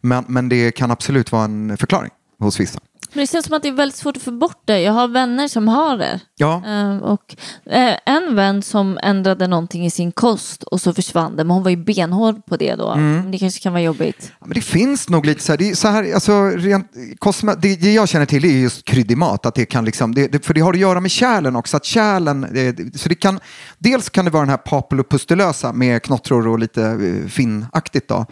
Men, 0.00 0.24
men 0.28 0.48
det 0.48 0.70
kan 0.70 0.90
absolut 0.90 1.32
vara 1.32 1.44
en 1.44 1.76
förklaring 1.76 2.10
hos 2.38 2.60
vissa. 2.60 2.80
Men 3.16 3.22
det 3.22 3.26
känns 3.32 3.46
som 3.46 3.56
att 3.56 3.62
det 3.62 3.68
är 3.68 3.72
väldigt 3.72 3.96
svårt 3.96 4.16
att 4.16 4.22
få 4.22 4.30
bort 4.30 4.60
det. 4.64 4.80
Jag 4.80 4.92
har 4.92 5.08
vänner 5.08 5.48
som 5.48 5.68
har 5.68 5.96
det. 5.96 6.20
Ja. 6.36 6.62
Eh, 6.66 6.96
och 6.96 7.36
eh, 7.70 7.94
en 8.06 8.36
vän 8.36 8.62
som 8.62 8.98
ändrade 9.02 9.46
någonting 9.46 9.86
i 9.86 9.90
sin 9.90 10.12
kost 10.12 10.62
och 10.62 10.80
så 10.80 10.92
försvann 10.94 11.36
det. 11.36 11.44
Men 11.44 11.50
hon 11.50 11.62
var 11.62 11.70
ju 11.70 11.76
benhård 11.76 12.46
på 12.46 12.56
det 12.56 12.74
då. 12.74 12.90
Mm. 12.92 13.30
Det 13.30 13.38
kanske 13.38 13.60
kan 13.62 13.72
vara 13.72 13.82
jobbigt. 13.82 14.32
Ja, 14.40 14.46
Men 14.46 14.54
det 14.54 14.60
finns 14.60 15.08
nog 15.08 15.26
lite 15.26 15.42
så 15.42 15.52
här, 15.52 15.56
det 15.58 15.76
så 15.76 15.88
här 15.88 16.14
alltså, 16.14 16.42
rent, 16.42 16.90
kosma, 17.18 17.54
det, 17.54 17.76
det 17.76 17.92
jag 17.92 18.08
känner 18.08 18.26
till 18.26 18.44
är 18.44 18.48
just 18.48 18.84
kryddig 18.84 19.16
mat, 19.18 19.46
att 19.46 19.54
det 19.54 19.64
kan 19.64 19.84
liksom, 19.84 20.14
det, 20.14 20.26
det, 20.32 20.46
för 20.46 20.54
det 20.54 20.60
har 20.60 20.72
att 20.72 20.78
göra 20.78 21.00
med 21.00 21.10
kärlen 21.10 21.56
också, 21.56 21.76
att 21.76 21.84
kärlen, 21.84 22.46
det, 22.52 22.98
så 23.00 23.08
det 23.08 23.14
kan, 23.14 23.40
dels 23.78 24.10
kan 24.10 24.24
det 24.24 24.30
vara 24.30 24.42
den 24.42 24.50
här 24.50 24.56
papulopustulösa 24.56 25.72
med 25.72 26.02
knottror 26.02 26.48
och 26.48 26.58
lite 26.58 26.82
eh, 26.84 27.28
finnaktigt 27.28 28.08
då, 28.08 28.26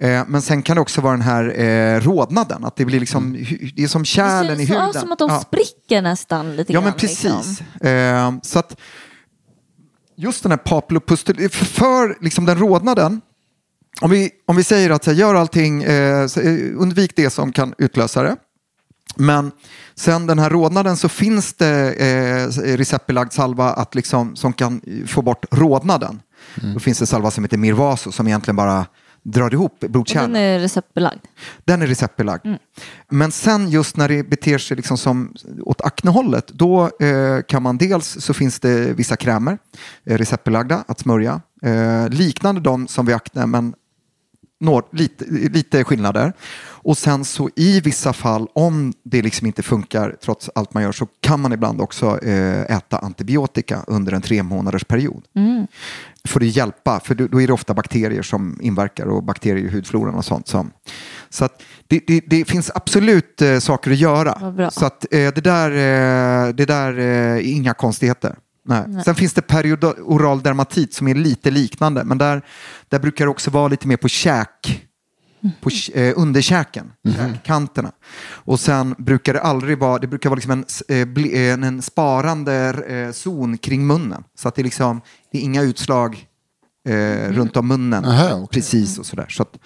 eh, 0.00 0.22
men 0.26 0.42
sen 0.42 0.62
kan 0.62 0.76
det 0.76 0.80
också 0.80 1.00
vara 1.00 1.12
den 1.12 1.22
här 1.22 1.60
eh, 1.60 2.00
rodnaden, 2.00 2.64
att 2.64 2.76
det 2.76 2.84
blir 2.84 3.00
liksom, 3.00 3.36
hu- 3.36 3.72
det 3.76 3.82
är 3.82 3.88
som 3.88 4.04
kärlen 4.04 4.23
i 4.26 4.48
det 4.48 4.54
huden. 4.64 4.66
ser 4.66 4.90
ut 4.90 4.96
som 5.00 5.12
att 5.12 5.18
de 5.18 5.28
Ja. 5.30 5.40
spricker 5.40 6.02
nästan 6.02 6.56
lite 6.56 6.72
Ja, 6.72 6.76
grann. 6.80 6.84
men 6.84 6.92
precis. 6.98 7.24
Liksom. 7.24 7.88
Eh, 7.88 8.32
så 8.42 8.58
att 8.58 8.76
just 10.16 10.42
den 10.42 10.52
här 10.52 10.58
papulopustul, 10.58 11.48
för, 11.50 11.64
för 11.64 12.16
liksom 12.24 12.44
den 12.44 12.58
rodnaden, 12.58 13.20
om 14.00 14.10
vi, 14.10 14.30
om 14.46 14.56
vi 14.56 14.64
säger 14.64 14.90
att 14.90 15.04
så 15.04 15.10
här, 15.10 15.18
gör 15.18 15.34
allting, 15.34 15.82
eh, 15.82 16.22
eh, 16.22 16.28
undvik 16.76 17.16
det 17.16 17.30
som 17.30 17.52
kan 17.52 17.74
utlösa 17.78 18.22
det. 18.22 18.36
Men 19.16 19.52
sen 19.94 20.26
den 20.26 20.38
här 20.38 20.50
rodnaden 20.50 20.96
så 20.96 21.08
finns 21.08 21.54
det 21.54 21.92
eh, 21.92 22.48
receptbelagd 22.76 23.32
salva 23.32 23.70
att 23.72 23.94
liksom, 23.94 24.36
som 24.36 24.52
kan 24.52 24.80
få 25.06 25.22
bort 25.22 25.44
rodnaden. 25.50 26.20
Då 26.74 26.80
finns 26.80 26.98
det 26.98 27.06
salva 27.06 27.30
som 27.30 27.44
heter 27.44 27.56
Mirvaso 27.56 28.12
som 28.12 28.26
egentligen 28.26 28.56
bara 28.56 28.86
drar 29.24 29.54
ihop 29.54 29.80
blodkärlen. 29.80 30.32
den 30.32 30.42
är 30.42 30.58
receptbelagd. 30.58 31.20
Den 31.64 31.82
är 31.82 31.86
receptbelagd. 31.86 32.46
Men 33.08 33.32
sen 33.32 33.68
just 33.68 33.96
när 33.96 34.08
det 34.08 34.22
beter 34.22 34.58
sig 34.58 34.76
liksom 34.76 34.98
som 34.98 35.34
åt 35.60 35.80
aknehållet, 35.80 36.48
då 36.48 36.90
eh, 37.00 37.42
kan 37.48 37.62
man 37.62 37.78
dels 37.78 38.06
så 38.20 38.34
finns 38.34 38.60
det 38.60 38.92
vissa 38.92 39.16
krämer, 39.16 39.58
eh, 40.04 40.18
receptbelagda, 40.18 40.84
att 40.88 41.00
smörja. 41.00 41.40
Eh, 41.62 42.08
liknande 42.08 42.60
de 42.60 42.88
som 42.88 43.06
vid 43.06 43.14
akne, 43.14 43.46
men 43.46 43.74
når, 44.60 44.84
lite, 44.92 45.24
lite 45.28 45.84
skillnader. 45.84 46.32
Och 46.84 46.98
sen 46.98 47.24
så 47.24 47.50
i 47.56 47.80
vissa 47.80 48.12
fall, 48.12 48.48
om 48.52 48.92
det 49.04 49.22
liksom 49.22 49.46
inte 49.46 49.62
funkar 49.62 50.16
trots 50.24 50.50
allt 50.54 50.74
man 50.74 50.82
gör, 50.82 50.92
så 50.92 51.06
kan 51.20 51.40
man 51.40 51.52
ibland 51.52 51.80
också 51.80 52.24
eh, 52.24 52.76
äta 52.76 52.98
antibiotika 52.98 53.84
under 53.86 54.12
en 54.12 54.22
tre 54.22 54.42
månaders 54.42 54.84
period. 54.84 55.24
För 56.28 56.40
att 56.40 56.56
hjälpa, 56.56 57.00
för 57.00 57.14
då 57.14 57.42
är 57.42 57.46
det 57.46 57.52
ofta 57.52 57.74
bakterier 57.74 58.22
som 58.22 58.58
inverkar 58.60 59.06
och 59.06 59.22
bakterier 59.22 59.64
i 59.64 59.68
hudfloran 59.68 60.14
och 60.14 60.24
sånt. 60.24 60.48
Som, 60.48 60.70
så 61.30 61.48
det, 61.86 62.00
det, 62.06 62.20
det 62.26 62.44
finns 62.44 62.70
absolut 62.74 63.42
eh, 63.42 63.58
saker 63.58 63.90
att 63.90 63.98
göra. 63.98 64.70
Så 64.70 64.86
att 64.86 65.04
eh, 65.10 65.18
det 65.34 65.40
där, 65.44 65.70
det 66.52 66.64
där 66.64 66.98
är 66.98 67.38
inga 67.40 67.74
konstigheter. 67.74 68.36
Nej. 68.66 68.84
Sen 69.04 69.14
finns 69.14 69.32
det 69.32 69.42
perioral 69.42 70.42
dermatit 70.42 70.94
som 70.94 71.08
är 71.08 71.14
lite 71.14 71.50
liknande, 71.50 72.04
men 72.04 72.18
där, 72.18 72.42
där 72.88 72.98
brukar 72.98 73.24
det 73.24 73.30
också 73.30 73.50
vara 73.50 73.68
lite 73.68 73.88
mer 73.88 73.96
på 73.96 74.08
käk, 74.08 74.86
på 75.60 75.70
eh, 75.94 76.12
underkäken, 76.16 76.92
käkkanterna. 77.16 77.92
Och 78.26 78.60
sen 78.60 78.94
brukar 78.98 79.32
det 79.34 79.40
aldrig 79.40 79.78
vara, 79.78 79.98
det 79.98 80.06
brukar 80.06 80.30
vara 80.30 80.36
liksom 80.36 80.50
en, 80.50 80.64
eh, 80.88 81.06
bli, 81.06 81.48
en, 81.48 81.64
en 81.64 81.82
sparande 81.82 82.54
eh, 82.88 83.12
zon 83.12 83.58
kring 83.58 83.86
munnen. 83.86 84.24
Så 84.38 84.48
att 84.48 84.54
det, 84.54 84.62
liksom, 84.62 85.00
det 85.32 85.38
är 85.38 85.42
inga 85.42 85.62
utslag 85.62 86.26
eh, 86.88 87.32
runt 87.32 87.56
om 87.56 87.68
munnen. 87.68 88.04
Aha, 88.04 88.34
okej. 88.34 88.46
Precis 88.50 88.98
och 88.98 89.06
sådär. 89.06 89.26
Så 89.28 89.42
att, 89.42 89.58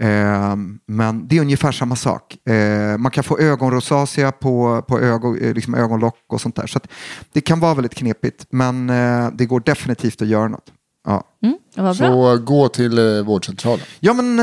eh, 0.00 0.56
men 0.86 1.28
det 1.28 1.36
är 1.36 1.40
ungefär 1.40 1.72
samma 1.72 1.96
sak. 1.96 2.48
Eh, 2.48 2.98
man 2.98 3.10
kan 3.10 3.24
få 3.24 3.38
ögonrosacea 3.38 4.32
på, 4.32 4.82
på 4.88 4.98
ögon, 4.98 5.38
eh, 5.38 5.54
liksom 5.54 5.74
ögonlock 5.74 6.24
och 6.28 6.40
sånt 6.40 6.56
där. 6.56 6.66
Så 6.66 6.78
att 6.78 6.88
det 7.32 7.40
kan 7.40 7.60
vara 7.60 7.74
väldigt 7.74 7.94
knepigt, 7.94 8.46
men 8.50 8.90
eh, 8.90 9.30
det 9.32 9.46
går 9.46 9.60
definitivt 9.60 10.22
att 10.22 10.28
göra 10.28 10.48
något. 10.48 10.72
Ja. 11.04 11.24
Mm. 11.42 11.94
Så 11.94 12.36
gå 12.38 12.68
till 12.68 12.98
eh, 12.98 13.22
vårdcentralen. 13.22 13.84
Ja, 14.00 14.12
men 14.12 14.38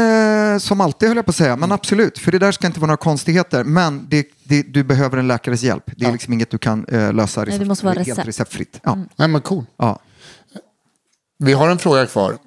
eh, 0.54 0.58
som 0.60 0.82
alltid 0.82 1.08
höll 1.08 1.15
jag 1.15 1.26
på 1.26 1.30
att 1.30 1.36
säga. 1.36 1.56
Men 1.56 1.71
absolut, 1.71 2.19
för 2.19 2.32
det 2.32 2.39
där 2.39 2.52
ska 2.52 2.67
inte 2.67 2.80
vara 2.80 2.88
några 2.88 2.97
konstigheter. 2.97 3.63
Men 3.63 4.06
det, 4.10 4.28
det, 4.43 4.62
du 4.62 4.84
behöver 4.84 5.17
en 5.17 5.28
läkares 5.28 5.63
hjälp. 5.63 5.84
Det 5.97 6.06
är 6.06 6.12
liksom 6.12 6.34
inget 6.34 6.50
du 6.50 6.58
kan 6.58 6.86
eh, 6.86 7.13
lösa 7.13 7.45
det 7.45 7.65
måste 7.65 7.86
vara 7.86 7.95
helt 7.95 8.08
recept. 8.08 8.28
receptfritt. 8.28 8.80
Ja. 8.84 8.97
Nej 9.15 9.28
men 9.28 9.41
cool. 9.41 9.65
Ja. 9.78 10.00
Vi 11.39 11.54
har 11.54 11.69
en 11.69 11.78
fråga 11.80 12.06
kvar. 12.06 12.38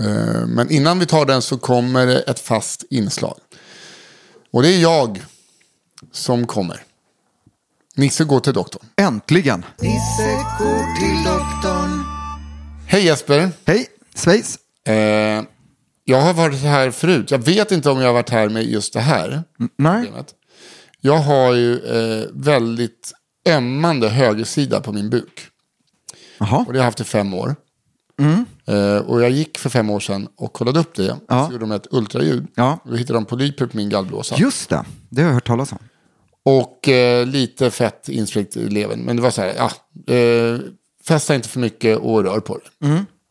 Eh, 0.00 0.46
Men 0.46 0.70
innan 0.70 0.98
vi 0.98 1.06
tar 1.06 1.26
den 1.26 1.42
så 1.42 1.58
kommer 1.58 2.06
det 2.06 2.20
ett 2.20 2.40
fast 2.40 2.84
inslag. 2.90 3.38
Och 4.52 4.62
det 4.62 4.68
är 4.68 4.78
jag 4.80 5.22
som 6.12 6.46
kommer. 6.46 6.82
Nisse 7.96 8.24
går 8.24 8.40
till 8.40 8.52
doktorn. 8.52 8.82
Äntligen! 8.96 9.64
Nisse 9.80 10.32
går 10.58 10.98
till 10.98 11.24
doktorn. 11.24 11.79
Hej 12.92 13.04
Jesper. 13.04 13.50
Hej, 13.64 13.86
Schweiz. 14.14 14.58
Eh, 14.86 15.42
jag 16.04 16.20
har 16.20 16.34
varit 16.34 16.58
här 16.58 16.90
förut. 16.90 17.30
Jag 17.30 17.38
vet 17.38 17.72
inte 17.72 17.90
om 17.90 18.00
jag 18.00 18.06
har 18.06 18.12
varit 18.14 18.30
här 18.30 18.48
med 18.48 18.64
just 18.64 18.92
det 18.92 19.00
här 19.00 19.42
Nej. 19.76 20.04
problemet. 20.04 20.34
Jag 21.00 21.18
har 21.18 21.54
ju 21.54 21.78
eh, 21.78 22.26
väldigt 22.32 23.12
ömmande 23.48 24.08
högersida 24.08 24.80
på 24.80 24.92
min 24.92 25.10
buk. 25.10 25.40
Jaha. 26.38 26.64
Och 26.66 26.72
det 26.72 26.78
har 26.78 26.84
jag 26.84 26.84
haft 26.84 27.00
i 27.00 27.04
fem 27.04 27.34
år. 27.34 27.56
Eh, 28.66 28.96
och 28.96 29.22
jag 29.22 29.30
gick 29.30 29.58
för 29.58 29.70
fem 29.70 29.90
år 29.90 30.00
sedan 30.00 30.28
och 30.36 30.52
kollade 30.52 30.80
upp 30.80 30.94
det. 30.94 31.16
Ja. 31.28 31.46
Så 31.46 31.52
gjorde 31.52 31.64
de 31.64 31.72
ett 31.72 31.86
ultraljud. 31.90 32.46
Ja. 32.54 32.78
Då 32.84 32.94
hittade 32.94 33.16
de 33.16 33.24
polyper 33.24 33.66
på 33.66 33.76
min 33.76 33.88
gallblåsa. 33.88 34.36
Just 34.36 34.68
det, 34.68 34.84
det 35.08 35.22
har 35.22 35.28
jag 35.28 35.34
hört 35.34 35.46
talas 35.46 35.72
om. 35.72 35.78
Och 36.44 36.88
eh, 36.88 37.26
lite 37.26 37.70
fett 37.70 38.08
inspräckt 38.08 38.56
i 38.56 38.68
levern. 38.68 39.00
Men 39.00 39.16
det 39.16 39.22
var 39.22 39.30
så 39.30 39.42
här, 39.42 39.54
ja, 39.56 39.70
eh, 40.14 40.60
fästa 41.10 41.34
inte 41.34 41.48
för 41.48 41.60
mycket 41.60 41.98
och 41.98 42.24
rör 42.24 42.40
på 42.40 42.58
det. 42.58 42.86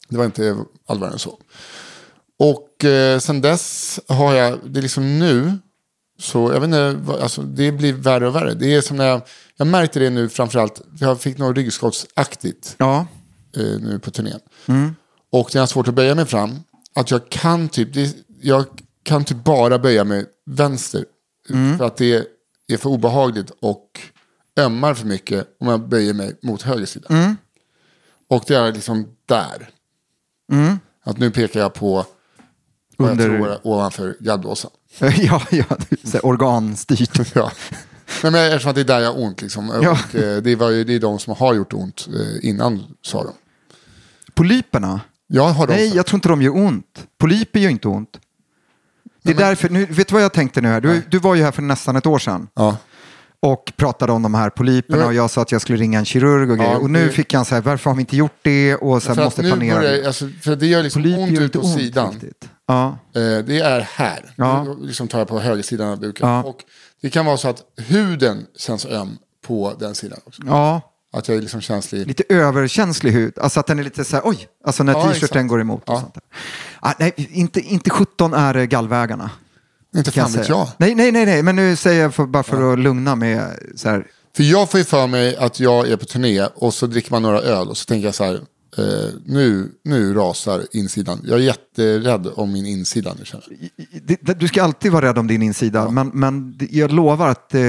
Det 0.09 0.17
var 0.17 0.25
inte 0.25 0.65
allvarligare 0.87 1.13
än 1.13 1.19
så. 1.19 1.39
Och 2.39 2.85
eh, 2.85 3.19
sen 3.19 3.41
dess 3.41 3.99
har 4.07 4.33
jag, 4.35 4.59
det 4.65 4.79
är 4.79 4.81
liksom 4.81 5.19
nu, 5.19 5.57
så 6.19 6.51
jag 6.53 6.59
vet 6.59 6.63
inte, 6.67 6.97
alltså, 7.21 7.41
det 7.41 7.71
blir 7.71 7.93
värre 7.93 8.27
och 8.27 8.35
värre. 8.35 8.53
Det 8.53 8.73
är 8.75 8.81
som 8.81 8.97
när 8.97 9.07
jag, 9.07 9.21
jag 9.57 9.67
märkte 9.67 9.99
det 9.99 10.09
nu 10.09 10.29
framförallt, 10.29 10.81
jag 10.99 11.21
fick 11.21 11.37
något 11.37 11.57
ryggskottsaktigt 11.57 12.75
Ja, 12.77 13.07
eh, 13.57 13.63
nu 13.63 13.99
på 13.99 14.11
turnén. 14.11 14.39
Och 15.31 15.55
jag 15.55 15.61
har 15.61 15.67
svårt 15.67 15.87
att 15.87 15.93
böja 15.93 16.15
mig 16.15 16.25
fram. 16.25 16.59
Att 16.95 17.11
jag 17.11 17.29
kan 17.29 17.69
typ, 17.69 17.93
det, 17.93 18.15
jag 18.41 18.65
kan 19.03 19.23
typ 19.25 19.43
bara 19.43 19.79
böja 19.79 20.03
mig 20.03 20.25
vänster. 20.45 21.05
För 21.77 21.85
att 21.85 21.97
det 21.97 22.25
är 22.73 22.77
för 22.77 22.89
obehagligt 22.89 23.51
och 23.61 23.85
ömmar 24.59 24.93
för 24.93 25.05
mycket 25.07 25.47
om 25.59 25.67
jag 25.67 25.89
böjer 25.89 26.13
mig 26.13 26.39
mot 26.41 26.61
höger 26.61 26.85
sida. 26.85 27.07
Och 28.29 28.43
det 28.47 28.55
är 28.55 28.73
liksom 28.73 29.07
där. 29.25 29.69
Att 31.03 31.17
nu 31.17 31.31
pekar 31.31 31.59
jag 31.59 31.73
på 31.73 32.05
vad 32.97 33.09
Under- 33.11 33.29
jag 33.29 33.37
tror 33.37 33.49
är 33.51 33.59
ovanför 33.67 34.15
gallblåsan. 34.19 34.71
ja, 34.99 35.41
ja 35.51 35.63
organstyrt. 36.23 37.19
ja. 37.35 37.51
Nej, 38.23 38.31
men 38.31 38.47
eftersom 38.47 38.69
att 38.69 38.75
det 38.75 38.81
är 38.81 38.85
där 38.85 38.99
jag 38.99 39.13
har 39.13 39.19
ont 39.21 39.41
liksom. 39.41 39.79
Ja. 39.83 39.91
Och, 39.91 40.15
eh, 40.15 40.41
det, 40.41 40.55
var 40.55 40.69
ju, 40.69 40.83
det 40.83 40.93
är 40.95 40.99
de 40.99 41.19
som 41.19 41.35
har 41.35 41.53
gjort 41.53 41.73
ont 41.73 42.07
eh, 42.13 42.49
innan 42.49 42.83
sa 43.01 43.23
de. 43.23 43.33
Polyperna? 44.33 45.01
Jag 45.27 45.49
har 45.49 45.67
de 45.67 45.73
Nej, 45.73 45.87
sagt. 45.87 45.95
jag 45.95 46.05
tror 46.05 46.17
inte 46.17 46.29
de 46.29 46.41
gör 46.41 46.55
ont. 46.55 47.07
Polyper 47.17 47.59
gör 47.59 47.69
inte 47.69 47.87
ont. 47.87 48.19
Det 49.23 49.31
är 49.31 49.35
därför, 49.35 49.69
nu, 49.69 49.85
vet 49.85 50.07
du 50.07 50.13
vad 50.13 50.23
jag 50.23 50.33
tänkte 50.33 50.61
nu 50.61 50.67
här? 50.67 50.81
Du, 50.81 51.01
du 51.11 51.19
var 51.19 51.35
ju 51.35 51.43
här 51.43 51.51
för 51.51 51.61
nästan 51.61 51.95
ett 51.95 52.05
år 52.05 52.19
sedan 52.19 52.47
Ja. 52.55 52.77
Och 53.41 53.71
pratade 53.77 54.11
om 54.11 54.21
de 54.21 54.33
här 54.33 54.49
polyperna 54.49 55.01
Ja. 55.01 55.05
och 55.07 55.13
jag 55.13 55.29
sa 55.29 55.41
att 55.41 55.51
jag 55.51 55.61
skulle 55.61 55.77
ringa 55.77 55.99
en 55.99 56.05
kirurg 56.05 56.51
och 56.51 56.57
grejer. 56.57 56.81
och 56.81 56.89
nu 56.89 57.05
det- 57.05 57.11
fick 57.11 57.33
han 57.33 57.45
så 57.45 57.55
här, 57.55 57.61
varför 57.61 57.89
har 57.89 57.95
vi 57.95 58.01
inte 58.01 58.17
gjort 58.17 58.39
det? 58.41 58.75
Och 58.75 59.03
sen 59.03 59.11
att 59.11 59.17
måste 59.25 59.41
planera. 59.43 59.79
börjar, 59.79 59.91
det. 59.93 60.07
alltså, 60.07 60.29
för 60.41 60.55
det 60.55 60.67
gör 60.67 60.83
liksom 60.83 61.01
Polyper 61.01 61.21
ont 61.23 61.31
gör 61.31 61.41
ut 61.41 61.53
på 61.53 61.59
ont 61.59 61.79
sidan. 61.79 62.11
riktigt. 62.13 62.49
Ja. 62.67 62.87
Eh, 63.15 63.21
det 63.45 63.59
är 63.59 63.79
här. 63.81 64.33
Ja. 64.35 64.63
Nu 64.63 64.75
liksom 64.87 65.07
tar 65.07 65.19
jag 65.19 65.27
på 65.27 65.39
högersidan 65.39 65.89
av 65.89 65.99
buken. 65.99 66.27
Ja. 66.29 66.43
Och 66.43 66.57
det 67.01 67.09
kan 67.09 67.25
vara 67.25 67.37
så 67.37 67.47
att 67.49 67.63
huden 67.77 68.45
känns 68.57 68.85
öm 68.85 69.17
på 69.47 69.73
den 69.79 69.95
sidan 69.95 70.19
också. 70.25 70.41
ja, 70.45 70.81
Att 71.13 71.27
jag 71.27 71.37
är 71.37 71.41
liksom 71.41 71.61
känslig. 71.61 72.07
lite 72.07 72.23
överkänslig 72.29 73.11
hud. 73.11 73.39
Alltså 73.39 73.59
att 73.59 73.67
den 73.67 73.79
är 73.79 73.83
lite 73.83 74.03
så 74.05 74.15
här, 74.15 74.23
oj, 74.25 74.47
alltså 74.65 74.83
när 74.83 74.93
Ja, 74.93 75.03
t-shirten 75.11 75.47
går 75.47 75.61
emot. 75.61 75.89
Och 75.89 75.95
Ja. 75.95 75.99
sånt 76.01 76.13
där. 76.13 76.23
Ah, 76.79 76.93
nej, 76.99 77.13
inte, 77.15 77.59
inte 77.59 77.89
17 77.89 78.33
är 78.33 78.63
gallvägarna. 78.63 79.29
Inte 79.97 80.11
fan 80.11 80.31
vet 80.31 80.49
jag. 80.49 80.67
Nej, 80.77 80.95
nej, 80.95 81.11
nej, 81.11 81.25
nej, 81.25 81.43
men 81.43 81.55
nu 81.55 81.75
säger 81.75 82.01
jag 82.01 82.13
för, 82.15 82.25
bara 82.25 82.43
för 82.43 82.73
att 82.73 82.79
lugna 82.79 83.15
med 83.15 83.59
så 83.75 83.89
här. 83.89 84.07
För 84.35 84.43
jag 84.43 84.69
får 84.69 84.77
ju 84.77 84.83
för 84.83 85.07
mig 85.07 85.35
att 85.35 85.59
jag 85.59 85.87
är 85.89 85.97
på 85.97 86.05
turné 86.05 86.41
och 86.55 86.73
så 86.73 86.87
dricker 86.87 87.11
man 87.11 87.21
några 87.21 87.41
öl 87.41 87.67
och 87.69 87.77
så 87.77 87.85
tänker 87.85 88.05
jag 88.07 88.15
så 88.15 88.23
här. 88.23 88.33
Eh, 88.77 89.09
nu, 89.25 89.69
nu 89.83 90.13
rasar 90.13 90.61
insidan. 90.71 91.21
Jag 91.23 91.39
är 91.39 91.43
jätterädd 91.43 92.27
om 92.35 92.51
min 92.53 92.65
insida 92.65 93.13
nu 93.19 93.25
känner 93.25 93.45
jag. 94.17 94.37
Du 94.39 94.47
ska 94.47 94.63
alltid 94.63 94.91
vara 94.91 95.05
rädd 95.09 95.17
om 95.17 95.27
din 95.27 95.41
insida, 95.41 95.89
men, 95.89 96.07
men 96.13 96.57
det- 96.57 96.71
jag 96.71 96.91
lovar 96.91 97.27
att 97.29 97.53
eh, 97.55 97.59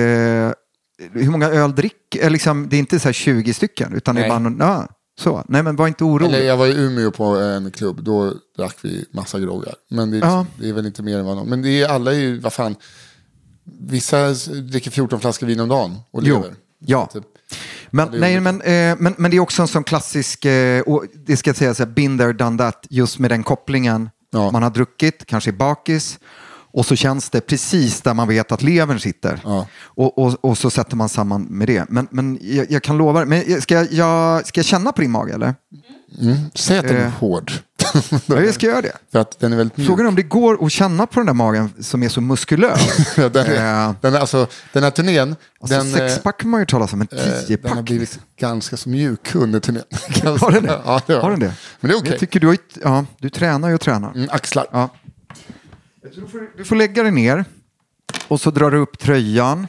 hur 1.13 1.31
många 1.31 1.49
öl 1.49 1.75
dricker, 1.75 2.25
eh, 2.25 2.31
liksom, 2.31 2.69
det 2.69 2.77
är 2.77 2.79
inte 2.79 2.99
så 3.01 3.09
här 3.09 3.13
20 3.13 3.55
stycken, 3.55 3.93
utan 3.95 4.15
det 4.15 4.25
är 4.25 4.39
Nej. 4.41 4.51
bara 4.59 4.67
ja, 4.67 4.89
så. 5.21 5.45
Nej, 5.49 5.63
men 5.63 5.77
var 5.77 5.89
inte 5.89 6.05
orolig. 6.05 6.35
Eller 6.35 6.47
jag 6.47 6.57
var 6.57 6.67
i 6.67 6.73
Umeå 6.79 7.11
på 7.11 7.25
en 7.25 7.71
klubb, 7.71 8.03
då 8.05 8.35
drack 8.57 8.77
vi 8.83 9.05
massa 9.13 9.39
groggar. 9.41 9.75
Men 9.91 10.11
det 10.11 10.17
är, 10.17 10.21
Ja. 10.21 10.47
det 10.61 10.69
är 10.69 10.73
väl 10.73 10.87
inte 10.87 11.03
mer 11.03 11.19
än 11.19 11.25
vad 11.25 11.37
någon. 11.37 11.49
Men 11.49 11.63
det 11.63 11.83
är 11.83 11.89
alla 11.89 12.13
är 12.13 12.19
ju, 12.19 12.39
vad 12.41 12.53
fan. 12.53 12.77
Vissa 13.81 14.31
dricker 14.71 14.91
14 14.91 15.21
flaskor 15.21 15.47
vin 15.47 15.61
om 15.61 15.69
dagen 15.69 15.97
och 16.11 16.23
Jo, 16.25 16.35
lever. 16.37 16.55
ja. 16.79 17.07
Typ. 17.13 17.25
Men, 17.91 18.09
nej, 18.13 18.41
men, 18.41 18.61
eh, 18.61 18.97
men, 18.99 19.15
men 19.19 19.31
det 19.31 19.37
är 19.37 19.41
också 19.41 19.63
en 19.63 19.69
sån 19.69 19.85
klassisk, 19.85 20.45
eh, 20.45 20.81
och 20.83 21.05
det 21.27 21.37
ska 21.37 21.51
jag 21.51 21.57
säga, 21.57 21.75
så 21.75 21.85
här, 21.85 21.91
been 21.91 22.19
there, 22.19 22.33
done 22.33 22.59
that, 22.59 22.87
just 22.91 23.19
med 23.19 23.31
den 23.31 23.43
kopplingen. 23.43 24.11
Ja. 24.31 24.51
Man 24.51 24.63
har 24.63 24.71
druckit, 24.71 25.27
kanske 25.27 25.51
är 25.51 25.53
bakis, 25.53 26.19
och 26.73 26.87
så 26.87 26.97
känns 26.97 27.31
det 27.31 27.41
precis 27.41 28.01
där 28.01 28.15
man 28.15 28.29
vet 28.29 28.53
att 28.53 28.63
levern 28.63 29.01
sitter. 29.01 29.41
Ja. 29.45 29.67
Och, 29.83 30.19
och, 30.19 30.45
och 30.45 30.59
så 30.59 30.71
sätter 30.71 30.97
man 30.97 31.09
samman 31.09 31.43
med 31.43 31.69
det. 31.69 31.85
Men, 31.89 32.09
men 32.11 32.39
jag, 32.43 32.71
jag 32.71 32.83
kan 32.83 32.99
lova, 32.99 33.25
men 33.25 33.63
ska 33.63 33.87
jag, 33.91 34.47
ska 34.47 34.59
jag 34.59 34.65
känna 34.67 34.93
på 34.93 35.01
din 35.01 35.11
mage 35.11 35.35
eller? 35.35 35.55
Säg 36.55 36.79
att 36.79 36.89
den 36.89 36.97
är 36.97 37.05
Eh. 37.05 37.11
hård. 37.11 37.53
Ja, 38.27 38.41
jag 38.43 38.55
ska 38.55 38.67
göra 38.67 38.81
det. 38.83 38.93
För 39.13 39.19
att 39.19 39.41
den 39.41 39.53
är 39.53 39.57
väldigt 39.57 39.77
mjuk. 39.77 39.89
Frågan 39.89 40.07
är 40.07 40.09
om 40.09 40.15
det 40.15 40.23
går 40.23 40.65
att 40.67 40.73
känna 40.73 41.07
på 41.07 41.21
den 41.21 41.27
där 41.27 41.33
magen 41.33 41.71
som 41.81 42.03
är 42.03 42.09
så 42.09 42.21
muskulös. 42.21 42.81
Den, 43.17 43.37
är, 43.37 43.89
Eh, 43.89 43.95
den, 44.01 44.15
är, 44.15 44.19
alltså, 44.19 44.47
den 44.73 44.83
här 44.83 44.91
turnén, 44.91 45.37
alltså, 45.61 45.77
den, 45.79 45.87
eh, 45.89 45.95
sexpack 45.97 46.41
kan 46.41 46.51
man 46.51 46.61
ju 46.61 46.67
tala 46.67 46.85
om, 46.93 46.99
men 46.99 47.09
eh, 47.13 47.25
den 47.25 47.33
har 47.35 47.43
tiopack. 47.47 47.85
blivit 47.85 48.19
ganska 48.41 48.77
så 48.77 48.89
mjuk 48.89 49.35
under 49.35 49.61
turnén. 49.61 49.83
Har 50.41 50.51
den 50.51 50.63
det? 50.63 50.81
Ja, 50.85 51.01
det 51.07 51.15
Har 51.15 51.31
den 51.31 51.41
det? 51.41 51.53
Men 51.81 51.91
det 51.91 51.97
är. 51.97 52.11
Jag 52.11 52.19
tycker 52.21 52.41
du, 52.41 52.47
har, 52.47 52.57
ja, 52.83 53.05
du 53.19 53.31
tränar 53.31 53.69
ju 53.69 53.75
och 53.75 53.81
tränar. 53.81 54.13
Mm, 54.15 54.29
axlar. 54.33 54.67
Ja. 54.73 54.89
Du, 56.03 56.27
får, 56.27 56.57
du 56.57 56.65
får 56.65 56.77
lägga 56.77 57.03
dig 57.03 57.13
ner 57.13 57.45
och 58.29 58.41
så 58.41 58.51
drar 58.51 58.71
du 58.71 58.79
upp 58.79 58.99
tröjan. 58.99 59.67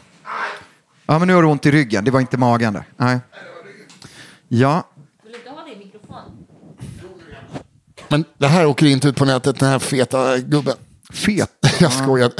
Ja, 1.06 1.20
men 1.20 1.28
nu 1.28 1.34
har 1.34 1.42
du 1.42 1.48
ont 1.48 1.66
i 1.66 1.72
ryggen. 1.72 2.06
Det 2.06 2.12
var 2.12 2.20
inte 2.20 2.38
magen 2.38 2.74
där. 2.74 2.84
Nej. 2.98 3.20
Ja, 4.48 4.88
Vill 5.24 5.32
du 5.32 5.38
inte 5.38 5.50
ha 5.50 5.64
din 5.66 5.78
mikrofon? 5.80 6.46
Men 8.10 8.26
det 8.38 8.48
här 8.48 8.66
åker 8.66 8.86
inte 8.86 9.08
ut 9.08 9.16
på 9.16 9.26
nätet, 9.26 9.60
den 9.60 9.70
här 9.70 9.80
feta 9.80 10.38
gubben. 10.38 10.76
fet. 11.10 11.52
Jag 11.80 11.94
skojar. 11.94 12.32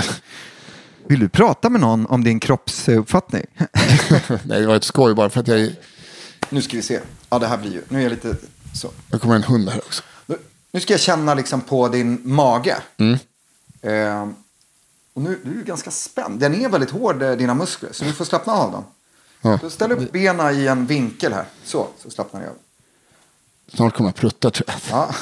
Vill 1.08 1.20
du 1.20 1.30
prata 1.30 1.70
med 1.70 1.82
någon 1.82 2.06
om 2.06 2.24
din 2.24 2.40
kroppsuppfattning? 2.40 3.46
Nej, 4.44 4.62
det 4.62 4.68
var 4.68 4.76
ett 4.76 4.84
skoj 4.84 5.14
bara 5.14 5.30
för 5.30 5.40
att 5.40 5.48
jag, 5.48 5.60
är- 5.60 5.76
Nu 6.50 6.62
ska 6.62 6.78
vi 6.78 6.84
se. 6.84 7.00
Ja, 7.30 7.40
det 7.40 7.48
här 7.48 7.58
blir 7.58 7.72
ju... 7.72 7.82
Nu 7.90 8.00
är 8.00 8.04
jag 8.04 8.10
lite 8.10 8.36
så. 8.74 8.92
jag 9.10 9.22
kommer 9.22 9.36
en 9.36 9.44
hund 9.44 9.70
här 9.70 9.78
också. 9.78 10.04
Nu, 10.26 10.38
nu 10.72 10.80
ska 10.80 10.94
jag 10.94 11.00
känna 11.02 11.34
liksom 11.34 11.62
på 11.62 11.88
din 11.88 12.22
mage. 12.24 12.78
Mm. 12.98 13.20
Eh, 13.82 14.30
och 15.14 15.22
nu 15.22 15.40
du 15.44 15.52
är 15.52 15.56
du 15.56 15.64
ganska 15.64 15.92
spänd. 15.92 16.40
Den 16.40 16.56
är 16.56 16.70
väldigt 16.70 16.92
hård, 16.92 17.22
eh, 17.24 17.32
dina 17.32 17.54
muskler, 17.54 17.92
så 17.94 18.06
du 18.06 18.14
får 18.14 18.26
slappna 18.26 18.54
av 18.54 18.72
dem. 18.72 18.84
Ja. 19.42 19.60
Så 19.60 19.70
ställ 19.70 19.92
upp 19.92 20.12
benen 20.12 20.56
i 20.56 20.68
en 20.68 20.86
vinkel 20.86 21.34
här. 21.34 21.46
Så, 21.64 21.88
så 21.98 22.10
slappnar 22.10 22.42
jag 22.42 22.50
av. 22.50 22.56
Snart 23.74 23.94
kommer 23.94 24.08
jag 24.08 24.16
prutta 24.16 24.52
tror 24.52 24.70
jag. 24.70 24.80
Ja. 24.90 25.16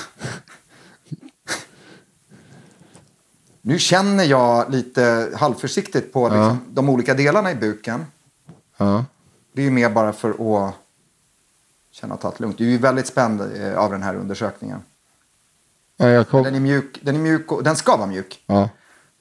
Nu 3.62 3.80
känner 3.80 4.24
jag 4.24 4.72
lite 4.72 5.32
halvförsiktigt 5.36 6.14
på 6.14 6.28
liksom, 6.28 6.60
de 6.70 6.90
olika 6.90 7.14
delarna 7.14 7.52
i 7.52 7.56
buken. 7.56 8.06
Ja. 8.78 9.06
Det 9.52 9.62
är 9.62 9.66
ju 9.66 9.72
mer 9.72 9.90
bara 9.90 10.14
för 10.14 10.30
att 10.30 10.76
känna 11.92 12.14
att 12.14 12.22
ta 12.22 12.32
det 12.32 12.40
lugnt. 12.40 12.58
Du 12.58 12.66
är 12.66 12.70
ju 12.72 12.78
väldigt 12.78 13.08
spänd 13.08 13.42
eh, 13.42 13.78
av 13.78 13.92
den 13.92 14.04
här 14.04 14.16
undersökningen. 14.16 14.82
Ja, 16.02 16.10
jag 16.10 16.30
kom. 16.30 16.44
Den 16.44 16.56
är 16.56 16.60
mjuk, 16.60 17.00
den, 17.02 17.16
är 17.16 17.20
mjuk 17.20 17.52
och, 17.52 17.64
den 17.64 17.76
ska 17.76 17.98
vara 17.98 18.08
mjuk. 18.08 18.40
Ja. 18.48 18.70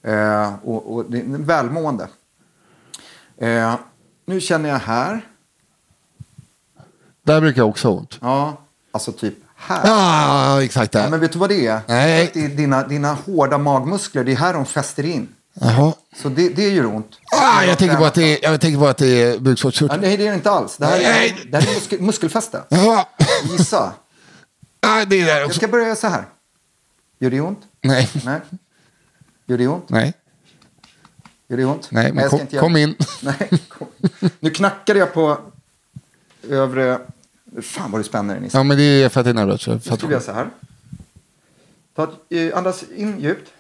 Eh, 0.05 0.55
och, 0.65 0.95
och 0.95 1.05
det 1.11 1.19
är 1.19 1.25
välmående. 1.27 2.09
Eh, 3.39 3.75
nu 4.27 4.41
känner 4.41 4.69
jag 4.69 4.79
här. 4.79 5.21
Där 7.27 7.41
brukar 7.41 7.61
jag 7.63 7.69
också 7.69 7.89
ha 7.89 7.95
ont. 7.95 8.19
Ja, 8.21 8.57
alltså 8.93 9.13
typ 9.13 9.35
här. 9.57 9.81
Ja, 9.85 10.63
exakt 10.63 10.93
där. 10.93 11.03
Ja, 11.05 11.11
men 11.11 11.21
vet 11.21 11.33
du 11.33 11.39
vad 11.39 11.49
det 11.49 11.67
är? 11.67 11.81
Nej. 11.87 12.31
Det 12.35 12.45
är 12.45 12.49
dina, 12.49 12.87
dina 12.87 13.13
hårda 13.15 13.59
magmuskler, 13.59 14.25
det 14.25 14.33
är 14.33 14.37
här 14.37 14.53
de 14.55 14.67
fäster 14.67 15.05
in. 15.05 15.29
Jaha. 15.61 15.93
Så 16.23 16.29
det, 16.29 16.49
det 16.49 16.69
gör 16.69 16.87
ont. 16.87 17.19
Ah, 17.43 17.63
jag 17.63 17.79
tänker 17.79 17.97
på 17.97 18.05
att 18.05 18.15
det 18.15 18.45
är, 18.45 18.51
jag 18.51 18.61
tänker 18.61 18.79
på 18.79 18.87
att 18.87 18.99
det 18.99 19.23
är 19.23 19.33
Ja, 19.33 19.39
bukspottkörteln. 19.39 20.01
nej, 20.01 20.17
det 20.17 20.27
är 20.27 20.29
det 20.31 20.35
inte 20.35 20.51
alls. 20.51 20.77
Det 20.77 20.87
här 20.87 20.97
är, 21.01 21.51
det 21.51 21.59
här 21.59 21.71
är 21.71 21.75
muskel, 21.75 22.01
muskelfäste. 22.03 22.63
Jaha. 22.69 23.07
Gissa. 23.51 23.93
Ah, 24.81 25.05
det 25.05 25.21
är 25.21 25.27
där 25.27 25.37
Jag 25.37 25.47
också. 25.47 25.57
ska 25.59 25.69
börja 25.69 25.97
så 25.97 26.07
här. 26.07 26.25
Gör 27.19 27.31
det 27.31 27.41
ont? 27.41 27.61
Nej. 27.81 28.11
Nej. 28.25 28.41
Gör 29.47 29.59
det 29.59 29.69
ont? 29.69 29.91
Nej. 29.91 30.15
Gör 31.49 31.57
det 31.57 31.65
ont? 31.65 31.89
Nej, 31.91 32.13
men 32.13 32.29
kom, 32.29 32.47
kom 32.47 32.77
in. 32.77 32.95
Nej, 33.23 33.51
kom. 33.69 33.89
Nu 34.41 34.51
knackade 34.51 34.99
jag 34.99 35.15
på 35.15 35.39
övre... 36.51 36.99
Fan 37.63 37.91
vad 37.91 38.01
du 38.01 38.05
spänner 38.05 38.35
dig 38.35 38.43
Nisse. 38.43 38.59
Ja, 38.59 38.63
men 38.63 38.77
det 38.77 38.83
är 38.83 39.09
för 39.09 39.21
att 39.21 39.25
det 39.25 39.31
är 39.31 39.35
nervöst. 39.35 39.67
Nu 39.67 39.81
ska 39.81 39.97
vi 40.07 40.13
göra 40.13 40.21
så 40.23 40.33
här. 40.33 40.49
Ta, 41.95 42.09
eh, 42.31 42.59
andas 42.59 42.85
in 42.97 43.21
djupt. 43.21 43.53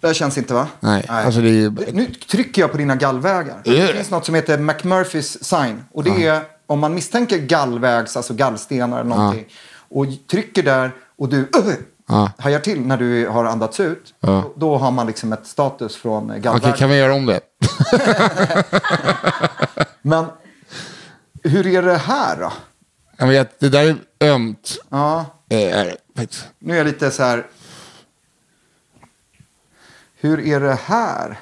Det 0.00 0.06
här 0.06 0.14
känns 0.14 0.38
inte 0.38 0.54
va? 0.54 0.68
Nej, 0.80 1.04
alltså 1.08 1.40
det 1.40 1.48
är... 1.48 1.92
Nu 1.92 2.06
trycker 2.14 2.62
jag 2.62 2.72
på 2.72 2.78
dina 2.78 2.96
gallvägar. 2.96 3.62
Gör 3.64 3.86
Det 3.86 3.92
finns 3.92 4.10
något 4.10 4.26
som 4.26 4.34
heter 4.34 4.58
McMurphys 4.58 5.44
sign. 5.44 5.84
Och 5.92 6.04
det 6.04 6.26
är 6.26 6.42
om 6.66 6.80
man 6.80 6.94
misstänker 6.94 7.38
gallvägs, 7.38 8.16
alltså 8.16 8.34
gallstenar 8.34 9.00
eller 9.00 9.10
någonting. 9.10 9.46
Och 9.90 10.06
trycker 10.30 10.62
där 10.62 10.90
och 11.16 11.28
du 11.28 11.38
uh, 11.40 11.46
Ja. 12.10 12.30
hajar 12.38 12.58
till 12.60 12.80
när 12.80 12.96
du 12.96 13.26
har 13.28 13.44
andats 13.44 13.80
ut. 13.80 14.14
Ja. 14.20 14.28
Då, 14.28 14.52
då 14.56 14.76
har 14.78 14.90
man 14.90 15.06
liksom 15.06 15.32
ett 15.32 15.46
status 15.46 15.96
från 15.96 16.30
Okej, 16.30 16.40
gallvägen. 16.42 16.76
kan 16.76 16.90
vi 16.90 16.96
göra 16.96 17.14
om 17.14 17.26
det? 17.26 17.40
Men 20.02 20.24
hur 21.42 21.66
är 21.66 21.82
det 21.82 21.96
här 21.96 22.36
då? 22.36 22.52
Jag 23.16 23.26
vet, 23.26 23.60
det 23.60 23.68
där 23.68 23.84
är 24.18 24.28
ömt. 24.28 24.76
Ja, 24.88 25.24
Eh, 25.50 25.86
faktiskt. 26.16 26.48
nu 26.58 26.72
är 26.74 26.76
jag 26.78 26.86
lite 26.86 27.10
så 27.10 27.22
här. 27.22 27.46
Hur 30.20 30.40
är 30.46 30.60
det 30.60 30.74
här? 30.84 31.40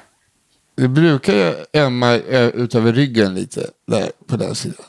Det 0.75 0.87
brukar 0.87 1.33
ju 1.33 1.55
ömma 1.81 2.13
eh, 2.15 2.47
utöver 2.47 2.93
ryggen 2.93 3.33
lite 3.35 3.67
där 3.87 4.11
på 4.27 4.37
den 4.37 4.55
sidan. 4.55 4.85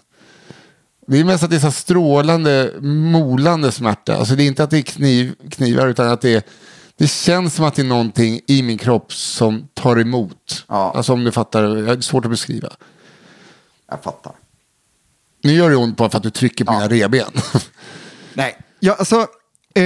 Det 1.11 1.21
är 1.21 1.25
mest 1.25 1.45
att 1.45 1.51
det 1.51 1.57
är 1.57 1.61
så 1.61 1.71
strålande, 1.71 2.73
molande 2.83 3.73
smärta. 3.73 4.17
Alltså 4.17 4.35
det 4.35 4.43
är 4.43 4.47
inte 4.47 4.65
att 4.65 4.71
det 4.71 4.79
är 4.79 4.83
kniv, 4.83 5.35
knivar 5.51 5.89
utan 5.89 6.09
att 6.09 6.21
det 6.21 6.35
är, 6.35 6.43
det 6.97 7.11
känns 7.11 7.55
som 7.55 7.65
att 7.65 7.75
det 7.75 7.83
är 7.83 7.87
någonting 7.87 8.41
i 8.47 8.63
min 8.63 8.79
kropp 8.79 9.13
som 9.13 9.69
tar 9.75 10.01
emot. 10.01 10.65
Ja. 10.69 10.93
Alltså 10.97 11.13
om 11.13 11.25
du 11.25 11.33
fattar, 11.33 11.63
det 11.63 11.93
är 11.93 12.01
svårt 12.01 12.25
att 12.25 12.31
beskriva. 12.31 12.69
Jag 13.91 14.03
fattar. 14.03 14.33
Nu 15.43 15.53
gör 15.53 15.71
det 15.71 15.77
ont 15.77 15.97
bara 15.97 16.11
för 16.11 16.17
att 16.17 16.23
du 16.23 16.31
trycker 16.31 16.65
på 16.65 16.73
mina 16.73 16.89
reben. 16.89 17.33
Nej. 18.35 18.59
Ja, 18.81 18.95
alltså, 18.99 19.27
eh, 19.75 19.83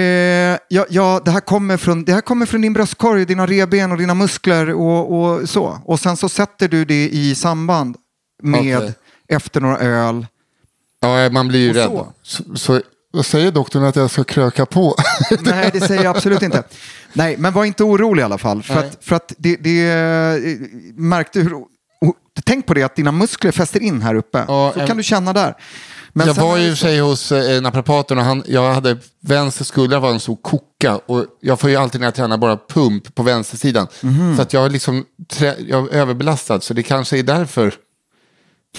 ja, 0.68 0.86
ja, 0.90 1.20
det, 1.24 1.30
här 1.30 1.40
kommer 1.40 1.76
från, 1.76 2.04
det 2.04 2.12
här 2.12 2.20
kommer 2.20 2.46
från 2.46 2.60
din 2.60 2.72
bröstkorg, 2.72 3.24
dina 3.24 3.46
revben 3.46 3.92
och 3.92 3.98
dina 3.98 4.14
muskler 4.14 4.74
och, 4.74 5.22
och 5.22 5.48
så. 5.48 5.80
Och 5.84 6.00
sen 6.00 6.16
så 6.16 6.28
sätter 6.28 6.68
du 6.68 6.84
det 6.84 7.08
i 7.08 7.34
samband 7.34 7.96
med 8.42 8.76
Okej. 8.76 8.94
efter 9.28 9.60
några 9.60 9.78
öl. 9.78 10.26
Ja, 11.02 11.30
man 11.30 11.48
blir 11.48 11.60
ju 11.60 11.70
Och 11.70 11.74
rädd. 11.76 11.84
så. 11.88 12.12
Så, 12.22 12.56
så, 12.56 12.80
då 13.12 13.22
säger 13.22 13.50
doktorn 13.52 13.84
att 13.84 13.96
jag 13.96 14.10
ska 14.10 14.24
kröka 14.24 14.66
på. 14.66 14.94
Nej, 15.40 15.70
det 15.72 15.80
säger 15.80 16.04
jag 16.04 16.16
absolut 16.16 16.42
inte. 16.42 16.62
Nej, 17.12 17.36
men 17.38 17.52
var 17.52 17.64
inte 17.64 17.84
orolig 17.84 18.20
i 18.22 18.24
alla 18.24 18.38
fall. 18.38 18.62
För 18.62 18.74
Nej. 18.74 18.84
att, 18.88 19.04
för 19.04 19.16
att 19.16 19.32
det, 19.38 19.56
det 19.56 19.90
eh, 19.90 20.58
märkte 20.96 21.40
hur... 21.40 21.54
och 21.54 21.66
Tänk 22.44 22.66
på 22.66 22.74
det 22.74 22.82
att 22.82 22.96
dina 22.96 23.12
muskler 23.12 23.52
fäster 23.52 23.82
in 23.82 24.02
här 24.02 24.14
uppe. 24.14 24.44
Ja, 24.48 24.70
så 24.74 24.80
en- 24.80 24.86
kan 24.86 24.96
du 24.96 25.02
känna 25.02 25.32
där. 25.32 25.54
Men 26.12 26.26
jag 26.26 26.34
var 26.34 26.56
ju 26.56 26.68
i 26.68 26.76
sig 26.76 26.98
hos 27.00 27.32
eh, 27.32 27.60
naprapaten 27.62 28.18
och 28.18 28.24
han, 28.24 28.42
jag 28.46 28.74
hade 28.74 28.98
vänster 29.20 29.64
skuldra 29.64 30.00
var 30.00 30.10
en 30.10 30.20
stor 30.20 30.36
koka 30.36 30.96
och 30.96 31.26
jag 31.40 31.60
får 31.60 31.70
ju 31.70 31.76
alltid 31.76 32.00
när 32.00 32.06
jag 32.06 32.14
tränar 32.14 32.36
bara 32.38 32.58
pump 32.68 33.14
på 33.14 33.22
vänstersidan. 33.22 33.86
Mhm. 34.00 34.36
Så 34.36 34.42
att 34.42 34.52
jag 34.52 34.64
är 34.64 34.70
liksom 34.70 35.04
trä, 35.32 35.56
jag 35.68 35.94
är 35.94 35.98
överbelastad 36.00 36.60
så 36.60 36.74
det 36.74 36.82
kanske 36.82 37.18
är 37.18 37.22
därför. 37.22 37.74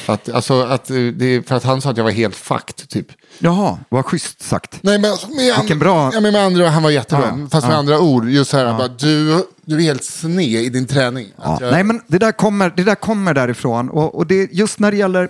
Att, 0.05 0.29
alltså, 0.29 0.61
att, 0.61 0.89
eh, 0.89 0.95
det 0.97 1.47
för 1.47 1.55
att 1.55 1.63
han 1.63 1.81
sa 1.81 1.89
att 1.89 1.97
jag 1.97 2.03
var 2.03 2.11
helt 2.11 2.35
fucked 2.35 2.87
typ. 2.89 3.07
Jaha, 3.39 3.77
vad 3.89 4.05
schysst 4.05 4.41
sagt. 4.41 4.79
Nej 4.81 4.99
men 4.99 5.11
alltså, 5.11 5.27
med, 5.27 5.55
Vilken 5.59 5.79
bra- 5.79 6.09
ja, 6.13 6.19
men 6.21 6.33
med 6.33 6.41
andra, 6.45 6.69
han 6.69 6.83
var 6.83 6.89
jättebra. 6.89 7.25
Ja, 7.41 7.47
Fast 7.51 7.67
med 7.67 7.73
ja. 7.75 7.79
andra 7.79 7.99
ord, 7.99 8.29
just 8.29 8.51
så 8.51 8.57
här, 8.57 8.65
han 8.65 8.77
bara, 8.77 8.87
du, 8.87 9.45
du 9.65 9.75
är 9.75 9.81
helt 9.81 10.03
sned 10.03 10.61
i 10.63 10.69
din 10.69 10.87
träning. 10.87 11.27
Ja, 11.43 11.57
jag, 11.61 11.71
Nej, 11.71 11.83
men 11.83 12.01
det 12.07 12.17
där 12.17 12.31
kommer, 12.31 12.73
det 12.75 12.83
där 12.83 12.95
kommer 12.95 13.33
därifrån. 13.33 13.89
Och, 13.89 14.15
och 14.15 14.27
det, 14.27 14.49
just 14.53 14.79
när 14.79 14.91
det 14.91 14.97
gäller... 14.97 15.29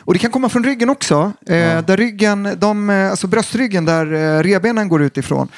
Och 0.00 0.12
det 0.14 0.18
kan 0.18 0.30
komma 0.30 0.48
från 0.48 0.64
ryggen 0.64 0.90
också. 0.90 1.32
Eh, 1.46 1.82
Där 1.82 1.96
ryggen, 1.96 2.54
de, 2.58 2.90
eh, 2.90 3.10
alltså 3.10 3.26
bröstryggen 3.26 3.84
där 3.84 4.12
eh, 4.14 4.42
revbenen 4.42 4.88
går 4.88 5.02
ut 5.02 5.16
ifrån 5.16 5.48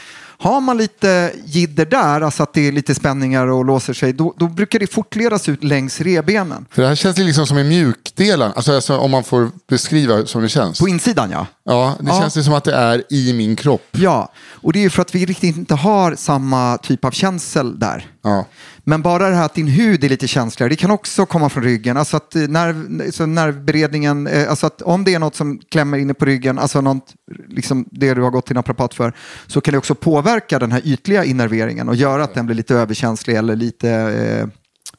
Har 0.43 0.61
man 0.61 0.77
lite 0.77 1.33
jidder 1.45 1.87
där, 1.87 2.21
alltså 2.21 2.43
att 2.43 2.55
det 2.55 2.69
är 2.69 2.73
lite 2.73 2.95
spänningar 2.95 3.47
och 3.47 3.65
låser 3.65 3.93
sig, 3.93 4.13
då, 4.13 4.35
då 4.37 4.49
brukar 4.49 4.79
det 4.79 4.87
fortledas 4.87 5.49
ut 5.49 5.65
längs 5.65 6.01
revbenen. 6.01 6.67
För 6.71 6.83
det 6.83 6.89
här 6.89 6.95
känns 6.95 7.19
liksom 7.19 7.47
som 7.47 7.57
en 7.57 7.69
mjukdelen, 7.69 8.53
alltså, 8.57 8.73
alltså 8.73 8.97
om 8.99 9.11
man 9.11 9.25
får 9.25 9.51
beskriva 9.69 10.27
som 10.27 10.43
det 10.43 10.49
känns. 10.49 10.79
På 10.81 10.89
insidan 10.89 11.31
ja. 11.31 11.47
Ja, 11.65 11.95
det 12.01 12.07
Ja. 12.09 12.21
känns 12.21 12.37
ju 12.37 12.43
som 12.43 12.55
att 12.55 12.65
det 12.65 12.75
är 12.75 13.03
i 13.11 13.33
min 13.33 13.57
kropp. 13.57 13.87
Ja, 13.91 14.33
och 14.51 14.73
det 14.73 14.79
är 14.79 14.83
ju 14.83 14.91
för 14.91 15.03
att 15.03 15.15
vi 15.15 15.27
riktigt 15.27 15.57
inte 15.57 15.75
har 15.75 16.15
samma 16.15 16.79
typ 16.79 17.05
av 17.05 17.11
känsel 17.11 17.79
där. 17.79 18.07
Ja. 18.23 18.45
Men 18.91 19.03
bara 19.03 19.29
det 19.29 19.35
här 19.35 19.45
att 19.45 19.55
din 19.55 19.67
hud 19.67 20.05
är 20.05 20.09
lite 20.09 20.29
känsligare, 20.29 20.69
det 20.69 20.77
kan 20.77 20.91
också 20.91 21.27
komma 21.27 21.49
från 21.49 21.63
ryggen. 21.63 21.97
Alltså 21.97 22.17
att 22.17 22.37
eh, 22.37 22.43
nerv, 22.43 23.11
så 23.11 23.27
nervberedningen, 23.27 24.27
eh, 24.27 24.51
alltså 24.51 24.67
att 24.67 24.83
om 24.83 25.05
det 25.05 25.15
är 25.15 25.19
något 25.19 25.35
som 25.35 25.59
klämmer 25.59 25.99
inne 25.99 26.15
på 26.15 26.25
ryggen, 26.25 26.59
alltså 26.59 26.81
något, 26.81 27.15
liksom 27.49 27.89
det 27.91 28.15
du 28.15 28.23
har 28.23 28.31
gått 28.31 28.47
till 28.47 28.55
naprapat 28.55 28.95
för, 28.95 29.13
så 29.47 29.61
kan 29.61 29.73
det 29.73 29.79
också 29.79 29.95
påverka 29.95 30.59
den 30.59 30.73
här 30.73 30.81
ytliga 30.85 31.25
innerveringen 31.25 31.89
och 31.89 31.95
göra 31.95 32.25
att 32.25 32.35
den 32.35 32.47
blir 32.47 32.57
lite 32.57 32.75
överkänslig 32.75 33.37
eller 33.37 33.57
lite, 33.57 33.91
eh, 33.91 34.49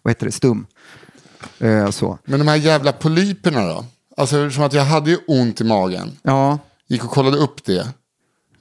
vad 0.02 0.12
heter 0.12 0.26
det, 0.26 0.32
stum. 0.32 0.66
Eh, 1.60 1.90
så. 1.90 2.20
Men 2.26 2.40
de 2.40 2.48
här 2.48 2.56
jävla 2.56 2.92
polyperna 2.92 3.68
då? 3.68 3.86
Alltså 4.18 4.50
som 4.50 4.64
att 4.64 4.74
jag 4.74 4.86
hade 4.86 5.10
ju 5.10 5.18
ont 5.28 5.62
i 5.62 5.64
magen. 5.64 6.12
Ja, 6.22 6.60
Gick 6.88 7.04
och 7.04 7.12
kollade 7.12 7.38
upp 7.38 7.64
det. 7.66 7.88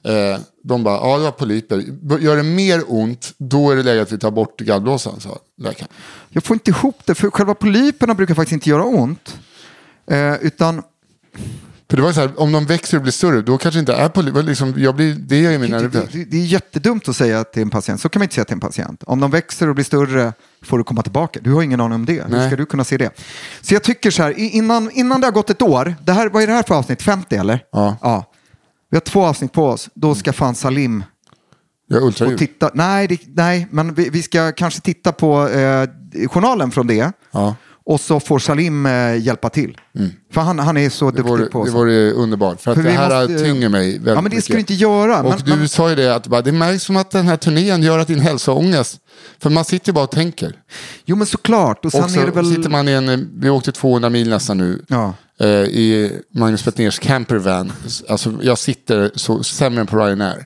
Eh, 0.03 0.39
de 0.63 0.83
bara, 0.83 0.95
ja 0.95 1.17
det 1.17 1.23
var 1.23 1.31
polyper. 1.31 1.83
Gör 2.19 2.35
det 2.35 2.43
mer 2.43 2.83
ont, 2.87 3.33
då 3.37 3.71
är 3.71 3.75
det 3.75 3.83
läge 3.83 4.01
att 4.01 4.11
vi 4.11 4.17
tar 4.17 4.31
bort 4.31 4.59
gallblåsan, 4.61 5.19
sa 5.19 5.39
läkaren. 5.57 5.91
jag 6.29 6.43
får 6.43 6.55
inte 6.55 6.71
ihop 6.71 6.99
det, 7.05 7.15
för 7.15 7.31
själva 7.31 7.53
polyperna 7.53 8.13
brukar 8.13 8.35
faktiskt 8.35 8.53
inte 8.53 8.69
göra 8.69 8.83
ont. 8.83 9.39
Eh, 10.11 10.35
utan 10.35 10.83
För 11.89 11.97
det 11.97 12.03
var 12.03 12.11
så 12.11 12.21
här, 12.21 12.39
om 12.39 12.51
de 12.51 12.65
växer 12.65 12.97
och 12.97 13.03
blir 13.03 13.11
större, 13.11 13.41
då 13.41 13.57
kanske 13.57 13.79
inte 13.79 13.93
är 13.93 14.09
polyper. 14.09 14.43
Liksom, 14.43 14.73
jag 14.77 14.95
blir, 14.95 15.13
det 15.13 15.39
gör 15.39 15.51
ju 15.51 15.57
min 15.57 15.71
Det, 15.71 15.87
det, 15.87 16.25
det 16.25 16.37
är 16.37 16.45
jättedumt 16.45 17.09
att 17.09 17.15
säga 17.15 17.43
till 17.43 17.61
en 17.61 17.69
patient. 17.69 18.01
Så 18.01 18.09
kan 18.09 18.19
man 18.19 18.23
inte 18.23 18.35
säga 18.35 18.45
till 18.45 18.53
en 18.53 18.59
patient. 18.59 19.03
Om 19.03 19.19
de 19.19 19.31
växer 19.31 19.69
och 19.69 19.75
blir 19.75 19.85
större 19.85 20.33
får 20.61 20.77
du 20.77 20.83
komma 20.83 21.01
tillbaka. 21.01 21.39
Du 21.43 21.53
har 21.53 21.61
ingen 21.61 21.81
aning 21.81 21.95
om 21.95 22.05
det. 22.05 22.13
Hur 22.13 22.29
Nej. 22.29 22.47
ska 22.47 22.55
du 22.55 22.65
kunna 22.65 22.83
se 22.83 22.97
det? 22.97 23.09
Så 23.61 23.73
jag 23.73 23.83
tycker 23.83 24.11
så 24.11 24.23
här, 24.23 24.33
innan, 24.39 24.91
innan 24.91 25.21
det 25.21 25.27
har 25.27 25.31
gått 25.31 25.49
ett 25.49 25.61
år. 25.61 25.95
Det 26.03 26.11
här, 26.11 26.29
vad 26.29 26.43
är 26.43 26.47
det 26.47 26.53
här 26.53 26.63
för 26.63 26.75
avsnitt? 26.75 27.01
50 27.01 27.35
eller? 27.35 27.63
Ja. 27.71 27.97
ja. 28.01 28.30
Vi 28.91 28.97
har 28.97 29.01
två 29.01 29.25
avsnitt 29.25 29.53
på 29.53 29.65
oss. 29.65 29.89
Då 29.93 30.15
ska 30.15 30.33
fan 30.33 30.55
Salim 30.55 31.03
Jag 31.87 32.03
och 32.03 32.37
titta. 32.37 32.71
Nej, 32.73 33.07
det, 33.07 33.19
nej 33.27 33.67
men 33.71 33.93
vi, 33.93 34.09
vi 34.09 34.21
ska 34.21 34.51
kanske 34.51 34.81
titta 34.81 35.11
på 35.11 35.47
eh, 35.47 35.89
journalen 36.27 36.71
från 36.71 36.87
det. 36.87 37.11
Ja. 37.31 37.55
Och 37.85 37.99
så 38.01 38.19
får 38.19 38.39
Salim 38.39 38.85
eh, 38.85 39.17
hjälpa 39.17 39.49
till. 39.49 39.77
För 40.33 40.41
han, 40.41 40.59
han 40.59 40.77
är 40.77 40.89
så 40.89 41.05
Mm. 41.09 41.15
Det 41.15 41.21
duktig 41.21 41.31
vore, 41.39 41.45
på 41.45 41.65
det 41.65 41.71
vore 41.71 42.11
underbart. 42.11 42.61
För 42.61 42.71
att 42.71 42.77
För 42.77 42.83
det 42.83 42.91
här 42.91 43.27
måste- 43.27 43.43
tynger 43.45 43.69
mig 43.69 43.91
väldigt 43.91 44.13
Ja, 44.15 44.21
men 44.21 44.31
det 44.31 44.41
ska 44.41 44.53
du 44.53 44.57
mycket. 44.59 44.69
inte 44.71 44.83
göra. 44.83 45.19
Och 45.23 45.29
men, 45.29 45.39
du 45.45 45.55
men, 45.55 45.69
sa 45.69 45.89
ju 45.89 45.95
det 45.95 46.15
att 46.15 46.27
bara, 46.27 46.41
det 46.41 46.51
märks 46.51 46.83
som 46.83 46.97
att 46.97 47.11
den 47.11 47.27
här 47.27 47.37
turnén 47.37 47.83
gör 47.83 47.99
att 47.99 48.07
din 48.07 48.19
hälsoångest. 48.19 48.97
För 49.39 49.49
man 49.49 49.65
sitter 49.65 49.89
ju 49.89 49.93
bara 49.93 50.03
och 50.03 50.11
tänker. 50.11 50.55
jo, 51.05 51.15
men 51.15 51.27
såklart. 51.27 51.85
Och 51.85 51.91
sen 51.91 52.03
Och 52.03 52.11
så 52.11 52.19
är 52.21 52.25
det 52.25 52.31
väl... 52.31 52.55
sitter 52.55 52.69
man 52.69 52.87
i 52.87 52.91
en, 52.91 53.29
vi 53.39 53.49
åkte 53.49 53.71
200 53.71 54.09
mil 54.09 54.29
nästan 54.29 54.57
nu. 54.57 54.81
Ja. 54.87 55.13
eh, 55.39 55.47
I 55.49 56.11
Magnus 56.33 56.65
Betnérs 56.65 56.99
campervan. 56.99 57.71
Alltså 58.09 58.33
jag 58.41 58.57
sitter 58.57 59.11
så 59.15 59.43
sämre 59.43 59.81
än 59.81 59.87
på 59.87 59.97
Ryanair. 59.97 60.45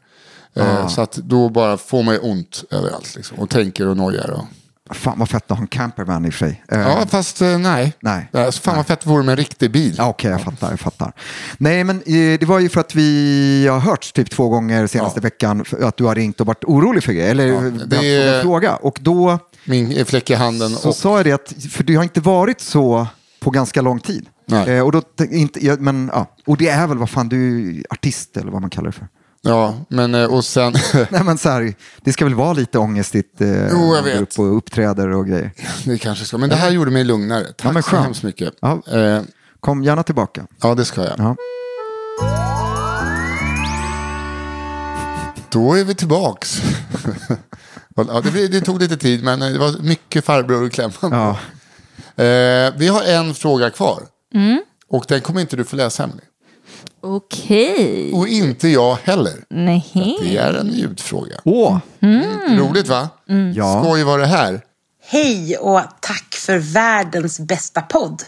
Eh, 0.55 0.87
Så 0.87 1.01
att 1.01 1.13
då 1.13 1.49
bara 1.49 1.77
får 1.77 2.03
man 2.03 2.13
ju 2.13 2.19
ont 2.19 2.63
överallt. 2.71 3.15
Liksom, 3.15 3.39
och 3.39 3.49
tänker 3.49 3.87
och 3.87 3.97
nojar. 3.97 4.29
Och... 4.29 4.45
Fan 4.91 5.19
vad 5.19 5.29
fett 5.29 5.51
att 5.51 5.57
ha 5.57 5.61
en 5.61 5.67
campervan 5.67 6.25
i 6.25 6.29
och 6.29 6.33
för 6.33 6.37
sig. 6.47 6.63
Eh, 6.71 6.79
Ja 6.79 7.05
fast 7.09 7.41
eh, 7.41 7.57
nej. 7.57 7.93
Nej. 7.99 8.29
Fan 8.51 8.75
vad 8.75 8.87
fett 8.87 9.05
vore 9.05 9.23
med 9.23 9.31
en 9.31 9.37
riktig 9.37 9.71
bil. 9.71 9.95
Ja, 9.97 10.09
Okej, 10.09 10.31
jag 10.31 10.41
fattar. 10.41 10.69
Jag 10.69 10.79
fattar. 10.79 11.11
Nej, 11.57 11.83
men 11.83 11.97
eh, 11.97 12.39
det 12.39 12.43
var 12.45 12.59
ju 12.59 12.69
för 12.69 12.81
att 12.81 12.95
vi 12.95 13.67
har 13.71 13.79
hört 13.79 14.13
typ 14.13 14.29
två 14.31 14.49
gånger 14.49 14.87
senaste 14.87 15.19
Ja. 15.19 15.21
veckan 15.21 15.65
att 15.81 15.97
du 15.97 16.03
har 16.03 16.15
ringt 16.15 16.41
och 16.41 16.47
varit 16.47 16.63
orolig 16.63 17.03
för 17.03 17.13
grejer. 17.13 17.31
Eller 17.31 17.45
Ja, 17.47 17.61
det 17.85 18.15
är- 18.15 18.35
en 18.35 18.41
fråga. 18.41 18.75
Och 18.75 18.97
då 19.01 19.39
Min 19.65 20.05
fläck 20.05 20.29
i 20.29 20.33
handen. 20.33 20.69
så 20.69 20.89
och, 20.89 20.95
sa 20.95 21.17
jag 21.17 21.25
det 21.25 21.31
att, 21.31 21.53
för 21.71 21.83
du 21.83 21.95
har 21.97 22.03
inte 22.03 22.21
varit 22.21 22.61
så 22.61 23.07
på 23.39 23.49
ganska 23.49 23.81
lång 23.81 23.99
tid. 23.99 24.25
Nej. 24.47 24.81
Och, 24.81 24.91
då, 24.91 25.01
inte, 25.31 25.77
men, 25.79 26.09
ja. 26.13 26.35
och 26.45 26.57
det 26.57 26.67
är 26.69 26.87
väl 26.87 26.97
vad 26.97 27.09
fan, 27.09 27.29
du 27.29 27.69
är 27.79 27.83
artist 27.89 28.37
eller 28.37 28.51
vad 28.51 28.61
man 28.61 28.69
kallar 28.69 28.85
det 28.87 28.91
för. 28.91 29.07
Ja, 29.45 29.75
men 29.89 30.15
eh, 30.15 30.25
och 30.33 30.45
sen. 30.45 30.73
Nej, 31.09 31.23
men 31.23 31.37
så 31.37 31.49
här, 31.49 31.73
det 32.01 32.13
ska 32.13 32.25
väl 32.25 32.35
vara 32.35 32.53
lite 32.53 32.79
ångestigt 32.79 33.41
eh, 33.41 33.47
jag 33.47 33.73
när 33.73 33.91
man 33.95 34.03
vet. 34.03 34.21
upp 34.21 34.39
och 34.39 34.57
uppträder 34.57 35.09
och 35.09 35.27
grejer. 35.27 35.51
det 35.85 35.97
kanske 35.97 36.25
ska. 36.25 36.37
Men 36.37 36.49
det 36.49 36.55
här 36.55 36.69
gjorde 36.71 36.91
mig 36.91 37.03
lugnare. 37.03 37.45
Tack 37.57 37.73
men 37.73 37.83
så 37.83 37.95
hemskt 37.95 38.23
mycket. 38.23 38.53
Ja. 38.61 38.81
Eh, 38.91 39.21
Kom 39.59 39.83
gärna 39.83 40.03
tillbaka. 40.03 40.47
ja 40.61 40.75
det 40.75 40.85
ska 40.85 41.01
jag. 41.03 41.13
Ja. 41.17 41.35
Då 45.49 45.73
är 45.73 45.83
vi 45.83 45.95
tillbaks. 45.95 46.61
ja, 47.95 48.21
det, 48.23 48.47
det 48.47 48.61
tog 48.61 48.81
lite 48.81 48.97
tid 48.97 49.23
men 49.23 49.41
eh, 49.41 49.49
det 49.49 49.59
var 49.59 49.81
mycket 49.83 50.25
farbror 50.25 50.65
att 50.65 50.71
klämma 50.71 50.93
på. 50.99 51.09
Ja. 51.11 51.29
Eh, 52.23 52.73
vi 52.77 52.87
har 52.87 53.03
en 53.03 53.33
fråga 53.35 53.69
kvar. 53.69 54.03
Och 54.89 55.05
den 55.07 55.21
kommer 55.21 55.41
inte 55.41 55.55
du 55.55 55.63
få 55.63 55.75
läsa 55.75 56.03
hemlig. 56.03 56.23
Okej. 57.05 58.13
Och 58.13 58.27
inte 58.27 58.67
jag 58.67 58.97
heller. 59.03 59.33
Nej. 59.49 60.17
Det 60.21 60.37
är 60.37 60.53
en 60.53 60.73
ljudfråga. 60.73 61.35
Åh, 61.43 61.77
Roligt 62.57 62.87
va? 62.87 63.09
ja. 63.55 63.83
Skoj 63.83 64.03
var 64.03 64.19
det 64.19 64.25
här. 64.25 64.61
Hej 65.07 65.57
och 65.57 65.81
tack 65.99 66.35
för 66.35 66.57
världens 66.57 67.39
bästa 67.39 67.81
podd. 67.81 68.23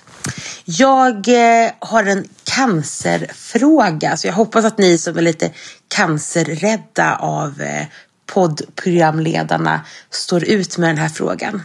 Jag 0.65 1.27
eh, 1.27 1.71
har 1.79 2.03
en 2.03 2.25
cancerfråga, 2.43 4.17
så 4.17 4.27
jag 4.27 4.33
hoppas 4.33 4.65
att 4.65 4.77
ni 4.77 4.97
som 4.97 5.17
är 5.17 5.21
lite 5.21 5.51
cancerrädda 5.87 7.15
av 7.15 7.61
eh, 7.61 7.85
poddprogramledarna 8.33 9.81
står 10.09 10.43
ut 10.43 10.77
med 10.77 10.89
den 10.89 10.97
här 10.97 11.09
frågan. 11.09 11.61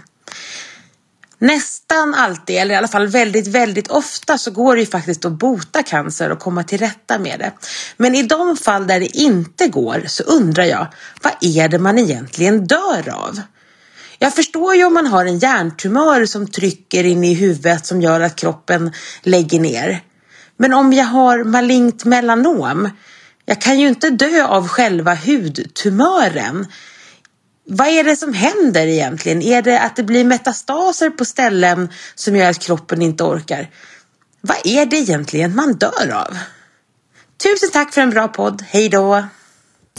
Nästan 1.43 2.15
alltid, 2.15 2.57
eller 2.57 2.75
i 2.75 2.77
alla 2.77 2.89
fall 2.89 3.07
väldigt, 3.07 3.47
väldigt 3.47 3.89
ofta 3.89 4.39
så 4.39 4.51
går 4.51 4.75
det 4.75 4.81
ju 4.81 4.87
faktiskt 4.87 5.25
att 5.25 5.33
bota 5.33 5.83
cancer 5.83 6.31
och 6.31 6.39
komma 6.39 6.65
till 6.65 6.79
rätta 6.79 7.19
med 7.19 7.39
det. 7.39 7.53
Men 7.97 8.15
i 8.15 8.23
de 8.23 8.57
fall 8.57 8.87
där 8.87 9.01
det 9.01 9.17
inte 9.17 9.69
går 9.69 10.05
så 10.07 10.23
undrar 10.23 10.65
jag, 10.65 10.87
vad 11.23 11.33
är 11.41 11.69
det 11.69 11.79
man 11.79 11.99
egentligen 11.99 12.67
dör 12.67 13.09
av? 13.09 13.41
Jag 14.19 14.35
förstår 14.35 14.75
ju 14.75 14.85
om 14.85 14.95
man 14.95 15.07
har 15.07 15.25
en 15.27 15.39
hjärntumör 15.39 16.27
som 16.27 16.47
trycker 16.47 17.05
in 17.05 17.25
i 17.25 17.35
huvudet 17.35 17.87
som 17.87 18.03
gör 18.03 18.21
att 18.21 18.37
kroppen 18.37 18.93
lägger 19.23 19.61
ner. 19.61 20.01
Men 20.57 20.73
om 20.73 20.93
jag 20.93 21.05
har 21.05 21.45
malignt 21.45 22.05
melanom, 22.05 22.91
jag 23.47 23.61
kan 23.61 23.81
ju 23.81 23.89
inte 23.89 24.11
dö 24.11 24.47
av 24.47 24.69
själva 24.69 25.15
hudtumören. 25.15 26.67
Vad 27.67 27.87
är 27.87 28.05
det 28.05 28.17
som 28.17 28.33
händer 28.35 28.87
egentligen? 28.87 29.43
Är 29.43 29.63
det 29.63 29.81
att 29.81 29.97
det 29.97 30.03
blir 30.03 30.25
metastaser 30.25 31.11
på 31.11 31.25
ställen 31.25 31.89
som 32.15 32.37
gör 32.37 32.51
att 32.51 32.59
kroppen 32.59 33.03
inte 33.03 33.25
orkar? 33.25 33.71
Vad 34.41 34.57
är 34.65 34.87
det 34.87 34.97
egentligen 34.97 35.55
man 35.57 35.73
dör 35.75 36.11
av? 36.15 36.37
Tusen 37.43 37.71
tack 37.73 37.95
för 37.95 38.01
en 38.01 38.11
bra 38.11 38.29
podd. 38.29 38.63
Hej 38.69 38.89
då! 38.89 39.25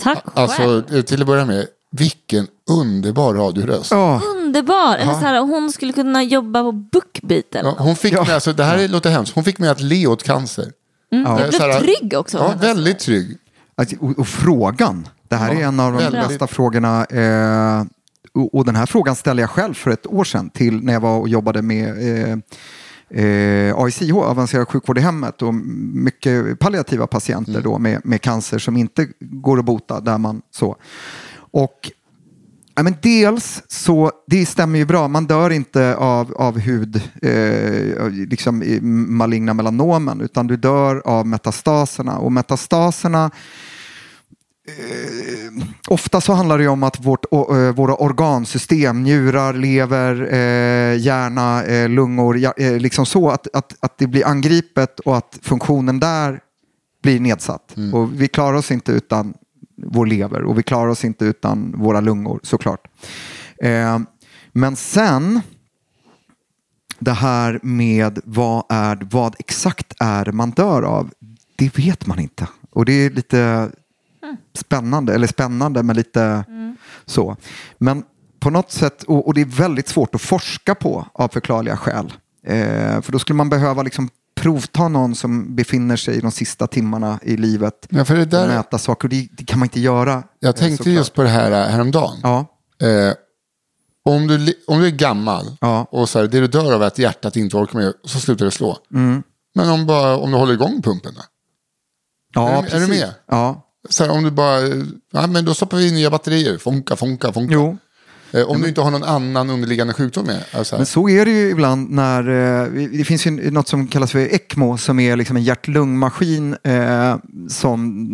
Tack 0.02 0.24
själv. 0.26 0.38
Alltså 0.38 0.84
till 1.04 1.22
att 1.22 1.28
börja 1.28 1.46
med, 1.46 1.68
vilken 1.92 2.48
underbar 2.70 3.34
radioröst. 3.34 3.92
Ja. 3.92 4.22
Underbar. 4.36 4.98
Eller 4.98 5.14
så 5.14 5.20
här, 5.20 5.40
hon 5.40 5.72
skulle 5.72 5.94
kunna 5.94 6.24
jobba 6.24 6.64
på 6.64 6.72
Bookbeat 6.72 7.56
eller 7.56 7.70
Ja, 7.70 7.76
hon 7.80 7.96
fick 7.96 8.14
mig, 8.14 8.32
alltså, 8.32 8.54
det 8.54 8.64
här 8.64 8.88
låter 8.88 9.10
hemskt, 9.10 9.36
hon 9.36 9.44
fick 9.44 9.60
mig 9.60 9.70
att 9.70 9.82
le 9.82 10.08
åt 10.08 10.24
cancer. 10.24 10.72
Mm. 11.12 11.26
Eh, 11.26 11.42
Jag 11.42 11.54
så 11.54 11.60
blev 11.60 11.72
här- 11.72 11.80
trygg 11.82 12.14
också. 12.18 12.38
Ja, 12.38 12.54
väldigt 12.62 13.00
trygg. 13.00 13.38
Alltså, 13.76 13.96
och, 14.00 14.20
och 14.20 14.28
frågan, 14.28 15.08
det 15.34 15.38
här 15.38 15.54
Ja, 15.54 15.60
är 15.60 15.64
en 15.66 15.80
av 15.80 15.92
de 15.92 15.98
väldigt. 15.98 16.28
bästa 16.30 16.48
frågorna. 16.48 17.06
Eh, 17.06 17.84
och, 18.34 18.56
och 18.56 18.66
den 18.66 18.76
här 18.76 18.86
frågan 18.86 19.16
ställde 19.16 19.42
jag 19.44 19.50
själv 19.50 19.74
för 19.74 19.92
ett 19.92 20.08
år 20.08 20.24
sedan 20.24 20.50
till 20.50 20.84
när 20.84 20.94
jag 20.94 21.00
var 21.00 21.20
och 21.20 21.30
jobbade 21.30 21.62
med 21.62 21.88
eh, 21.90 22.38
eh, 23.26 23.76
AICH, 23.78 24.14
avancerad 24.14 24.68
sjukvård 24.68 24.98
i 24.98 25.02
hemmet 25.02 25.42
och 25.42 25.54
mycket 25.94 26.60
palliativa 26.60 27.08
patienter 27.08 27.52
Mm. 27.52 27.64
då 27.64 27.78
med, 27.80 28.02
med 28.04 28.22
cancer 28.22 28.60
som 28.60 28.78
inte 28.78 29.08
går 29.20 29.60
att 29.60 29.66
bota 29.66 30.00
där 30.00 30.18
man 30.18 30.42
så. 30.52 30.76
Och 31.52 31.92
Ja, 32.76 32.84
men 32.84 32.96
dels 33.02 33.64
så, 33.68 34.12
det 34.28 34.46
stämmer 34.46 34.80
ju 34.80 34.86
bra, 34.86 35.08
man 35.08 35.26
dör 35.26 35.50
inte 35.50 35.96
av, 35.96 36.34
av 36.34 36.60
hud, 36.60 37.02
eh, 37.22 38.10
liksom 38.10 38.64
maligna 39.18 39.54
melanomen, 39.54 40.22
utan 40.22 40.48
du 40.48 40.58
dör 40.58 41.02
av 41.06 41.28
metastaserna. 41.28 42.18
Och 42.18 42.32
metastaserna, 42.32 43.32
eh, 44.68 45.68
ofta 45.88 46.22
så 46.22 46.34
handlar 46.34 46.58
det 46.58 46.68
om 46.68 46.84
att 46.84 47.06
vårt, 47.06 47.26
eh, 47.34 47.72
våra 47.72 47.96
organsystem, 47.96 49.04
njurar, 49.04 49.54
lever, 49.54 50.34
eh, 50.34 50.98
hjärna, 51.00 51.64
eh, 51.64 51.90
lungor, 51.90 52.54
eh, 52.58 52.78
liksom 52.78 53.06
så 53.06 53.30
att, 53.30 53.56
att, 53.56 53.76
att 53.80 53.98
det 53.98 54.08
blir 54.08 54.28
angripet 54.28 55.00
och 55.00 55.18
att 55.18 55.40
funktionen 55.42 56.00
där 56.00 56.40
blir 57.04 57.20
nedsatt. 57.20 57.76
Och 57.94 58.22
vi 58.22 58.28
klarar 58.28 58.58
oss 58.58 58.72
inte 58.72 58.92
utan 58.92 59.34
vår 59.78 60.06
lever 60.06 60.44
och 60.44 60.58
vi 60.58 60.64
klarar 60.64 60.88
oss 60.88 61.06
inte 61.06 61.26
utan 61.26 61.74
våra 61.78 62.02
lungor 62.02 62.40
såklart. 62.44 62.88
Eh, 63.58 64.00
men 64.52 64.76
sen 64.76 65.42
det 67.00 67.12
här 67.12 67.60
med 67.64 68.20
vad, 68.24 68.66
är, 68.70 69.08
vad 69.12 69.36
exakt 69.40 69.94
är 70.00 70.32
man 70.32 70.52
dör 70.52 70.82
av, 70.82 71.12
det 71.56 71.78
vet 71.78 72.06
man 72.06 72.20
inte. 72.20 72.48
Och 72.70 72.86
det 72.86 72.94
är 72.94 73.10
lite 73.10 73.70
spännande, 74.58 75.14
eller 75.16 75.28
spännande 75.28 75.84
men 75.84 75.96
lite 75.96 76.44
så. 77.06 77.36
Men 77.78 78.04
på 78.40 78.50
något 78.50 78.72
sätt, 78.72 79.04
och, 79.04 79.28
och 79.28 79.34
det 79.34 79.42
är 79.42 79.46
väldigt 79.46 79.88
svårt 79.88 80.16
att 80.16 80.22
forska 80.22 80.76
på 80.76 81.06
av 81.14 81.28
förklarliga 81.28 81.78
skäl. 81.78 82.14
Eh, 82.48 83.02
för 83.02 83.12
då 83.12 83.20
skulle 83.20 83.38
man 83.38 83.50
behöva 83.50 83.84
liksom 83.84 84.10
provta 84.36 84.88
någon 84.88 85.16
som 85.16 85.56
befinner 85.56 85.96
sig 85.96 86.16
i 86.18 86.20
de 86.22 86.32
sista 86.32 86.68
timmarna 86.68 87.20
i 87.22 87.38
livet 87.38 87.88
Ja, 87.90 88.06
för 88.06 88.16
det 88.16 88.26
där- 88.26 88.44
och 88.44 88.54
mäta 88.56 88.78
saker. 88.78 89.06
Och 89.06 89.10
det, 89.10 89.28
det 89.32 89.44
kan 89.46 89.60
man 89.60 89.66
inte 89.66 89.80
göra. 89.80 90.24
Jag 90.40 90.56
tänkte 90.56 90.78
såklart. 90.78 90.96
just 90.96 91.14
på 91.14 91.24
det 91.24 91.30
här 91.30 91.52
äh, 91.52 91.72
häromdagen. 91.72 92.20
Ja, 92.24 92.46
Eh, 92.82 93.14
om, 94.06 94.28
du, 94.28 94.54
om 94.68 94.80
du 94.80 94.86
är 94.88 94.92
gammal 94.92 95.58
Ja. 95.62 95.88
och 95.92 96.10
så 96.10 96.20
här, 96.20 96.28
det 96.28 96.40
du 96.40 96.48
dör 96.48 96.74
av 96.76 96.84
är 96.84 96.88
att 96.88 96.98
hjärtat 97.00 97.36
inte 97.36 97.58
orkar 97.58 97.80
med, 97.80 97.94
så 98.04 98.20
slutar 98.20 98.46
det 98.46 98.52
slå. 98.52 98.78
Mm. 98.94 99.24
Men 99.56 99.70
om, 99.70 99.86
bara, 99.86 100.18
om 100.18 100.32
du 100.32 100.38
håller 100.38 100.54
igång 100.54 100.82
pumpen, 100.82 101.14
då? 101.16 101.22
ja 102.34 102.50
Är 102.50 102.62
du- 102.62 102.70
är 102.76 102.80
du 102.80 102.88
med? 102.88 103.14
Ja, 103.28 103.63
så 103.90 104.04
här, 104.04 104.12
om 104.12 104.24
du 104.24 104.32
bara, 104.32 104.60
ja, 105.12 105.28
men 105.28 105.46
då 105.46 105.54
stoppar 105.54 105.78
vi 105.78 105.88
in 105.88 105.94
nya 105.94 106.10
batterier, 106.10 106.58
funka, 106.58 106.96
funka, 106.96 107.34
funka. 107.34 107.54
jo. 107.54 107.78
Eh, 108.34 108.50
om 108.50 108.62
du 108.62 108.68
inte 108.68 108.82
har 108.82 108.92
någon 108.92 109.04
annan 109.04 109.50
underliggande 109.50 109.94
sjukdom 109.94 110.26
med. 110.26 110.44
Alltså, 110.52 110.76
Men 110.76 110.86
så 110.86 111.10
är 111.10 111.26
det 111.26 111.32
ju 111.32 111.50
ibland 111.50 111.90
när, 111.92 112.20
eh, 112.30 112.88
det 112.98 113.06
finns 113.06 113.26
ju 113.26 113.52
något 113.52 113.68
som 113.68 113.88
kallas 113.88 114.12
för 114.12 114.20
ECMO 114.20 114.78
som 114.78 115.00
är 115.00 115.16
liksom 115.16 115.38
en 115.38 115.44
hjärt-lungmaskin 115.44 116.58
eh, 116.64 117.16
som 117.50 118.08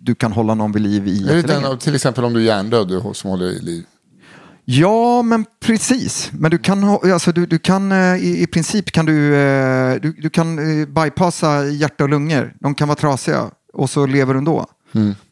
du 0.00 0.14
kan 0.14 0.32
hålla 0.32 0.54
någon 0.54 0.72
vid 0.72 0.82
liv 0.82 1.08
i 1.08 1.28
är 1.28 1.34
det 1.34 1.42
den, 1.42 1.78
till 1.78 1.94
exempel 1.94 2.24
om 2.24 2.32
du 2.32 2.40
är 2.40 2.44
hjärndöd 2.44 3.02
som 3.12 3.30
håller 3.30 3.46
i 3.46 3.60
liv? 3.60 3.84
Ja, 4.64 5.22
men 5.22 5.44
precis. 5.60 6.30
Men 6.32 6.50
du 6.50 6.58
kan, 6.58 6.84
alltså 6.84 7.32
du, 7.32 7.46
du 7.46 7.58
kan 7.58 7.92
eh, 7.92 8.16
i, 8.16 8.42
i 8.42 8.46
princip 8.46 8.92
kan 8.92 9.06
du, 9.06 9.30
du, 10.02 10.12
du 10.12 10.30
kan 10.30 10.56
bypassa 10.94 11.64
hjärta 11.64 12.04
och 12.04 12.10
lungor. 12.10 12.54
De 12.60 12.74
kan 12.74 12.88
vara 12.88 12.96
trasiga 12.96 13.50
och 13.72 13.90
så 13.90 14.06
lever 14.06 14.34
du 14.34 14.38
ändå. 14.38 14.66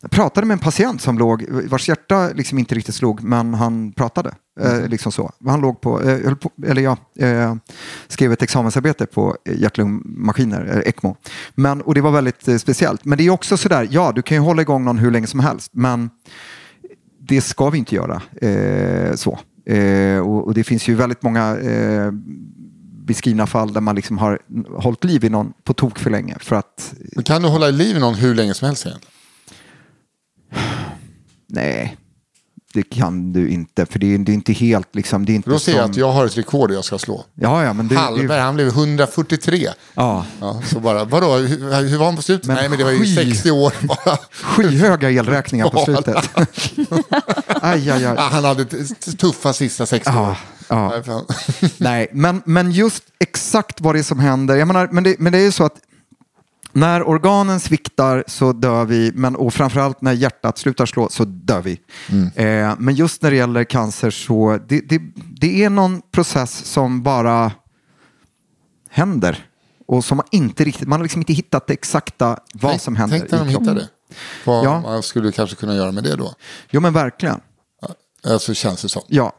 Jag 0.01 0.11
pratade 0.11 0.47
med 0.47 0.55
en 0.55 0.59
patient 0.59 1.03
som 1.03 1.19
låg, 1.19 1.45
vars 1.49 1.89
hjärta 1.89 2.31
liksom 2.35 2.59
inte 2.59 2.75
riktigt 2.75 2.95
slog, 2.95 3.23
men 3.23 3.55
han 3.55 3.93
pratade. 3.93 4.35
Eh, 4.61 4.89
liksom 4.89 5.13
så. 5.13 5.33
Han 5.47 5.61
låg 5.61 5.81
på, 5.81 6.03
eh, 6.03 6.35
på 6.35 6.51
eller 6.67 6.83
ja, 6.83 6.97
eh, 7.19 7.57
skrev 8.09 8.33
ett 8.33 8.43
examensarbete 8.43 9.07
på 9.07 9.37
hjärt-lungmaskiner, 9.45 10.67
eh, 10.77 10.89
ECMO. 10.89 11.17
Men, 11.55 11.81
och 11.81 11.95
det 11.95 12.01
var 12.01 12.11
väldigt 12.11 12.49
eh, 12.49 12.57
speciellt. 12.57 13.05
Men 13.05 13.19
det 13.19 13.27
är 13.27 13.31
också 13.31 13.57
sådär, 13.57 13.89
ja, 13.91 14.13
du 14.15 14.23
kan 14.23 14.37
ju 14.37 14.41
hålla 14.41 14.63
igång 14.63 14.85
någon 14.85 14.99
hur 14.99 15.11
länge 15.11 15.27
som 15.27 15.41
helst, 15.41 15.71
men 15.75 16.11
det 17.29 17.41
ska 17.41 17.71
vi 17.71 17.79
inte 17.79 17.95
göra. 17.95 18.23
Eh, 18.43 19.15
så. 19.15 19.39
Eh, 19.67 20.19
och, 20.19 20.47
och 20.47 20.55
det 20.55 20.65
finns 20.65 20.89
ju 20.89 20.95
väldigt 20.95 21.23
många 21.23 21.57
eh, 21.59 22.11
beskrivna 23.07 23.47
fall 23.47 23.73
där 23.73 23.81
man 23.81 23.97
liksom 23.97 24.19
har 24.19 24.39
hållit 24.77 25.05
liv 25.05 25.25
i 25.25 25.29
någon 25.29 25.53
på 25.65 25.73
tok 25.75 25.99
för 25.99 26.11
länge. 26.11 26.37
För 26.41 26.57
att, 26.57 26.95
Men 27.15 27.25
kan 27.25 27.43
du 27.43 27.49
hålla 27.49 27.69
i 27.69 27.73
liv 27.73 27.99
någon 27.99 28.15
hur 28.15 28.35
länge 28.35 28.55
som 28.55 28.67
helst 28.67 28.87
egentligen? 28.87 29.18
Nej, 31.49 31.96
det 32.74 32.82
kan 32.82 33.32
du 33.32 33.49
inte. 33.49 33.86
För 33.86 33.99
det 33.99 34.14
är, 34.14 34.18
det 34.18 34.32
är 34.32 34.34
inte 34.34 34.53
helt 34.53 34.94
liksom, 34.94 35.24
det 35.26 35.32
är 35.32 35.34
inte 35.34 35.51
då 35.51 35.55
jag 35.55 35.61
som- 35.62 35.78
att 35.90 35.96
jag 35.96 36.12
har 36.12 36.26
ett 36.26 36.36
rekord 36.38 36.72
jag 36.72 36.84
ska 36.84 36.99
slå. 36.99 37.24
Ja, 37.34 37.64
ja, 37.64 37.72
men 37.72 37.88
det, 37.88 37.96
Hallberg, 37.96 38.26
det, 38.28 38.42
han 38.42 38.55
blev 38.55 38.68
143. 38.68 39.68
ja, 39.94 40.26
Ja, 40.40 40.62
så 40.66 40.80
bara, 40.80 41.05
vadå, 41.05 41.36
hur, 41.36 41.88
hur 41.88 41.99
var 41.99 42.07
han 42.07 42.16
på 42.16 42.22
slutet? 42.22 42.46
Men 42.46 42.57
Nej, 42.57 42.68
men 42.68 42.78
det 42.78 42.84
var 42.84 42.90
ju 42.90 42.99
sky- 43.05 43.14
60 43.14 43.51
år 43.51 43.72
bara. 43.86 44.18
skyhöga 44.32 45.11
elräkningar 45.11 45.68
på 45.70 45.78
slutet. 45.84 46.30
aj, 47.62 47.90
aj, 47.90 48.05
aj. 48.05 48.16
han 48.16 48.44
hade 48.44 48.64
tuffa 49.18 49.53
sista 49.53 49.86
60 49.86 50.11
Ja, 50.14 50.30
år. 50.30 50.36
ja. 51.07 51.24
Nej, 51.78 52.09
men, 52.12 52.42
men 52.44 52.72
just 52.72 53.03
exakt 53.20 53.80
vad 53.80 53.94
det 53.94 53.99
är 53.99 54.03
som 54.03 54.18
händer. 54.18 54.57
Jag 54.57 54.68
menar, 54.68 54.88
men, 54.92 55.05
det, 55.05 55.16
men 55.18 55.32
det 55.32 55.38
är 55.38 55.42
ju 55.42 55.53
så 55.53 55.64
att 55.64 55.74
när 56.81 57.09
organen 57.09 57.61
sviktar 57.61 58.24
så 58.26 58.53
dör 58.53 58.85
vi, 58.85 59.12
men, 59.14 59.37
och 59.37 59.55
framförallt 59.55 60.01
när 60.03 60.12
hjärtat 60.12 60.59
slutar 60.59 60.87
slå 60.87 61.09
så 61.09 61.24
dör 61.24 61.61
vi. 61.61 61.81
Eh, 62.35 62.74
men 62.79 62.95
just 62.95 63.22
när 63.22 63.31
det 63.31 63.37
gäller 63.37 63.64
cancer 63.64 64.11
så 64.11 64.59
det, 64.68 64.81
det, 64.89 65.01
det 65.41 65.64
är 65.64 65.70
någon 65.70 66.01
process 66.12 66.64
som 66.64 67.03
bara 67.03 67.53
händer. 68.91 69.45
Och 69.87 70.05
som 70.05 70.16
man 70.16 70.26
inte 70.31 70.64
riktigt, 70.64 70.89
man 70.89 70.99
har 71.01 71.05
liksom 71.05 71.20
inte 71.20 71.33
hittat 71.33 71.66
det 71.66 71.72
exakta 71.72 72.39
vad 72.55 72.70
Tänk- 72.72 72.83
som 72.83 72.97
händer 72.97 73.18
Tänk 73.18 73.31
när 73.31 73.39
de 73.39 73.49
kroppen. 73.51 73.68
hittade. 73.68 73.89
Vad 74.45 74.64
Ja. 74.64 74.81
man 74.81 75.03
skulle 75.03 75.33
kanske 75.33 75.57
kunna 75.57 75.74
göra 75.74 75.93
med 75.93 76.05
det 76.05 76.16
då. 76.16 76.33
Jo 76.70 76.81
men 76.81 76.93
verkligen. 76.93 77.41
Alltså 78.26 78.55
känns 78.55 78.83
det 78.83 78.89
som. 78.89 79.03
Ja, 79.07 79.33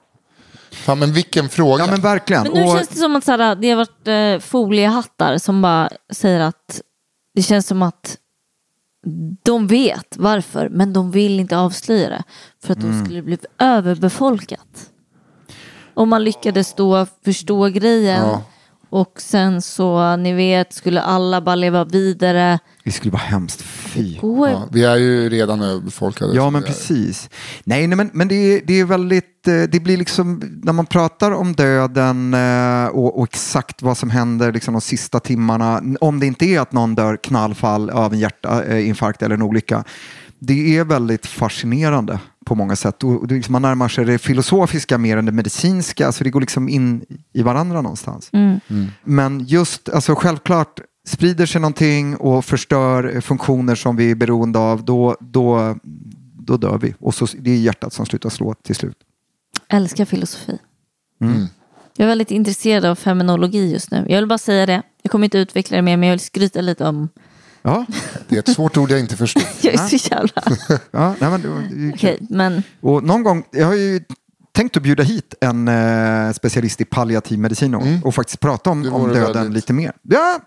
Fan, 0.71 0.99
men 0.99 1.13
vilken 1.13 1.49
fråga. 1.49 1.83
ja 1.85 1.91
men 1.91 2.01
verkligen. 2.01 2.43
Men 2.43 2.51
nu 2.53 2.63
Och- 2.63 2.77
känns 2.77 2.87
det 2.87 2.95
som 2.99 3.15
att 3.15 3.23
så 3.25 3.31
här, 3.31 3.55
det 3.55 3.69
har 3.69 3.77
varit 3.77 4.07
eh, 4.07 4.47
foliehattar 4.49 5.37
som 5.37 5.61
bara 5.61 5.89
säger 6.13 6.39
att 6.39 6.81
det 7.35 7.41
känns 7.41 7.67
som 7.67 7.81
att 7.81 8.17
de 9.43 9.67
vet 9.67 10.17
varför 10.17 10.69
men 10.69 10.93
de 10.93 11.11
vill 11.11 11.39
inte 11.39 11.57
avslöja 11.57 12.09
det. 12.09 12.23
För 12.63 12.73
att 12.73 12.79
då 12.79 12.87
Mm. 12.87 13.05
skulle 13.05 13.17
det 13.19 13.23
bli 13.25 13.37
överbefolkat. 13.57 14.89
Om 15.93 16.09
man 16.09 16.23
lyckades 16.23 16.73
då 16.73 17.05
förstå 17.25 17.67
grejen 17.67 18.21
Ja. 18.27 18.43
och 18.89 19.21
sen 19.21 19.61
så, 19.61 20.15
ni 20.15 20.33
vet, 20.33 20.73
skulle 20.73 21.01
alla 21.01 21.41
bara 21.41 21.55
leva 21.55 21.83
vidare. 21.83 22.59
Det 22.89 22.93
skulle 22.93 23.11
vara 23.11 23.21
hemskt. 23.21 23.61
Fy. 23.61 24.17
Ja, 24.21 24.67
vi 24.71 24.83
är 24.83 24.95
ju 24.95 25.29
redan 25.29 25.61
överbefolkade. 25.61 26.35
Ja, 26.35 26.41
så 26.45 26.51
men 26.51 26.61
det 26.61 26.67
är- 26.67 26.71
precis. 26.71 27.29
Nej, 27.63 27.87
nej 27.87 27.95
men, 27.97 28.09
men 28.13 28.27
det, 28.27 28.35
är, 28.35 28.61
det 28.65 28.79
är 28.79 28.85
väldigt, 28.85 29.47
eh, 29.47 29.53
det 29.71 29.79
blir 29.83 29.97
liksom, 29.97 30.41
när 30.63 30.73
man 30.73 30.85
pratar 30.85 31.31
om 31.31 31.53
döden 31.53 32.33
eh, 32.33 32.85
och, 32.85 33.19
och 33.19 33.27
exakt 33.29 33.81
vad 33.81 33.97
som 33.97 34.09
händer 34.09 34.51
liksom 34.53 34.73
de 34.73 34.81
sista 34.81 35.19
timmarna, 35.19 35.81
om 36.01 36.19
det 36.19 36.25
inte 36.25 36.45
är 36.45 36.59
att 36.59 36.71
någon 36.71 36.95
dör 36.95 37.17
knallfall 37.23 37.89
av 37.89 38.13
en 38.13 38.19
hjärtinfarkt 38.19 39.21
eller 39.21 39.35
en 39.35 39.41
olycka, 39.41 39.83
det 40.39 40.77
är 40.77 40.83
väldigt 40.83 41.25
fascinerande 41.25 42.19
på 42.45 42.55
många 42.55 42.75
sätt. 42.75 43.03
Och, 43.03 43.11
och 43.21 43.27
liksom, 43.31 43.51
man 43.51 43.61
närmar 43.61 43.87
sig 43.87 44.05
det 44.05 44.17
filosofiska 44.17 44.97
mer 44.97 45.17
än 45.17 45.25
det 45.25 45.31
medicinska, 45.31 46.05
alltså 46.05 46.23
det 46.23 46.29
går 46.29 46.41
liksom 46.41 46.69
in 46.69 47.01
i 47.33 47.41
varandra 47.41 47.81
någonstans. 47.81 48.31
Men 49.03 49.39
just, 49.45 49.89
alltså 49.89 50.15
självklart, 50.15 50.79
sprider 51.09 51.45
sig 51.45 51.61
någonting 51.61 52.15
och 52.17 52.45
förstör 52.45 53.21
funktioner 53.21 53.75
som 53.75 53.95
vi 53.95 54.11
är 54.11 54.15
beroende 54.15 54.59
av, 54.59 54.85
då, 54.85 55.15
då, 55.19 55.75
då 56.39 56.57
dör 56.57 56.77
vi. 56.77 56.93
Och 56.99 57.15
så, 57.15 57.27
det 57.39 57.51
är 57.51 57.57
hjärtat 57.57 57.93
som 57.93 58.05
slutar 58.05 58.29
slå 58.29 58.53
till 58.53 58.75
slut. 58.75 58.97
älskar 59.69 60.05
filosofi. 60.05 60.57
Mm. 61.21 61.47
Jag 61.97 62.03
är 62.05 62.07
väldigt 62.09 62.31
intresserad 62.31 62.85
av 62.85 62.95
feminologi 62.95 63.71
just 63.71 63.91
nu. 63.91 64.05
Jag 64.09 64.17
vill 64.17 64.27
bara 64.27 64.37
säga 64.37 64.65
det. 64.65 64.81
Jag 65.01 65.11
kommer 65.11 65.25
inte 65.25 65.37
utveckla 65.37 65.75
det 65.75 65.81
mer 65.81 65.97
men 65.97 66.09
jag 66.09 66.13
vill 66.13 66.19
skryta 66.19 66.61
lite 66.61 66.85
om... 66.85 67.09
Ja, 67.61 67.85
Det 68.27 68.35
är 68.35 68.39
ett 68.39 68.53
svårt 68.55 68.77
ord 68.77 68.91
jag 68.91 68.99
inte 68.99 69.17
förstår. 69.17 69.43
Jag 69.61 69.73
är 69.73 69.97
så 69.97 70.09
jävla... 70.11 70.43
ja 70.91 71.15
nej, 71.19 71.29
men, 71.29 71.41
det. 71.41 71.93
Okej, 71.93 72.17
men 72.29 72.63
Och 72.81 73.03
någon 73.03 73.23
gång, 73.23 73.43
jag 73.51 73.65
har 73.67 73.73
ju 73.75 74.01
tänkt 74.51 74.77
att 74.77 74.83
bjuda 74.83 75.03
hit 75.03 75.33
en 75.41 75.67
eh, 75.67 76.31
specialist 76.33 76.81
i 76.81 76.85
palliativ 76.85 77.39
medicin 77.39 77.71
någon 77.71 77.83
gång 77.83 78.01
och 78.03 78.15
faktiskt 78.15 78.39
prata 78.39 78.69
om, 78.69 78.83
Det 78.83 78.89
om 78.89 79.07
döden 79.07 79.33
väldigt- 79.33 79.53
lite 79.53 79.73
mer. 79.73 79.91
Ja, 80.01 80.39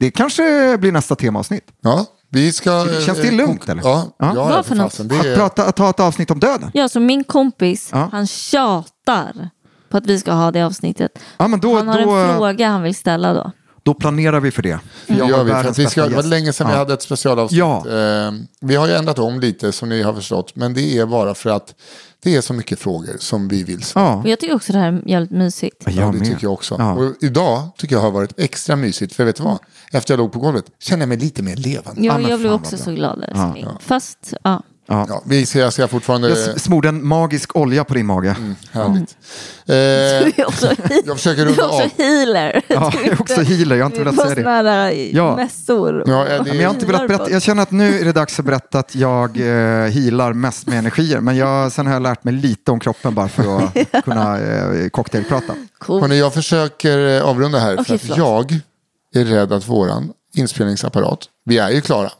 det 0.00 0.10
kanske 0.10 0.76
blir 0.80 0.92
nästa 0.92 1.14
temaavsnitt. 1.14 1.64
Ja, 1.82 2.06
vi 2.30 2.52
ska... 2.52 2.86
Känns 3.06 3.18
det 3.18 3.28
eh, 3.28 3.34
lugnt, 3.34 3.68
eller? 3.68 3.82
Ja, 3.82 4.06
Ja. 4.18 4.32
ja. 4.36 4.44
Vad 4.48 4.66
för 4.66 4.74
något? 4.74 5.08
Det 5.08 5.18
Att, 5.18 5.24
är, 5.26 5.36
prata, 5.36 5.64
att 5.64 5.76
ta 5.76 5.90
ett 5.90 6.00
avsnitt 6.00 6.30
om 6.30 6.40
döden. 6.40 6.70
ja, 6.74 6.88
så 6.88 7.00
min 7.00 7.24
kompis, 7.24 7.88
Ja. 7.92 8.08
han 8.12 8.26
tjatar 8.26 9.50
på 9.90 9.96
att 9.96 10.06
vi 10.06 10.18
ska 10.18 10.32
ha 10.32 10.50
det 10.50 10.62
avsnittet. 10.62 11.18
Ja, 11.36 11.48
men 11.48 11.60
då, 11.60 11.76
han 11.76 11.88
har 11.88 12.00
då, 12.02 12.10
en 12.10 12.36
fråga 12.36 12.68
han 12.68 12.82
vill 12.82 12.94
ställa 12.94 13.34
då. 13.34 13.52
då 13.82 13.94
planerar 13.94 14.40
vi 14.40 14.50
för 14.50 14.62
det. 14.62 14.78
Jag 15.06 15.30
gör 15.30 15.36
har 15.36 15.44
vi. 15.44 15.50
För 15.52 15.74
vi 15.82 15.86
ska, 15.86 16.06
det 16.06 16.16
var 16.16 16.22
länge 16.22 16.52
sedan 16.52 16.66
vi 16.66 16.72
Ja. 16.72 16.78
hade 16.78 16.94
ett 16.94 17.02
specialavsnitt. 17.02 17.58
Ja. 17.58 17.76
Eh, 17.88 18.32
vi 18.60 18.76
har 18.76 18.86
ju 18.86 18.92
ändrat 18.92 19.18
om 19.18 19.40
lite 19.40 19.72
som 19.72 19.88
ni 19.88 20.02
har 20.02 20.12
förstått. 20.14 20.56
Men 20.56 20.74
det 20.74 20.98
är 20.98 21.06
bara 21.06 21.34
för 21.34 21.50
att 21.50 21.74
det 22.24 22.36
är 22.36 22.40
så 22.40 22.54
mycket 22.54 22.78
frågor 22.78 23.16
som 23.18 23.48
vi 23.48 23.62
vill 23.64 23.82
svara 23.82 24.04
Ja, 24.04 24.16
Och 24.16 24.28
jag 24.28 24.40
tycker 24.40 24.54
också 24.54 24.72
det 24.72 24.78
här 24.78 24.92
är 24.92 25.02
jävligt 25.08 25.30
mysigt. 25.30 25.82
jag 25.86 25.94
Ja, 25.94 26.06
det 26.06 26.18
med. 26.18 26.26
tycker 26.26 26.42
jag 26.42 26.52
också. 26.52 26.76
Ja. 26.78 26.92
Och 26.94 27.12
idag 27.20 27.68
tycker 27.78 27.94
jag 27.96 28.02
har 28.02 28.10
varit 28.10 28.38
extra 28.40 28.76
mysigt. 28.76 29.14
För 29.14 29.24
vet 29.24 29.36
du 29.36 29.42
vad? 29.42 29.58
Efter 29.92 30.12
jag 30.14 30.18
låg 30.18 30.32
på 30.32 30.38
golvet 30.38 30.64
känner 30.78 31.02
jag 31.02 31.08
mig 31.08 31.18
lite 31.18 31.42
mer 31.42 31.56
levande. 31.56 32.02
Ja, 32.04 32.20
jag 32.20 32.40
blev 32.40 32.52
också 32.52 32.76
så 32.76 32.92
glad 32.92 33.24
älskling. 33.28 33.66
Fast, 33.80 34.34
ja. 34.44 34.62
Ja, 34.86 35.22
vi 35.26 35.46
ser, 35.46 35.60
jag 35.60 35.72
ser 35.72 35.86
fortfarande... 35.86 36.28
Jag 36.28 36.60
smorde 36.60 36.88
en 36.88 37.06
magisk 37.06 37.56
olja 37.56 37.84
på 37.84 37.94
din 37.94 38.06
mage. 38.06 38.36
Härligt. 38.72 39.16
Du 39.66 39.72
Eh, 39.74 40.38
är 40.40 40.46
också, 40.48 40.66
jag 41.04 41.16
försöker 41.16 41.42
du 41.44 41.48
runda 41.48 41.62
är 41.62 41.66
också 41.66 41.82
av. 41.82 41.90
healer. 41.98 42.62
Ja, 42.68 42.92
jag 42.94 43.06
är 43.06 43.20
också 43.20 43.40
healer, 43.42 43.76
jag 43.76 43.84
har 43.84 43.86
inte 43.90 43.98
Du 43.98 44.04
velat 44.04 44.30
säga 44.34 44.62
det. 44.62 45.02
Ja. 45.12 45.36
mässor. 45.36 46.04
Ja, 46.06 46.24
det- 46.24 46.34
Ja, 46.36 46.42
men 46.44 46.56
jag 46.56 46.68
har 46.68 46.74
inte 46.74 46.86
velat 46.86 47.08
berätta. 47.08 47.30
Jag 47.30 47.42
känner 47.42 47.62
att 47.62 47.70
nu 47.70 48.00
är 48.00 48.04
det 48.04 48.12
dags 48.12 48.38
att 48.38 48.44
berätta 48.46 48.78
att 48.78 48.94
jag 48.94 49.36
eh, 49.40 49.90
healar 49.90 50.32
mest 50.32 50.66
med 50.66 50.78
energier. 50.78 51.20
Men 51.20 51.36
jag, 51.36 51.72
sen 51.72 51.86
har 51.86 51.92
jag 51.92 52.02
lärt 52.02 52.24
mig 52.24 52.34
lite 52.34 52.70
om 52.70 52.80
kroppen 52.80 53.14
bara 53.14 53.28
för 53.28 53.56
att 53.64 53.74
kunna 54.04 54.38
eh, 54.40 54.88
cocktailprata. 54.88 55.54
Cool. 55.78 56.00
Hörrni, 56.00 56.18
jag 56.18 56.34
försöker 56.34 57.16
eh, 57.16 57.24
avrunda 57.28 57.58
här. 57.58 57.84
för 57.84 57.94
att 57.94 58.00
förlåt. 58.00 58.18
jag 58.18 58.60
är 59.22 59.24
rädd 59.24 59.52
att 59.52 59.68
våran 59.68 60.12
inspelningsapparat, 60.34 61.18
vi 61.44 61.58
är 61.58 61.70
ju 61.70 61.80
klara. 61.80 62.10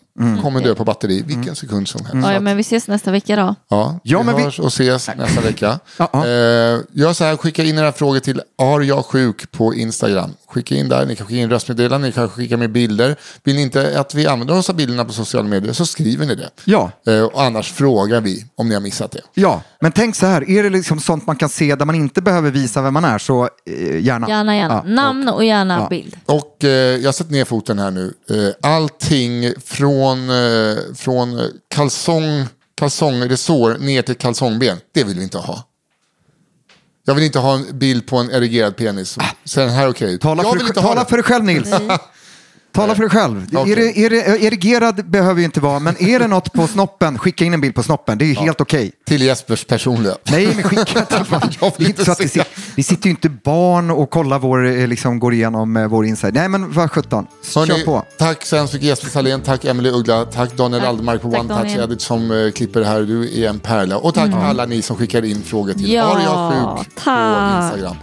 Kommer 0.42 0.60
dö 0.60 0.74
på 0.74 0.84
batteri 0.84 1.22
vilken 1.22 1.56
sekund 1.56 1.88
som 1.88 2.04
helst. 2.06 2.28
Ja, 2.32 2.40
men 2.40 2.56
vi 2.56 2.60
ses 2.60 2.88
nästa 2.88 3.10
vecka 3.10 3.36
då. 3.36 3.54
Ja, 3.70 4.00
Ja, 4.02 4.18
vi 4.18 4.24
men 4.24 4.36
vi- 4.36 4.42
hörs 4.42 4.58
och 4.60 4.66
ses 4.66 5.08
nästa 5.16 5.40
vecka. 5.40 5.78
Ja, 5.98 6.08
ja. 6.12 6.18
Eh, 6.26 6.80
gör 6.92 7.12
så 7.12 7.24
här, 7.24 7.36
skicka 7.36 7.64
in 7.64 7.78
era 7.78 7.92
frågor 7.92 8.20
till 8.20 8.40
Are 8.58 8.84
jag 8.84 9.04
sjuk 9.04 9.52
på 9.52 9.74
Instagram. 9.74 10.30
Skicka 10.48 10.74
in 10.74 10.88
där, 10.88 11.06
ni 11.06 11.16
kan 11.16 11.26
skicka 11.26 11.40
in 11.40 11.50
röstmeddelanden, 11.50 12.08
ni 12.08 12.12
kan 12.12 12.28
skicka 12.28 12.56
med 12.56 12.72
bilder. 12.72 13.16
Vill 13.44 13.56
ni 13.56 13.62
inte 13.62 14.00
att 14.00 14.14
vi 14.14 14.26
använder 14.26 14.58
oss 14.58 14.70
av 14.70 14.76
bilderna 14.76 15.04
på 15.04 15.12
sociala 15.12 15.48
medier 15.48 15.72
så 15.72 15.86
skriver 15.86 16.26
ni 16.26 16.34
det. 16.34 16.50
Ja. 16.64 16.90
Eh, 17.06 17.20
och 17.22 17.42
annars 17.42 17.72
frågar 17.72 18.20
vi 18.20 18.44
om 18.56 18.68
ni 18.68 18.74
har 18.74 18.82
missat 18.82 19.10
det. 19.12 19.20
Ja, 19.34 19.62
men 19.80 19.92
tänk 19.92 20.16
så 20.16 20.26
här, 20.26 20.50
är 20.50 20.62
det 20.62 20.70
liksom 20.70 21.00
sånt 21.00 21.26
man 21.26 21.36
kan 21.36 21.48
se 21.48 21.74
där 21.74 21.84
man 21.84 21.94
inte 21.94 22.22
behöver 22.22 22.50
visa 22.50 22.82
vem 22.82 22.94
man 22.94 23.04
är 23.04 23.18
så 23.18 23.44
eh, 23.44 24.00
gärna. 24.04 24.28
Gärna, 24.28 24.56
gärna. 24.56 24.82
Namn 24.86 25.28
och 25.28 25.44
gärna 25.44 25.78
Ja. 25.80 25.86
bild. 25.90 26.16
Och 26.26 26.64
eh, 26.64 26.70
jag 26.70 27.14
sätter 27.14 27.32
ner 27.32 27.44
foten 27.44 27.78
här 27.78 27.90
nu. 27.90 28.14
Eh, 28.30 28.70
allting 28.70 29.52
från, 29.64 30.03
eh, 30.12 30.94
från 30.94 31.38
eh, 31.38 31.46
kalsong, 31.68 32.46
kalsongresår 32.74 33.78
ner 33.78 34.02
till 34.02 34.14
kalsongben, 34.14 34.78
det 34.92 35.04
vill 35.04 35.16
vi 35.16 35.22
inte 35.22 35.38
ha. 35.38 35.64
Jag 37.06 37.14
vill 37.14 37.24
inte 37.24 37.38
ha 37.38 37.54
en 37.54 37.78
bild 37.78 38.06
på 38.06 38.16
en 38.16 38.30
erigerad 38.30 38.76
penis. 38.76 39.18
Ser 39.44 39.60
den 39.60 39.70
här 39.70 39.88
okej 39.88 40.14
ut? 40.14 40.20
Tala, 40.20 40.42
jag 40.42 40.52
för, 40.52 40.58
vill 40.58 40.66
inte 40.66 40.80
ha 40.80 40.88
tala 40.88 41.04
det. 41.04 41.10
för 41.10 41.16
dig 41.16 41.24
själv 41.24 41.44
Nils. 41.44 41.68
Tala 42.74 42.94
för 42.94 43.02
dig 43.02 43.10
själv. 43.10 43.46
Okej. 43.52 43.72
Är 43.72 43.76
det, 43.76 43.98
är 43.98 44.10
det, 44.10 44.44
erigerad 44.44 45.10
behöver 45.10 45.38
ju 45.40 45.44
inte 45.44 45.60
vara, 45.60 45.78
men 45.78 46.02
är 46.02 46.18
det 46.18 46.26
något 46.26 46.52
på 46.52 46.66
snoppen, 46.66 47.18
skicka 47.18 47.44
in 47.44 47.54
en 47.54 47.60
bild 47.60 47.74
på 47.74 47.82
snoppen. 47.82 48.18
Det 48.18 48.24
är 48.24 48.26
ju 48.26 48.34
helt 48.34 48.60
okej. 48.60 48.92
Till 49.06 49.22
Jespers 49.22 49.64
personliga. 49.64 50.14
Nej, 50.30 50.46
men 50.54 50.62
skicka 50.62 50.98
inte. 50.98 51.24
Jag 51.60 51.72
vill 51.78 51.78
Det 51.78 51.84
är 51.84 51.88
inte 51.88 52.04
så 52.04 52.12
att 52.12 52.18
det, 52.18 52.28
sitter, 52.28 52.46
det 52.76 52.82
sitter 52.82 53.04
ju 53.04 53.10
inte 53.10 53.28
barn 53.28 53.90
och 53.90 54.10
kollar 54.10 54.38
vår, 54.38 54.66
eh, 54.66 54.86
liksom, 54.86 55.18
går 55.18 55.34
igenom 55.34 55.76
eh, 55.76 55.86
vår 55.86 56.06
inside. 56.06 56.34
Nej, 56.34 56.48
men 56.48 56.72
vad 56.72 56.90
sjutton. 56.90 57.26
Kör 57.42 57.84
på. 57.84 58.04
tack 58.18 58.46
så 58.46 58.56
hemskt 58.56 58.74
mycket 58.74 58.88
Jesper 58.88 59.08
Salén, 59.08 59.40
tack 59.40 59.64
Emelie 59.64 59.92
Uggla, 59.92 60.24
tack 60.24 60.56
Daniel 60.56 60.80
Tack. 60.80 60.88
Aldermark 60.88 61.22
på 61.22 61.28
One 61.28 61.54
Touch. 61.54 61.76
Edit 61.76 62.00
som 62.00 62.30
eh, 62.30 62.50
klipper 62.50 62.80
det 62.80 62.86
här. 62.86 63.00
Du 63.00 63.42
är 63.42 63.48
en 63.48 63.60
pärla. 63.60 63.96
Och 63.96 64.14
tack 64.14 64.30
alla 64.32 64.66
ni 64.66 64.82
som 64.82 64.96
skickar 64.96 65.24
in 65.24 65.42
frågor 65.42 65.72
till 65.72 65.92
Ja, 65.92 66.04
Har 66.04 66.20
jag 66.20 66.52
sjuk 66.52 66.94
på 66.94 67.00
tack. 67.04 67.64
Instagram. 67.64 67.96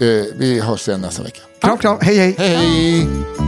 Eh, 0.00 0.06
vi 0.38 0.60
hörs 0.60 0.88
igen 0.88 1.00
nästa 1.00 1.22
vecka. 1.22 1.40
Kram, 1.60 1.78
kram. 1.78 1.98
Hej, 2.00 2.18
hej. 2.18 2.34
Hej 2.38 2.56
hej! 2.56 3.47